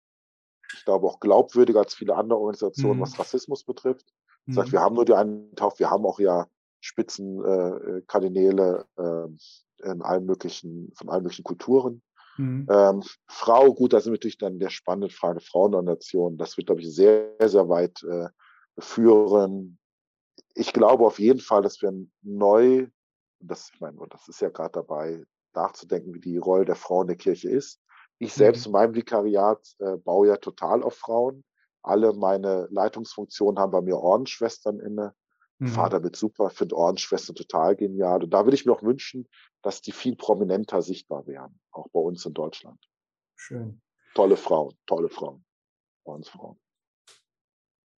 ich 0.73 0.85
glaube, 0.85 1.07
auch 1.07 1.19
glaubwürdiger 1.19 1.79
als 1.79 1.93
viele 1.93 2.15
andere 2.15 2.39
Organisationen, 2.39 2.97
mhm. 2.97 3.03
was 3.03 3.19
Rassismus 3.19 3.63
betrifft. 3.63 4.11
Das 4.47 4.57
heißt, 4.57 4.69
mhm. 4.69 4.73
wir 4.73 4.81
haben 4.81 4.95
nur 4.95 5.05
die 5.05 5.13
einen 5.13 5.55
Taufe, 5.55 5.79
wir 5.79 5.89
haben 5.89 6.05
auch 6.05 6.19
ja 6.19 6.47
Spitzenkardinäle 6.81 8.85
äh, 8.97 9.03
äh, 9.03 9.91
in 9.91 10.01
allen 10.01 10.25
möglichen, 10.25 10.91
von 10.95 11.09
allen 11.09 11.23
möglichen 11.23 11.43
Kulturen. 11.43 12.01
Mhm. 12.37 12.67
Ähm, 12.69 13.03
Frau, 13.27 13.73
gut, 13.73 13.93
da 13.93 13.99
sind 13.99 14.11
wir 14.11 14.17
natürlich 14.17 14.37
dann 14.37 14.59
der 14.59 14.69
spannende 14.69 15.09
Frage 15.09 15.39
Frauennation. 15.39 16.37
Das 16.37 16.57
wird, 16.57 16.67
glaube 16.67 16.81
ich, 16.81 16.93
sehr, 16.93 17.31
sehr 17.43 17.69
weit 17.69 18.03
äh, 18.03 18.27
führen. 18.77 19.77
Ich 20.53 20.73
glaube 20.73 21.05
auf 21.05 21.19
jeden 21.19 21.39
Fall, 21.39 21.61
dass 21.61 21.81
wir 21.81 21.93
neu, 22.21 22.87
das, 23.39 23.71
ich 23.73 23.79
meine, 23.79 23.97
das 24.09 24.27
ist 24.27 24.41
ja 24.41 24.49
gerade 24.49 24.73
dabei, 24.73 25.23
nachzudenken, 25.53 26.13
wie 26.13 26.19
die 26.19 26.37
Rolle 26.37 26.65
der 26.65 26.75
Frau 26.75 27.01
in 27.01 27.07
der 27.07 27.15
Kirche 27.15 27.49
ist. 27.49 27.81
Ich 28.19 28.33
selbst 28.33 28.61
mhm. 28.61 28.65
in 28.67 28.71
meinem 28.71 28.95
Vikariat 28.95 29.65
äh, 29.79 29.97
baue 29.97 30.27
ja 30.27 30.37
total 30.37 30.83
auf 30.83 30.95
Frauen. 30.95 31.43
Alle 31.81 32.13
meine 32.13 32.67
Leitungsfunktionen 32.71 33.59
haben 33.59 33.71
bei 33.71 33.81
mir 33.81 33.97
Ordensschwestern 33.97 34.79
inne. 34.79 35.13
Mhm. 35.59 35.67
Fahre 35.67 35.91
damit 35.91 36.15
super, 36.15 36.49
finde 36.49 36.75
Ordensschwestern 36.75 37.35
total 37.35 37.75
genial. 37.75 38.23
Und 38.23 38.31
da 38.31 38.45
würde 38.45 38.55
ich 38.55 38.65
mir 38.65 38.73
auch 38.73 38.83
wünschen, 38.83 39.27
dass 39.61 39.81
die 39.81 39.91
viel 39.91 40.15
prominenter 40.15 40.81
sichtbar 40.81 41.25
wären, 41.27 41.59
auch 41.71 41.87
bei 41.89 41.99
uns 41.99 42.25
in 42.25 42.33
Deutschland. 42.33 42.79
Schön. 43.35 43.81
Tolle 44.13 44.37
Frauen, 44.37 44.77
tolle 44.85 45.09
Frauen, 45.09 45.45
Ordensfrauen. 46.03 46.59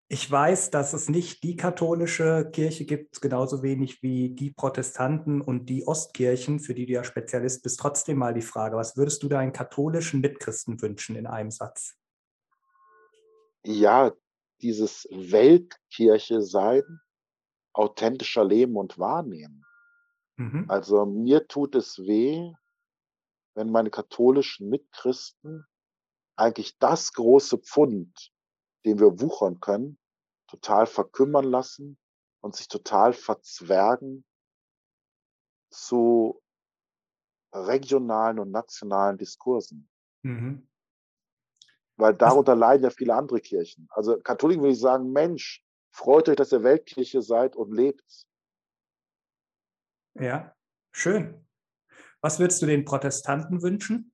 Ich 0.09 0.30
weiß, 0.30 0.70
dass 0.70 0.92
es 0.92 1.09
nicht 1.09 1.42
die 1.42 1.57
katholische 1.57 2.48
Kirche 2.52 2.84
gibt, 2.84 3.20
genauso 3.20 3.64
wenig 3.64 4.02
wie 4.02 4.30
die 4.30 4.52
Protestanten 4.52 5.40
und 5.40 5.66
die 5.66 5.86
Ostkirchen, 5.86 6.61
für 6.61 6.74
die 6.74 6.86
du 6.86 6.92
ja 6.92 7.02
Spezialist 7.02 7.64
bist. 7.64 7.80
Trotzdem 7.80 8.18
mal 8.18 8.32
die 8.32 8.42
Frage, 8.42 8.76
was 8.76 8.96
würdest 8.96 9.24
du 9.24 9.28
deinen 9.28 9.52
katholischen 9.52 10.20
Mitchristen 10.20 10.80
wünschen 10.80 11.16
in 11.16 11.26
einem 11.26 11.50
Satz? 11.50 11.96
Ja, 13.64 14.12
dieses 14.62 15.09
Weltkirche 15.11 16.40
sein, 16.40 17.00
authentischer 17.72 18.44
leben 18.44 18.76
und 18.76 19.00
wahrnehmen. 19.00 19.64
Mhm. 20.36 20.66
Also 20.68 21.04
mir 21.04 21.48
tut 21.48 21.74
es 21.74 21.98
weh, 21.98 22.52
wenn 23.54 23.70
meine 23.72 23.90
katholischen 23.90 24.68
Mitchristen 24.68 25.66
eigentlich 26.36 26.78
das 26.78 27.12
große 27.12 27.59
Pfund, 27.59 28.30
den 28.87 28.99
wir 28.99 29.20
wuchern 29.20 29.61
können, 29.61 29.99
total 30.49 30.87
verkümmern 30.87 31.45
lassen 31.45 31.99
und 32.41 32.57
sich 32.57 32.68
total 32.68 33.12
verzwergen 33.12 34.24
zu 35.70 36.41
regionalen 37.53 38.39
und 38.39 38.51
nationalen 38.51 39.18
Diskursen. 39.18 39.89
Mhm. 40.22 40.66
Weil 41.99 42.14
darunter 42.14 42.55
leiden 42.55 42.84
ja 42.84 42.91
viele 42.91 43.14
andere 43.14 43.41
Kirchen. 43.41 43.89
Also 43.91 44.18
Katholiken 44.20 44.62
würde 44.62 44.74
ich 44.74 44.80
sagen, 44.80 45.12
Mensch, 45.12 45.66
Freut 45.97 46.28
euch, 46.28 46.37
dass 46.37 46.53
ihr 46.53 46.62
Weltkirche 46.62 47.22
seid 47.22 47.57
und 47.57 47.72
lebt. 47.72 48.26
Ja, 50.12 50.55
schön. 50.93 51.47
Was 52.20 52.39
würdest 52.39 52.61
du 52.61 52.66
den 52.66 52.84
Protestanten 52.84 53.62
wünschen? 53.62 54.12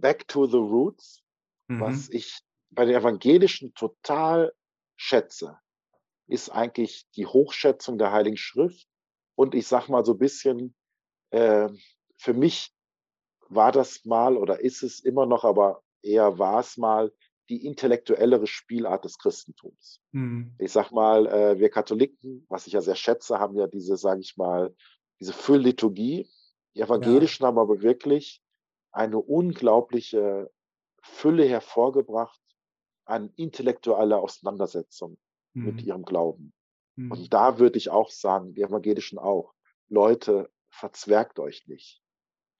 Back 0.00 0.28
to 0.28 0.46
the 0.46 0.58
roots, 0.58 1.22
mhm. 1.68 1.80
was 1.80 2.08
ich 2.10 2.40
bei 2.70 2.84
den 2.84 2.94
Evangelischen 2.94 3.74
total 3.74 4.52
schätze, 4.96 5.58
ist 6.26 6.50
eigentlich 6.50 7.06
die 7.16 7.26
Hochschätzung 7.26 7.98
der 7.98 8.12
Heiligen 8.12 8.36
Schrift. 8.36 8.88
Und 9.34 9.54
ich 9.54 9.66
sage 9.66 9.90
mal 9.90 10.04
so 10.04 10.12
ein 10.12 10.18
bisschen, 10.18 10.74
äh, 11.30 11.68
für 12.16 12.34
mich 12.34 12.72
war 13.48 13.72
das 13.72 14.04
mal 14.04 14.36
oder 14.36 14.60
ist 14.60 14.82
es 14.82 15.00
immer 15.00 15.26
noch, 15.26 15.44
aber 15.44 15.82
eher 16.02 16.38
war 16.38 16.60
es 16.60 16.76
mal 16.76 17.12
die 17.48 17.66
intellektuellere 17.66 18.46
Spielart 18.46 19.04
des 19.04 19.18
Christentums. 19.18 20.00
Mhm. 20.12 20.54
Ich 20.58 20.72
sag 20.72 20.90
mal, 20.92 21.26
äh, 21.26 21.58
wir 21.58 21.70
Katholiken, 21.70 22.46
was 22.48 22.66
ich 22.66 22.74
ja 22.74 22.80
sehr 22.80 22.94
schätze, 22.94 23.38
haben 23.38 23.56
ja 23.56 23.66
diese, 23.66 23.96
sage 23.96 24.20
ich 24.20 24.36
mal, 24.36 24.74
diese 25.20 25.32
Füllliturgie. 25.32 26.28
Die 26.74 26.80
Evangelischen 26.80 27.42
ja. 27.42 27.48
haben 27.48 27.58
aber 27.58 27.82
wirklich 27.82 28.41
eine 28.92 29.18
unglaubliche 29.18 30.50
Fülle 31.02 31.44
hervorgebracht 31.44 32.40
an 33.04 33.32
intellektueller 33.36 34.20
Auseinandersetzung 34.20 35.18
mhm. 35.54 35.64
mit 35.64 35.82
ihrem 35.82 36.04
Glauben. 36.04 36.52
Mhm. 36.96 37.10
Und 37.10 37.32
da 37.32 37.58
würde 37.58 37.78
ich 37.78 37.90
auch 37.90 38.10
sagen, 38.10 38.54
die 38.54 38.62
Evangelischen 38.62 39.18
auch, 39.18 39.54
Leute, 39.88 40.50
verzwergt 40.70 41.38
euch 41.38 41.66
nicht. 41.66 42.00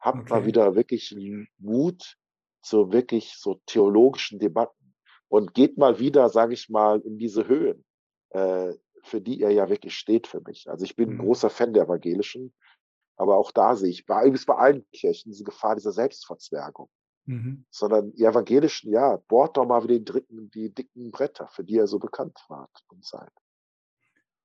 Habt 0.00 0.22
okay. 0.22 0.32
mal 0.32 0.46
wieder 0.46 0.74
wirklich 0.74 1.14
Mut, 1.58 2.16
zu 2.62 2.92
wirklich 2.92 3.36
so 3.36 3.60
theologischen 3.66 4.38
Debatten 4.38 4.94
und 5.28 5.54
geht 5.54 5.78
mal 5.78 5.98
wieder, 5.98 6.28
sage 6.28 6.54
ich 6.54 6.68
mal, 6.68 7.00
in 7.00 7.18
diese 7.18 7.48
Höhen, 7.48 7.84
äh, 8.30 8.72
für 9.02 9.20
die 9.20 9.40
er 9.40 9.50
ja 9.50 9.68
wirklich 9.68 9.96
steht 9.96 10.26
für 10.26 10.40
mich. 10.40 10.68
Also 10.70 10.84
ich 10.84 10.94
bin 10.94 11.10
ein 11.10 11.14
mhm. 11.16 11.22
großer 11.22 11.50
Fan 11.50 11.72
der 11.72 11.84
Evangelischen. 11.84 12.54
Aber 13.16 13.36
auch 13.36 13.52
da 13.52 13.76
sehe 13.76 13.90
ich, 13.90 14.06
bei, 14.06 14.30
bei 14.30 14.54
allen 14.54 14.86
Kirchen, 14.92 15.30
diese 15.30 15.44
Gefahr 15.44 15.74
dieser 15.74 15.92
Selbstverzwergung. 15.92 16.88
Mhm. 17.24 17.64
Sondern 17.70 18.12
die 18.12 18.24
evangelischen, 18.24 18.90
ja, 18.90 19.16
bohrt 19.28 19.56
doch 19.56 19.66
mal 19.66 19.84
wieder 19.84 19.98
die, 19.98 20.04
dritten, 20.04 20.50
die 20.50 20.74
dicken 20.74 21.10
Bretter, 21.10 21.48
für 21.48 21.62
die 21.62 21.74
ihr 21.74 21.86
so 21.86 21.98
bekannt 21.98 22.38
wart 22.48 22.84
und 22.88 23.04
seid. 23.04 23.30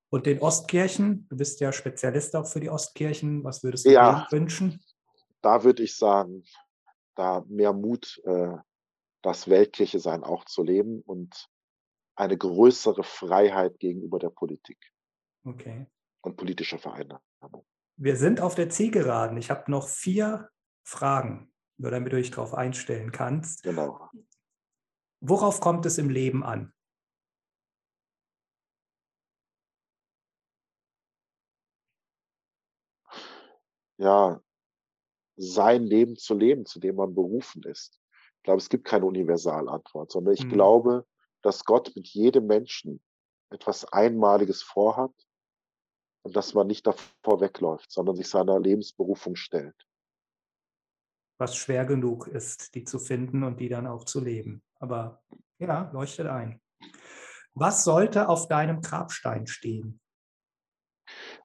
Und 0.10 0.26
den 0.26 0.40
Ostkirchen, 0.40 1.28
du 1.30 1.36
bist 1.36 1.60
ja 1.60 1.74
Spezialist 1.74 2.36
auch 2.36 2.48
für 2.48 2.60
die 2.60 2.70
Ostkirchen, 2.70 3.44
was 3.44 3.64
würdest 3.64 3.86
du 3.86 3.92
ja, 3.92 4.28
wünschen? 4.30 4.80
Da 5.42 5.64
würde 5.64 5.84
ich 5.84 5.98
sagen, 5.98 6.44
da 7.16 7.44
mehr 7.48 7.74
Mut, 7.74 8.22
äh, 8.26 8.56
das 9.22 9.50
Weltkirche 9.50 10.00
sein 10.00 10.24
auch 10.24 10.46
zu 10.46 10.64
leben 10.64 11.02
und 11.02 11.50
eine 12.16 12.38
größere 12.38 13.04
Freiheit 13.04 13.80
gegenüber 13.80 14.20
der 14.20 14.30
Politik. 14.30 14.78
Okay. 15.44 15.88
Und 16.22 16.38
politischer 16.38 16.80
Vereinnahmung. 16.80 17.66
Wir 18.00 18.16
sind 18.16 18.42
auf 18.42 18.54
der 18.54 18.70
Zielgeraden. 18.70 19.38
Ich 19.38 19.50
habe 19.50 19.72
noch 19.72 19.88
vier 19.88 20.50
Fragen, 20.84 21.52
nur 21.78 21.90
damit 21.90 22.14
du 22.14 22.18
dich 22.18 22.30
darauf 22.30 22.54
einstellen 22.54 23.12
kannst. 23.12 23.64
Genau. 23.64 24.10
Worauf 25.20 25.60
kommt 25.60 25.84
es 25.88 25.98
im 25.98 26.12
Leben 26.12 26.44
an? 26.44 26.72
Ja, 33.98 34.40
sein 35.38 35.84
Leben 35.84 36.18
zu 36.18 36.36
leben, 36.36 36.68
zu 36.68 36.80
dem 36.80 36.98
man 36.98 37.16
berufen 37.16 37.64
ist. 37.64 38.00
Ich 38.38 38.44
glaube, 38.44 38.60
es 38.60 38.70
gibt 38.70 38.86
keine 38.86 39.06
Universalantwort, 39.06 40.12
sondern 40.12 40.36
ich 40.36 40.46
mhm. 40.46 40.50
glaube, 40.50 41.08
dass 41.42 41.66
Gott 41.66 41.96
mit 41.96 42.08
jedem 42.08 42.46
Menschen 42.46 43.02
etwas 43.50 43.92
Einmaliges 43.92 44.62
vorhat 44.62 45.14
und 46.24 46.36
dass 46.36 46.54
man 46.54 46.68
nicht 46.68 46.86
davor 46.88 47.42
wegläuft, 47.42 47.92
sondern 47.92 48.16
sich 48.16 48.28
seiner 48.28 48.60
Lebensberufung 48.60 49.36
stellt. 49.36 49.88
Was 51.40 51.56
schwer 51.56 51.86
genug 51.86 52.28
ist, 52.28 52.74
die 52.76 52.84
zu 52.84 53.00
finden 53.00 53.44
und 53.44 53.60
die 53.60 53.70
dann 53.70 53.88
auch 53.88 54.06
zu 54.06 54.20
leben. 54.20 54.64
Aber 54.80 55.24
ja, 55.60 55.90
leuchtet 55.94 56.28
ein. 56.28 56.62
Was 57.54 57.84
sollte 57.84 58.30
auf 58.30 58.48
deinem 58.48 58.82
Grabstein 58.82 59.48
stehen? 59.48 60.00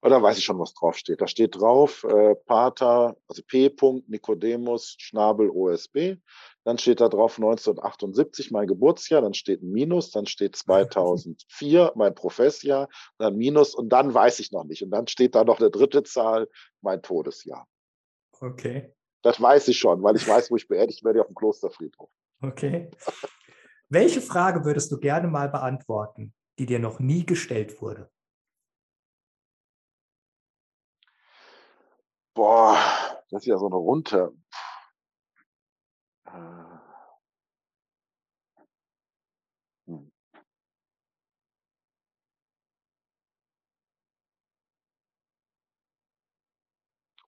Oder 0.03 0.21
weiß 0.21 0.37
ich 0.37 0.45
schon, 0.45 0.59
was 0.59 0.75
draufsteht. 0.75 1.21
Da 1.21 1.29
steht 1.29 1.55
drauf, 1.55 2.03
äh, 2.03 2.35
Pater, 2.35 3.17
also 3.29 3.43
P. 3.47 3.73
Nicodemus 4.09 4.97
Schnabel 4.99 5.49
OSB. 5.49 6.17
Dann 6.65 6.79
steht 6.79 7.01
da 7.01 7.09
drauf 7.09 7.39
1978, 7.39 8.51
mein 8.51 8.67
Geburtsjahr. 8.67 9.23
Dann 9.23 9.35
steht 9.35 9.63
ein 9.63 9.71
Minus. 9.71 10.11
Dann 10.11 10.27
steht 10.27 10.57
2004, 10.57 11.93
mein 11.95 12.17
Professjahr. 12.17 12.89
Dann 13.19 13.37
Minus. 13.37 13.77
Und 13.77 13.91
dann 13.91 14.13
weiß 14.13 14.41
ich 14.41 14.51
noch 14.51 14.65
nicht. 14.65 14.83
Und 14.83 14.91
dann 14.91 15.07
steht 15.07 15.37
da 15.37 15.45
noch 15.45 15.61
eine 15.61 15.71
dritte 15.71 16.03
Zahl, 16.03 16.49
mein 16.81 17.01
Todesjahr. 17.01 17.69
Okay. 18.41 18.93
Das 19.23 19.41
weiß 19.41 19.69
ich 19.69 19.79
schon, 19.79 20.03
weil 20.03 20.17
ich 20.17 20.27
weiß, 20.27 20.51
wo 20.51 20.57
ich 20.57 20.67
beerdigt 20.67 21.05
werde 21.05 21.21
auf 21.21 21.29
dem 21.29 21.37
Klosterfriedhof. 21.37 22.11
Okay. 22.41 22.91
Welche 23.89 24.21
Frage 24.21 24.65
würdest 24.65 24.91
du 24.91 24.99
gerne 24.99 25.29
mal 25.29 25.49
beantworten, 25.49 26.35
die 26.59 26.67
dir 26.67 26.81
noch 26.81 26.99
nie 26.99 27.25
gestellt 27.25 27.81
wurde? 27.81 28.11
Boah, 32.35 32.77
das 33.31 33.43
ist 33.43 33.47
ja 33.47 33.59
so 33.59 33.67
eine 33.67 33.77
runter. 33.77 34.33
Äh. 36.27 36.33
Hm. 39.87 40.09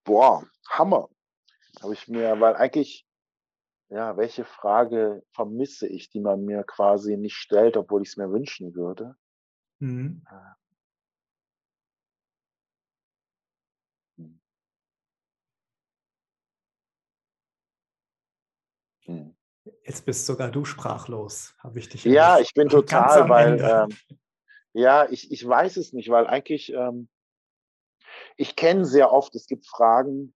Boah, 0.05 0.47
Hammer. 0.71 1.09
Habe 1.83 1.95
ich 1.95 2.09
mir, 2.09 2.41
weil 2.41 2.57
eigentlich, 2.57 3.07
ja, 3.91 4.17
welche 4.17 4.45
Frage 4.45 5.23
vermisse 5.33 5.89
ich, 5.89 6.11
die 6.11 6.21
man 6.21 6.45
mir 6.45 6.65
quasi 6.65 7.17
nicht 7.17 7.37
stellt, 7.37 7.77
obwohl 7.77 8.03
ich 8.03 8.11
es 8.11 8.17
mir 8.17 8.31
wünschen 8.31 8.75
würde? 8.75 9.17
Mhm. 9.81 10.23
Jetzt 19.85 20.07
bist 20.07 20.27
sogar 20.27 20.51
du 20.51 20.65
sprachlos, 20.65 21.55
habe 21.59 21.79
ich 21.79 21.89
dich. 21.89 22.05
Ja, 22.05 22.39
ich 22.39 22.55
bin 22.55 22.69
total, 22.69 23.29
weil 23.29 23.61
ähm, 23.61 23.97
ja, 24.73 25.07
ich, 25.11 25.31
ich 25.31 25.47
weiß 25.47 25.77
es 25.77 25.93
nicht, 25.93 26.09
weil 26.09 26.27
eigentlich 26.27 26.73
ähm, 26.73 27.09
ich 28.37 28.57
kenne 28.57 28.85
sehr 28.85 29.13
oft, 29.13 29.35
es 29.35 29.47
gibt 29.47 29.67
Fragen, 29.67 30.35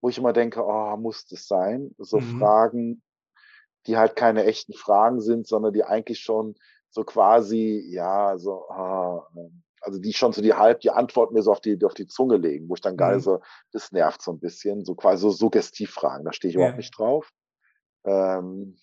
wo 0.00 0.08
ich 0.08 0.18
immer 0.18 0.32
denke, 0.32 0.64
oh, 0.64 0.96
muss 0.96 1.26
das 1.26 1.46
sein? 1.46 1.94
So 1.98 2.20
mhm. 2.20 2.38
Fragen, 2.38 3.02
die 3.86 3.96
halt 3.96 4.16
keine 4.16 4.44
echten 4.44 4.74
Fragen 4.74 5.20
sind, 5.20 5.46
sondern 5.46 5.72
die 5.72 5.84
eigentlich 5.84 6.20
schon 6.20 6.54
so 6.90 7.04
quasi, 7.04 7.84
ja, 7.88 8.38
so, 8.38 8.66
oh, 8.68 9.22
also 9.80 9.98
die 9.98 10.12
schon 10.12 10.32
so 10.32 10.42
die 10.42 10.54
halb 10.54 10.80
die 10.80 10.90
Antwort 10.90 11.32
mir 11.32 11.42
so 11.42 11.52
auf 11.52 11.60
die, 11.60 11.78
auf 11.84 11.94
die 11.94 12.06
Zunge 12.06 12.36
legen, 12.36 12.68
wo 12.68 12.74
ich 12.74 12.80
dann 12.80 12.96
geil 12.96 13.16
mhm. 13.16 13.20
so, 13.20 13.40
das 13.72 13.92
nervt 13.92 14.22
so 14.22 14.32
ein 14.32 14.40
bisschen, 14.40 14.84
so 14.84 14.94
quasi 14.94 15.22
so 15.22 15.30
Suggestivfragen, 15.30 16.24
da 16.24 16.32
stehe 16.32 16.50
ich 16.50 16.54
ja. 16.54 16.60
überhaupt 16.60 16.78
nicht 16.78 16.96
drauf. 16.96 17.30
Ähm, 18.08 18.78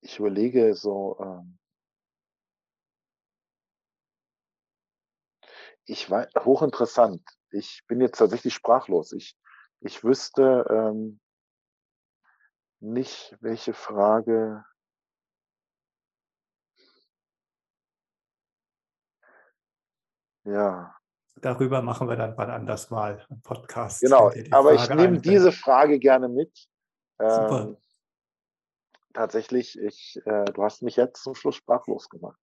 ich 0.00 0.18
überlege 0.18 0.74
so, 0.74 1.16
ähm, 1.20 1.58
ich 5.86 6.10
war 6.10 6.28
hochinteressant. 6.38 7.22
Ich 7.50 7.82
bin 7.88 8.00
jetzt 8.00 8.18
tatsächlich 8.18 8.54
sprachlos. 8.54 9.12
Ich, 9.12 9.36
ich 9.80 10.04
wüsste 10.04 10.64
ähm, 10.70 11.20
nicht, 12.80 13.36
welche 13.40 13.72
Frage. 13.72 14.64
Ja. 20.44 20.97
Darüber 21.40 21.82
machen 21.82 22.08
wir 22.08 22.16
dann 22.16 22.36
wann 22.36 22.50
anders 22.50 22.90
mal 22.90 23.24
einen 23.28 23.42
Podcast. 23.42 24.00
Genau, 24.00 24.30
aber 24.50 24.74
Frage 24.74 24.76
ich 24.76 24.88
nehme 24.90 25.20
diese 25.20 25.52
Frage 25.52 25.98
gerne 25.98 26.28
mit. 26.28 26.68
Super. 27.18 27.68
Ähm, 27.68 27.76
tatsächlich, 29.12 29.78
ich, 29.78 30.20
äh, 30.24 30.44
du 30.46 30.62
hast 30.62 30.82
mich 30.82 30.96
jetzt 30.96 31.22
zum 31.22 31.34
Schluss 31.34 31.56
sprachlos 31.56 32.08
gemacht. 32.08 32.38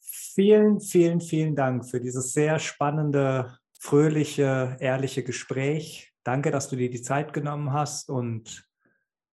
Vielen, 0.00 0.80
vielen, 0.80 1.20
vielen 1.20 1.56
Dank 1.56 1.88
für 1.88 2.00
dieses 2.00 2.32
sehr 2.32 2.58
spannende, 2.58 3.58
fröhliche, 3.78 4.76
ehrliche 4.80 5.22
Gespräch. 5.22 6.12
Danke, 6.24 6.50
dass 6.50 6.68
du 6.68 6.76
dir 6.76 6.90
die 6.90 7.02
Zeit 7.02 7.32
genommen 7.32 7.72
hast 7.72 8.10
und 8.10 8.68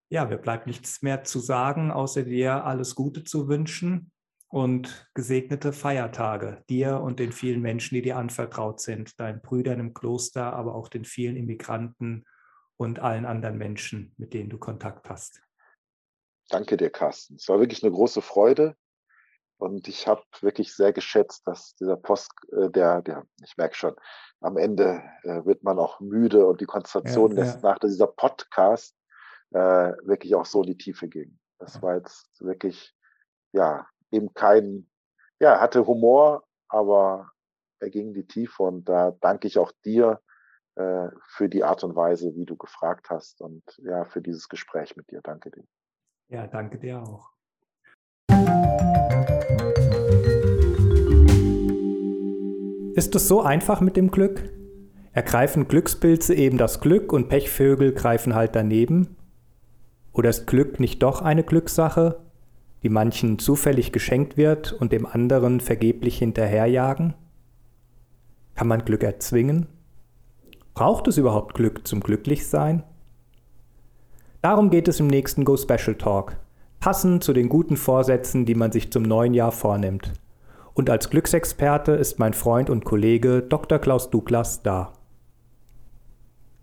ja, 0.10 0.26
mir 0.26 0.38
bleibt 0.38 0.68
nichts 0.68 1.02
mehr 1.02 1.24
zu 1.24 1.40
sagen, 1.40 1.92
außer 1.92 2.24
dir 2.24 2.64
alles 2.64 2.94
Gute 2.94 3.24
zu 3.24 3.48
wünschen 3.48 4.13
und 4.54 5.10
gesegnete 5.16 5.74
Feiertage 5.74 6.64
dir 6.70 7.00
und 7.00 7.18
den 7.18 7.32
vielen 7.32 7.60
Menschen, 7.60 7.96
die 7.96 8.04
dir 8.04 8.18
anvertraut 8.18 8.80
sind, 8.80 9.20
deinen 9.20 9.42
Brüdern 9.42 9.80
im 9.80 9.96
Kloster, 9.96 10.54
aber 10.54 10.76
auch 10.76 10.90
den 10.90 11.06
vielen 11.06 11.38
Immigranten 11.38 12.24
und 12.78 13.00
allen 13.00 13.26
anderen 13.26 13.58
Menschen, 13.58 14.14
mit 14.18 14.36
denen 14.36 14.52
du 14.52 14.60
Kontakt 14.60 15.10
hast. 15.10 15.42
Danke 16.50 16.78
dir, 16.78 16.92
Carsten. 16.92 17.38
Es 17.38 17.50
war 17.50 17.60
wirklich 17.60 17.82
eine 17.82 17.92
große 17.92 18.22
Freude 18.22 18.76
und 19.58 19.88
ich 19.88 20.08
habe 20.08 20.22
wirklich 20.42 20.76
sehr 20.76 20.94
geschätzt, 20.94 21.48
dass 21.48 21.74
dieser 21.78 21.98
Post, 21.98 22.32
äh, 22.52 22.70
der, 22.70 23.02
der, 23.02 23.26
ich 23.44 23.58
merke 23.58 23.74
schon, 23.74 23.96
am 24.40 24.58
Ende 24.58 25.02
äh, 25.24 25.44
wird 25.46 25.64
man 25.64 25.80
auch 25.80 26.00
müde 26.00 26.46
und 26.46 26.62
die 26.62 26.68
Konzentration 26.68 27.32
ja, 27.36 27.44
lässt 27.44 27.64
ja. 27.64 27.72
nach, 27.72 27.80
dass 27.80 27.90
dieser 27.90 28.06
Podcast 28.06 28.96
äh, 29.50 29.94
wirklich 30.04 30.36
auch 30.36 30.46
so 30.46 30.62
in 30.62 30.68
die 30.68 30.78
Tiefe 30.78 31.08
ging. 31.08 31.40
Das 31.58 31.82
war 31.82 31.96
jetzt 31.96 32.40
wirklich, 32.40 32.94
ja, 33.52 33.88
eben 34.14 34.34
kein, 34.34 34.88
ja, 35.40 35.60
hatte 35.60 35.86
Humor, 35.88 36.44
aber 36.70 37.32
er 37.80 37.90
ging 37.90 38.10
in 38.10 38.14
die 38.14 38.28
Tiefe 38.28 38.64
und 38.64 38.88
da 38.88 39.12
danke 39.20 39.48
ich 39.48 39.58
auch 39.58 39.72
dir 39.84 40.22
äh, 40.76 41.08
für 41.28 41.50
die 41.50 41.64
Art 41.64 41.84
und 41.84 41.96
Weise, 41.96 42.36
wie 42.36 42.46
du 42.46 42.56
gefragt 42.56 43.10
hast 43.10 43.42
und 43.42 43.64
ja, 43.80 44.06
für 44.06 44.22
dieses 44.22 44.48
Gespräch 44.48 44.96
mit 44.96 45.12
dir. 45.12 45.22
Danke 45.24 45.52
dir. 45.52 45.64
Ja, 46.30 46.48
danke 46.48 46.80
dir 46.80 47.02
auch. 47.02 47.32
Ist 52.96 53.16
es 53.16 53.28
so 53.28 53.42
einfach 53.42 53.82
mit 53.82 53.98
dem 53.98 54.12
Glück? 54.12 54.50
Ergreifen 55.12 55.68
Glückspilze 55.68 56.34
eben 56.36 56.58
das 56.58 56.80
Glück 56.80 57.12
und 57.12 57.28
Pechvögel 57.28 57.94
greifen 57.94 58.36
halt 58.36 58.56
daneben? 58.56 59.18
Oder 60.12 60.30
ist 60.30 60.48
Glück 60.48 60.80
nicht 60.80 61.02
doch 61.02 61.22
eine 61.22 61.44
Glückssache, 61.44 62.24
die 62.84 62.90
manchen 62.90 63.40
zufällig 63.40 63.92
geschenkt 63.92 64.38
wird 64.38 64.74
und 64.74 64.92
dem 64.92 65.06
anderen 65.06 65.62
vergeblich 65.62 66.18
hinterherjagen? 66.18 67.14
Kann 68.56 68.68
man 68.68 68.86
Glück 68.86 69.04
erzwingen? 69.04 69.68
Braucht 70.74 71.08
es 71.08 71.18
überhaupt 71.18 71.54
Glück 71.54 71.88
zum 71.88 72.02
Glücklichsein? 72.02 72.84
Darum 74.42 74.70
geht 74.70 74.88
es 74.88 75.00
im 75.00 75.08
nächsten 75.08 75.46
Go 75.46 75.56
Special 75.56 75.96
Talk, 75.96 76.38
passend 76.80 77.24
zu 77.24 77.32
den 77.32 77.48
guten 77.48 77.78
Vorsätzen, 77.78 78.46
die 78.46 78.56
man 78.56 78.72
sich 78.72 78.92
zum 78.92 79.04
neuen 79.04 79.34
Jahr 79.34 79.54
vornimmt. 79.54 80.12
Und 80.74 80.90
als 80.90 81.10
Glücksexperte 81.10 81.94
ist 81.94 82.20
mein 82.20 82.34
Freund 82.34 82.70
und 82.70 82.84
Kollege 82.84 83.42
Dr. 83.42 83.80
Klaus 83.80 84.10
Douglas 84.10 84.64
da. 84.64 84.92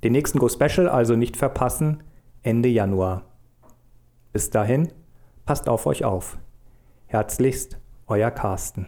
Den 0.04 0.12
nächsten 0.12 0.38
Go 0.38 0.48
Special 0.48 0.88
also 0.88 1.16
nicht 1.16 1.36
verpassen, 1.36 2.02
Ende 2.42 2.68
Januar. 2.68 3.22
Bis 4.32 4.50
dahin, 4.50 4.92
passt 5.50 5.68
auf 5.68 5.86
euch 5.86 6.04
auf. 6.04 6.38
Herzlichst, 7.08 7.76
euer 8.06 8.30
Carsten. 8.30 8.86